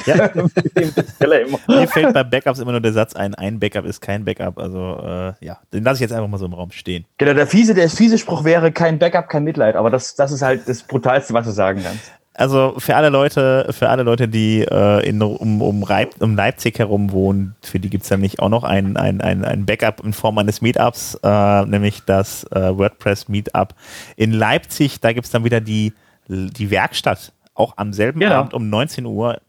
Ja. 0.07 0.31
Mir 1.69 1.87
fällt 1.87 2.15
bei 2.15 2.25
Backups 2.25 2.61
immer 2.61 2.73
nur 2.73 2.81
der 2.81 2.95
Satz 2.95 3.15
ein, 3.15 3.35
ein 3.35 3.61
Backup 3.61 3.85
ist 3.85 4.01
kein 4.01 4.25
Backup. 4.25 4.59
Also 4.59 4.79
äh, 5.05 5.45
ja, 5.45 5.59
den 5.75 5.85
lasse 5.85 5.97
ich 5.97 6.01
jetzt 6.01 6.13
einfach 6.13 6.29
mal 6.29 6.39
so 6.39 6.47
im 6.47 6.55
Raum 6.55 6.71
stehen. 6.71 7.05
Genau, 7.19 7.35
der 7.35 7.47
fiese, 7.47 7.75
der 7.75 7.91
fiese 7.91 8.17
Spruch 8.17 8.43
wäre 8.43 8.73
kein 8.73 8.99
Backup, 8.99 9.29
kein 9.29 9.45
Mitleid, 9.45 9.77
aber 9.77 9.91
das, 9.91 10.15
das 10.15 10.33
ist 10.33 10.41
halt 10.41 10.67
das 10.67 10.83
Brutalste, 10.83 11.35
was 11.35 11.45
du 11.45 11.53
sagen 11.53 11.83
kannst. 11.85 12.11
Also 12.35 12.75
für 12.79 12.97
alle 12.97 13.09
Leute, 13.09 13.69
für 13.71 13.89
alle 13.89 14.03
Leute, 14.03 14.29
die 14.29 14.61
äh, 14.63 15.07
in, 15.07 15.21
um, 15.21 15.61
um, 15.61 15.83
Reib, 15.83 16.15
um 16.21 16.37
Leipzig 16.37 16.79
herum 16.79 17.13
wohnen, 17.13 17.57
für 17.61 17.81
die 17.81 17.91
gibt 17.91 18.05
es 18.05 18.11
nämlich 18.11 18.41
auch 18.41 18.49
noch 18.49 18.65
ein, 18.65 18.97
ein, 18.97 19.21
ein, 19.21 19.45
ein 19.45 19.67
Backup 19.67 20.05
in 20.05 20.13
Form 20.13 20.39
eines 20.39 20.61
Meetups, 20.61 21.19
äh, 21.23 21.65
nämlich 21.67 22.03
das 22.07 22.45
äh, 22.53 22.77
WordPress 22.77 23.29
Meetup 23.29 23.75
in 24.17 24.33
Leipzig. 24.33 25.01
Da 25.01 25.13
gibt 25.13 25.27
es 25.27 25.33
dann 25.33 25.45
wieder 25.45 25.61
die, 25.61 25.93
die 26.29 26.71
Werkstatt, 26.71 27.33
auch 27.55 27.75
am 27.77 27.93
selben 27.93 28.21
genau. 28.21 28.37
Abend 28.37 28.55
um 28.55 28.71
19 28.71 29.05
Uhr. 29.07 29.41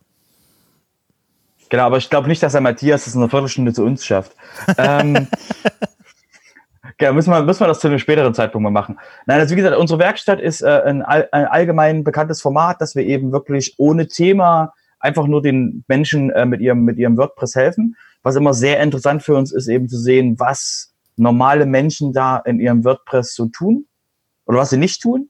Genau, 1.69 1.83
aber 1.83 1.97
ich 1.97 2.09
glaube 2.09 2.27
nicht, 2.27 2.43
dass 2.43 2.51
der 2.51 2.59
Matthias 2.59 3.07
es 3.07 3.15
in 3.15 3.21
einer 3.21 3.29
Viertelstunde 3.29 3.71
zu 3.71 3.85
uns 3.85 4.05
schafft. 4.05 4.33
ähm, 4.77 5.27
ja, 7.01 7.11
müssen 7.11 7.31
wir, 7.31 7.41
müssen 7.43 7.61
wir 7.61 7.67
das 7.67 7.79
zu 7.79 7.87
einem 7.87 7.99
späteren 7.99 8.33
Zeitpunkt 8.33 8.63
mal 8.63 8.69
machen. 8.69 8.99
Nein, 9.25 9.39
also 9.39 9.51
wie 9.51 9.57
gesagt, 9.57 9.77
unsere 9.77 9.99
Werkstatt 9.99 10.39
ist 10.39 10.61
äh, 10.61 10.81
ein, 10.85 11.01
ein 11.03 11.45
allgemein 11.45 12.03
bekanntes 12.03 12.41
Format, 12.41 12.79
dass 12.81 12.95
wir 12.95 13.03
eben 13.03 13.31
wirklich 13.31 13.75
ohne 13.77 14.07
Thema 14.07 14.73
einfach 14.99 15.27
nur 15.27 15.41
den 15.41 15.83
Menschen 15.87 16.29
äh, 16.29 16.45
mit 16.45 16.61
ihrem, 16.61 16.83
mit 16.83 16.97
ihrem 16.97 17.17
WordPress 17.17 17.55
helfen. 17.55 17.95
Was 18.23 18.35
immer 18.35 18.53
sehr 18.53 18.79
interessant 18.81 19.23
für 19.23 19.35
uns 19.35 19.51
ist, 19.51 19.67
eben 19.67 19.89
zu 19.89 19.97
sehen, 19.97 20.39
was 20.39 20.93
normale 21.17 21.65
Menschen 21.65 22.13
da 22.13 22.37
in 22.37 22.59
ihrem 22.59 22.85
WordPress 22.85 23.35
so 23.35 23.47
tun 23.47 23.85
oder 24.45 24.59
was 24.59 24.69
sie 24.69 24.77
nicht 24.77 25.01
tun. 25.01 25.29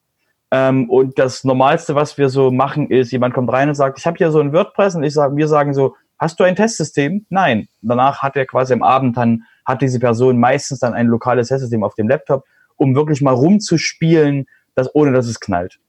Ähm, 0.51 0.89
und 0.89 1.17
das 1.17 1.45
Normalste, 1.45 1.95
was 1.95 2.17
wir 2.17 2.27
so 2.27 2.51
machen, 2.51 2.89
ist, 2.89 3.11
jemand 3.11 3.33
kommt 3.33 3.51
rein 3.51 3.69
und 3.69 3.75
sagt, 3.75 3.97
ich 3.97 4.05
habe 4.05 4.17
hier 4.17 4.31
so 4.31 4.41
ein 4.41 4.51
WordPress 4.51 4.95
und 4.95 5.03
ich 5.03 5.13
sage, 5.13 5.35
wir 5.37 5.47
sagen 5.47 5.73
so, 5.73 5.95
hast 6.21 6.39
du 6.39 6.45
ein 6.45 6.55
Testsystem? 6.55 7.25
Nein. 7.29 7.67
Danach 7.81 8.21
hat 8.21 8.37
er 8.37 8.45
quasi 8.45 8.71
am 8.71 8.83
Abend 8.83 9.17
dann 9.17 9.43
hat 9.65 9.81
diese 9.81 9.99
Person 9.99 10.39
meistens 10.39 10.79
dann 10.79 10.93
ein 10.93 11.07
lokales 11.07 11.49
Testsystem 11.49 11.83
auf 11.83 11.95
dem 11.95 12.07
Laptop, 12.07 12.45
um 12.77 12.95
wirklich 12.95 13.21
mal 13.21 13.33
rumzuspielen, 13.33 14.47
dass, 14.75 14.93
ohne 14.95 15.11
dass 15.11 15.27
es 15.27 15.39
knallt. 15.39 15.79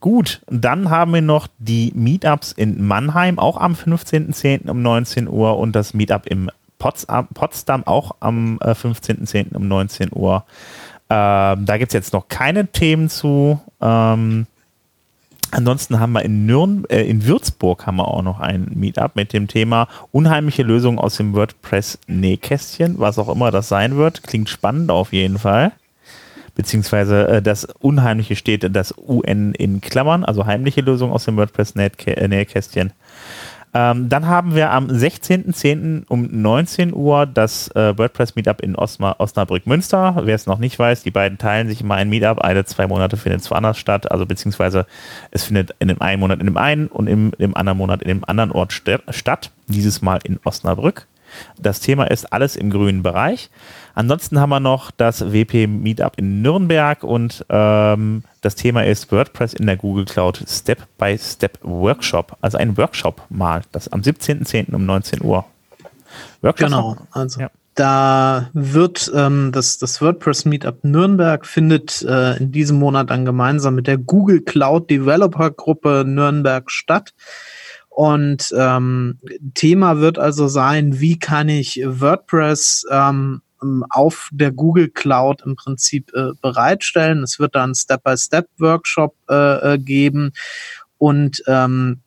Gut, 0.00 0.42
dann 0.46 0.90
haben 0.90 1.14
wir 1.14 1.22
noch 1.22 1.48
die 1.58 1.92
Meetups 1.94 2.52
in 2.52 2.84
Mannheim, 2.84 3.38
auch 3.38 3.56
am 3.56 3.72
15.10. 3.72 4.68
um 4.68 4.82
19 4.82 5.28
Uhr 5.28 5.58
und 5.58 5.74
das 5.74 5.94
Meetup 5.94 6.26
im 6.26 6.50
Potsdam, 6.78 7.84
auch 7.84 8.16
am 8.20 8.58
15.10. 8.58 9.56
um 9.56 9.66
19 9.66 10.10
Uhr. 10.12 10.44
Ähm, 11.10 11.64
da 11.64 11.78
gibt 11.78 11.90
es 11.90 11.94
jetzt 11.94 12.12
noch 12.12 12.28
keine 12.28 12.68
Themen 12.68 13.08
zu. 13.08 13.60
Ähm, 13.80 14.46
Ansonsten 15.50 15.98
haben 15.98 16.12
wir 16.12 16.22
in, 16.22 16.44
Nürn 16.46 16.84
äh, 16.90 17.02
in 17.02 17.24
Würzburg 17.24 17.86
haben 17.86 17.96
wir 17.96 18.08
auch 18.08 18.22
noch 18.22 18.38
ein 18.40 18.70
Meetup 18.74 19.16
mit 19.16 19.32
dem 19.32 19.48
Thema 19.48 19.88
unheimliche 20.12 20.62
Lösungen 20.62 20.98
aus 20.98 21.16
dem 21.16 21.32
WordPress-Nähkästchen, 21.32 22.98
was 22.98 23.18
auch 23.18 23.30
immer 23.30 23.50
das 23.50 23.68
sein 23.68 23.96
wird. 23.96 24.22
Klingt 24.22 24.50
spannend 24.50 24.90
auf 24.90 25.12
jeden 25.12 25.38
Fall. 25.38 25.72
Beziehungsweise 26.54 27.28
äh, 27.28 27.42
das 27.42 27.64
Unheimliche 27.64 28.36
steht 28.36 28.76
das 28.76 28.94
UN 28.98 29.54
in 29.54 29.80
Klammern, 29.80 30.24
also 30.24 30.44
heimliche 30.44 30.82
Lösungen 30.82 31.12
aus 31.12 31.24
dem 31.24 31.36
WordPress-Nähkästchen. 31.36 32.92
Ähm, 33.74 34.08
dann 34.08 34.26
haben 34.26 34.54
wir 34.54 34.70
am 34.70 34.86
16.10. 34.88 36.04
um 36.08 36.28
19 36.30 36.94
Uhr 36.94 37.26
das 37.26 37.68
äh, 37.74 37.96
WordPress 37.96 38.34
Meetup 38.34 38.62
in 38.62 38.76
Osma 38.76 39.16
Osnabrück 39.18 39.66
Münster. 39.66 40.22
Wer 40.24 40.34
es 40.34 40.46
noch 40.46 40.58
nicht 40.58 40.78
weiß, 40.78 41.02
die 41.02 41.10
beiden 41.10 41.38
teilen 41.38 41.68
sich 41.68 41.82
immer 41.82 41.96
ein 41.96 42.08
Meetup. 42.08 42.42
Alle 42.42 42.64
zwei 42.64 42.86
Monate 42.86 43.16
findet 43.16 43.42
es 43.42 43.50
woanders 43.50 43.78
statt. 43.78 44.10
Also 44.10 44.26
beziehungsweise 44.26 44.86
es 45.30 45.44
findet 45.44 45.74
in 45.78 45.88
dem 45.88 46.00
einen 46.00 46.20
Monat 46.20 46.40
in 46.40 46.46
dem 46.46 46.56
einen 46.56 46.86
und 46.86 47.06
im, 47.06 47.32
im 47.38 47.56
anderen 47.56 47.78
Monat 47.78 48.02
in 48.02 48.08
dem 48.08 48.24
anderen 48.24 48.52
Ort 48.52 48.72
st 48.72 49.00
statt. 49.10 49.50
Dieses 49.66 50.00
Mal 50.00 50.20
in 50.24 50.40
Osnabrück. 50.44 51.06
Das 51.58 51.80
Thema 51.80 52.04
ist 52.04 52.32
alles 52.32 52.56
im 52.56 52.70
grünen 52.70 53.02
Bereich. 53.02 53.50
Ansonsten 53.94 54.38
haben 54.38 54.50
wir 54.50 54.60
noch 54.60 54.90
das 54.92 55.32
WP 55.32 55.66
Meetup 55.66 56.12
in 56.18 56.40
Nürnberg 56.40 57.02
und 57.02 57.44
ähm, 57.48 58.22
das 58.42 58.54
Thema 58.54 58.84
ist 58.84 59.10
WordPress 59.10 59.54
in 59.54 59.66
der 59.66 59.76
Google 59.76 60.04
Cloud 60.04 60.44
Step 60.46 60.86
by 60.98 61.18
Step 61.18 61.58
Workshop. 61.62 62.36
Also 62.40 62.58
ein 62.58 62.76
Workshop 62.76 63.22
mal, 63.28 63.62
das 63.72 63.88
am 63.88 64.02
17.10. 64.02 64.72
um 64.72 64.86
19 64.86 65.22
Uhr. 65.22 65.44
Workshop 66.42 66.68
genau, 66.68 66.96
also 67.10 67.40
ja. 67.40 67.50
da 67.74 68.50
wird 68.52 69.10
ähm, 69.14 69.50
das, 69.52 69.78
das 69.78 70.00
WordPress 70.00 70.44
Meetup 70.44 70.84
Nürnberg 70.84 71.44
findet 71.44 72.02
äh, 72.02 72.36
in 72.36 72.52
diesem 72.52 72.78
Monat 72.78 73.10
dann 73.10 73.24
gemeinsam 73.24 73.74
mit 73.74 73.88
der 73.88 73.98
Google 73.98 74.42
Cloud 74.42 74.88
Developer 74.90 75.50
Gruppe 75.50 76.04
Nürnberg 76.06 76.70
statt. 76.70 77.14
Und 77.98 78.54
ähm, 78.56 79.18
Thema 79.54 79.98
wird 79.98 80.20
also 80.20 80.46
sein, 80.46 81.00
wie 81.00 81.18
kann 81.18 81.48
ich 81.48 81.82
WordPress 81.84 82.86
ähm, 82.92 83.42
auf 83.90 84.28
der 84.30 84.52
Google 84.52 84.88
Cloud 84.88 85.42
im 85.44 85.56
Prinzip 85.56 86.12
äh, 86.14 86.30
bereitstellen. 86.40 87.24
Es 87.24 87.40
wird 87.40 87.56
dann 87.56 87.74
Step-by-Step-Workshop 87.74 89.16
äh, 89.28 89.74
äh, 89.74 89.78
geben 89.78 90.30
und 90.98 91.42
ähm, 91.48 92.02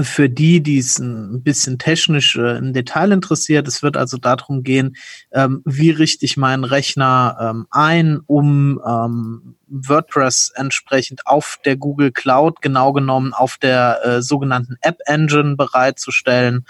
für 0.00 0.30
die, 0.30 0.62
die 0.62 0.78
es 0.78 0.98
ein 0.98 1.42
bisschen 1.42 1.78
technisch 1.78 2.36
äh, 2.36 2.56
im 2.56 2.72
Detail 2.72 3.12
interessiert, 3.12 3.68
es 3.68 3.82
wird 3.82 3.96
also 3.96 4.16
darum 4.16 4.62
gehen, 4.62 4.96
ähm, 5.32 5.62
wie 5.66 5.90
richte 5.90 6.24
ich 6.24 6.36
meinen 6.36 6.64
Rechner 6.64 7.36
ähm, 7.40 7.66
ein, 7.70 8.20
um 8.26 8.80
ähm, 8.86 9.56
WordPress 9.68 10.52
entsprechend 10.54 11.26
auf 11.26 11.58
der 11.64 11.76
Google 11.76 12.10
Cloud, 12.10 12.62
genau 12.62 12.92
genommen 12.92 13.34
auf 13.34 13.58
der 13.58 14.00
äh, 14.04 14.22
sogenannten 14.22 14.76
App 14.80 14.98
Engine 15.06 15.56
bereitzustellen. 15.56 16.64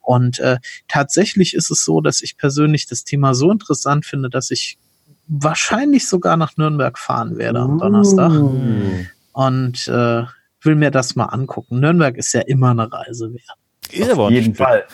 Und 0.00 0.38
äh, 0.38 0.58
tatsächlich 0.88 1.54
ist 1.54 1.70
es 1.70 1.84
so, 1.84 2.00
dass 2.00 2.22
ich 2.22 2.36
persönlich 2.36 2.86
das 2.86 3.04
Thema 3.04 3.34
so 3.34 3.50
interessant 3.50 4.06
finde, 4.06 4.30
dass 4.30 4.50
ich 4.50 4.78
wahrscheinlich 5.26 6.08
sogar 6.08 6.36
nach 6.36 6.56
Nürnberg 6.56 6.98
fahren 6.98 7.36
werde 7.36 7.60
am 7.60 7.78
Donnerstag. 7.78 8.32
Uh. 8.32 9.04
Und 9.32 9.86
äh, 9.88 10.24
will 10.62 10.74
mir 10.74 10.90
das 10.90 11.16
mal 11.16 11.26
angucken. 11.26 11.80
Nürnberg 11.80 12.16
ist 12.16 12.32
ja 12.32 12.40
immer 12.42 12.70
eine 12.70 12.90
Reise 12.90 13.32
wert. 13.32 13.58
Ist 13.90 14.10
aber 14.10 14.24
Auf 14.24 14.30
jeden 14.30 14.54
Fall. 14.54 14.84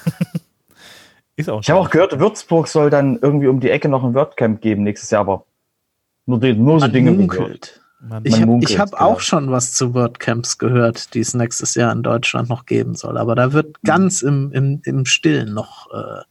ist 1.36 1.50
auch 1.50 1.60
ich 1.60 1.70
habe 1.70 1.80
auch 1.80 1.90
gehört, 1.90 2.18
Würzburg 2.18 2.68
soll 2.68 2.90
dann 2.90 3.18
irgendwie 3.20 3.48
um 3.48 3.60
die 3.60 3.70
Ecke 3.70 3.88
noch 3.88 4.04
ein 4.04 4.14
WordCamp 4.14 4.60
geben 4.60 4.84
nächstes 4.84 5.10
Jahr, 5.10 5.22
aber 5.22 5.44
nur, 6.24 6.40
die, 6.40 6.54
nur 6.54 6.80
so 6.80 6.88
Dinge 6.88 7.12
munkelt. 7.12 7.80
Man, 8.00 8.24
ich 8.24 8.40
habe 8.40 8.52
hab 8.52 8.90
genau. 8.90 9.02
auch 9.02 9.20
schon 9.20 9.50
was 9.50 9.72
zu 9.72 9.94
WordCamps 9.94 10.58
gehört, 10.58 11.14
die 11.14 11.20
es 11.20 11.34
nächstes 11.34 11.74
Jahr 11.74 11.92
in 11.92 12.02
Deutschland 12.02 12.48
noch 12.48 12.66
geben 12.66 12.94
soll. 12.94 13.16
Aber 13.16 13.34
da 13.34 13.52
wird 13.52 13.82
ganz 13.82 14.22
im, 14.22 14.52
im, 14.52 14.80
im 14.84 15.06
Stillen 15.06 15.54
noch 15.54 15.90
äh, 15.92 16.22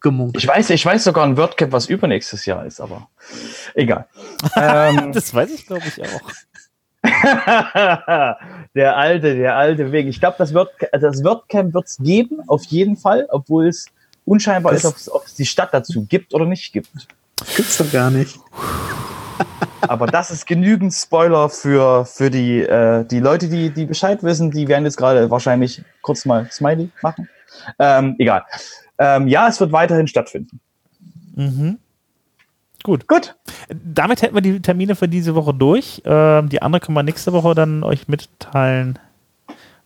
gemunkelt. 0.00 0.42
Ich 0.42 0.48
weiß, 0.48 0.70
ich 0.70 0.84
weiß 0.84 1.04
sogar 1.04 1.24
ein 1.24 1.36
WordCamp, 1.36 1.72
was 1.72 1.86
übernächstes 1.86 2.46
Jahr 2.46 2.66
ist, 2.66 2.80
aber 2.80 3.08
egal. 3.74 4.06
ähm, 4.56 5.12
das 5.12 5.32
weiß 5.32 5.50
ich, 5.52 5.66
glaube 5.66 5.84
ich, 5.86 6.02
auch. 6.02 6.30
der 8.74 8.96
alte, 8.96 9.34
der 9.36 9.56
alte 9.56 9.92
Weg. 9.92 10.06
Ich 10.06 10.20
glaube, 10.20 10.36
das, 10.38 10.54
Word, 10.54 10.70
das 10.92 11.24
WordCamp 11.24 11.74
wird 11.74 11.86
es 11.86 11.98
geben, 11.98 12.40
auf 12.46 12.64
jeden 12.64 12.96
Fall, 12.96 13.26
obwohl 13.30 13.68
es 13.68 13.86
unscheinbar 14.24 14.72
das 14.72 14.84
ist, 14.84 15.08
ob 15.08 15.26
es 15.26 15.34
die 15.34 15.46
Stadt 15.46 15.72
dazu 15.72 16.04
gibt 16.06 16.34
oder 16.34 16.46
nicht 16.46 16.72
gibt. 16.72 16.88
Gibt's 17.56 17.78
doch 17.78 17.90
gar 17.90 18.10
nicht. 18.10 18.38
Aber 19.82 20.06
das 20.06 20.30
ist 20.30 20.46
genügend 20.46 20.94
Spoiler 20.94 21.48
für, 21.50 22.06
für 22.06 22.30
die, 22.30 22.60
äh, 22.60 23.04
die 23.04 23.20
Leute, 23.20 23.48
die, 23.48 23.70
die 23.70 23.84
Bescheid 23.84 24.22
wissen. 24.22 24.50
Die 24.50 24.66
werden 24.66 24.84
jetzt 24.84 24.96
gerade 24.96 25.30
wahrscheinlich 25.30 25.82
kurz 26.00 26.24
mal 26.24 26.48
Smiley 26.50 26.90
machen. 27.02 27.28
Ähm, 27.78 28.16
egal. 28.18 28.44
Ähm, 28.98 29.28
ja, 29.28 29.48
es 29.48 29.60
wird 29.60 29.72
weiterhin 29.72 30.06
stattfinden. 30.06 30.60
Mhm. 31.34 31.78
Gut. 32.84 33.08
Gut. 33.08 33.34
Damit 33.70 34.20
hätten 34.20 34.34
wir 34.34 34.42
die 34.42 34.60
Termine 34.60 34.94
für 34.94 35.08
diese 35.08 35.34
Woche 35.34 35.54
durch. 35.54 36.02
Ähm, 36.04 36.50
die 36.50 36.60
andere 36.62 36.80
können 36.80 36.96
wir 36.96 37.02
nächste 37.02 37.32
Woche 37.32 37.54
dann 37.54 37.82
euch 37.82 38.08
mitteilen. 38.08 38.98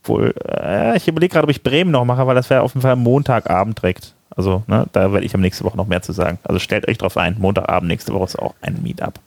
Wohl, 0.03 0.35
äh, 0.45 0.97
ich 0.97 1.07
überlege 1.07 1.33
gerade, 1.33 1.45
ob 1.45 1.51
ich 1.51 1.63
Bremen 1.63 1.93
noch 1.93 2.05
mache, 2.05 2.27
weil 2.27 2.35
das 2.35 2.51
wäre 2.51 2.63
auf 2.63 2.75
jeden 2.75 2.83
Fall 2.83 2.97
Montagabend 2.97 3.81
direkt. 3.81 4.15
Also, 4.31 4.65
ne, 4.67 4.87
da 4.93 5.13
werde 5.13 5.25
ich 5.25 5.35
am 5.35 5.41
nächsten 5.41 5.65
Woche 5.65 5.77
noch 5.77 5.87
mehr 5.87 6.03
zu 6.03 6.13
sagen. 6.13 6.39
Also 6.43 6.59
stellt 6.59 6.89
euch 6.89 6.99
drauf 6.99 7.17
ein. 7.17 7.37
Montagabend 7.39 7.89
nächste 7.89 8.13
Woche 8.13 8.25
ist 8.25 8.39
auch 8.39 8.55
ein 8.61 8.83
Meetup. 8.83 9.21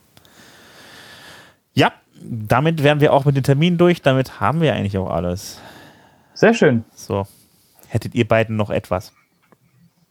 Ja, 1.74 1.94
damit 2.22 2.84
wären 2.84 3.00
wir 3.00 3.14
auch 3.14 3.24
mit 3.24 3.38
den 3.38 3.44
Terminen 3.44 3.78
durch. 3.78 4.02
Damit 4.02 4.42
haben 4.42 4.60
wir 4.60 4.74
eigentlich 4.74 4.98
auch 4.98 5.10
alles. 5.10 5.62
Sehr 6.34 6.54
schön. 6.54 6.84
So. 6.94 7.26
Hättet 7.88 8.16
ihr 8.16 8.28
beiden 8.28 8.58
noch 8.58 8.70
etwas? 8.70 9.14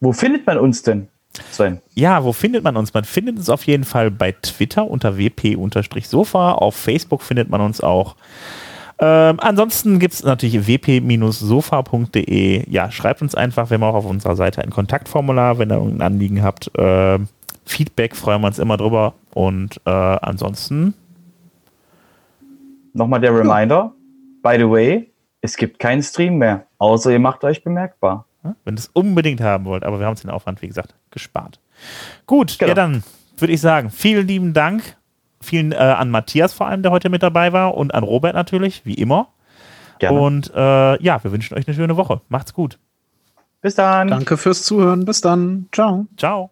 Wo 0.00 0.12
findet 0.12 0.46
man 0.46 0.58
uns 0.58 0.82
denn? 0.82 1.08
Sven. 1.50 1.80
Ja, 1.94 2.24
wo 2.24 2.32
findet 2.32 2.64
man 2.64 2.76
uns? 2.76 2.92
Man 2.92 3.04
findet 3.04 3.38
uns 3.38 3.48
auf 3.48 3.64
jeden 3.64 3.84
Fall 3.84 4.10
bei 4.10 4.32
Twitter 4.32 4.88
unter 4.88 5.16
wp-sofa. 5.16 6.52
Auf 6.52 6.74
Facebook 6.74 7.22
findet 7.22 7.48
man 7.48 7.60
uns 7.60 7.80
auch. 7.80 8.16
Ähm, 8.98 9.38
ansonsten 9.40 9.98
gibt 9.98 10.14
es 10.14 10.24
natürlich 10.24 10.66
wp-sofa.de. 10.66 12.70
Ja, 12.70 12.90
schreibt 12.90 13.22
uns 13.22 13.34
einfach, 13.34 13.70
wir 13.70 13.76
haben 13.76 13.84
auch 13.84 13.94
auf 13.94 14.04
unserer 14.04 14.36
Seite 14.36 14.62
ein 14.62 14.70
Kontaktformular, 14.70 15.58
wenn 15.58 15.70
ihr 15.70 15.76
irgendein 15.76 16.02
Anliegen 16.02 16.42
habt. 16.42 16.76
Äh, 16.76 17.18
Feedback 17.64 18.16
freuen 18.16 18.42
wir 18.42 18.48
uns 18.48 18.58
immer 18.58 18.76
drüber. 18.76 19.14
Und 19.32 19.80
äh, 19.86 19.90
ansonsten. 19.90 20.94
Nochmal 22.92 23.20
der 23.20 23.34
Reminder. 23.34 23.94
By 24.42 24.56
the 24.58 24.68
way, 24.68 25.10
es 25.40 25.56
gibt 25.56 25.78
keinen 25.78 26.02
Stream 26.02 26.38
mehr, 26.38 26.66
außer 26.78 27.12
ihr 27.12 27.18
macht 27.18 27.44
euch 27.44 27.62
bemerkbar. 27.62 28.26
Wenn 28.64 28.74
ihr 28.74 28.78
es 28.78 28.88
unbedingt 28.88 29.40
haben 29.40 29.66
wollt. 29.66 29.84
Aber 29.84 29.98
wir 29.98 30.06
haben 30.06 30.12
uns 30.12 30.22
den 30.22 30.30
Aufwand, 30.30 30.62
wie 30.62 30.68
gesagt, 30.68 30.94
gespart. 31.10 31.60
Gut, 32.26 32.58
genau. 32.58 32.68
ja 32.68 32.74
dann 32.74 33.02
würde 33.38 33.52
ich 33.52 33.60
sagen, 33.60 33.90
vielen 33.90 34.26
lieben 34.26 34.52
Dank 34.52 34.96
Vielen 35.42 35.72
äh, 35.72 35.76
an 35.76 36.10
Matthias 36.10 36.52
vor 36.52 36.66
allem, 36.66 36.82
der 36.82 36.92
heute 36.92 37.08
mit 37.08 37.22
dabei 37.22 37.54
war 37.54 37.74
und 37.74 37.94
an 37.94 38.04
Robert 38.04 38.34
natürlich, 38.34 38.84
wie 38.84 38.94
immer. 38.94 39.28
Gerne. 39.98 40.20
Und 40.20 40.52
äh, 40.54 41.02
ja, 41.02 41.24
wir 41.24 41.32
wünschen 41.32 41.56
euch 41.56 41.66
eine 41.66 41.74
schöne 41.74 41.96
Woche. 41.96 42.20
Macht's 42.28 42.52
gut. 42.52 42.78
Bis 43.62 43.74
dann. 43.74 44.08
Danke 44.08 44.36
fürs 44.36 44.62
Zuhören. 44.64 45.06
Bis 45.06 45.22
dann. 45.22 45.66
Ciao. 45.72 46.06
Ciao. 46.18 46.50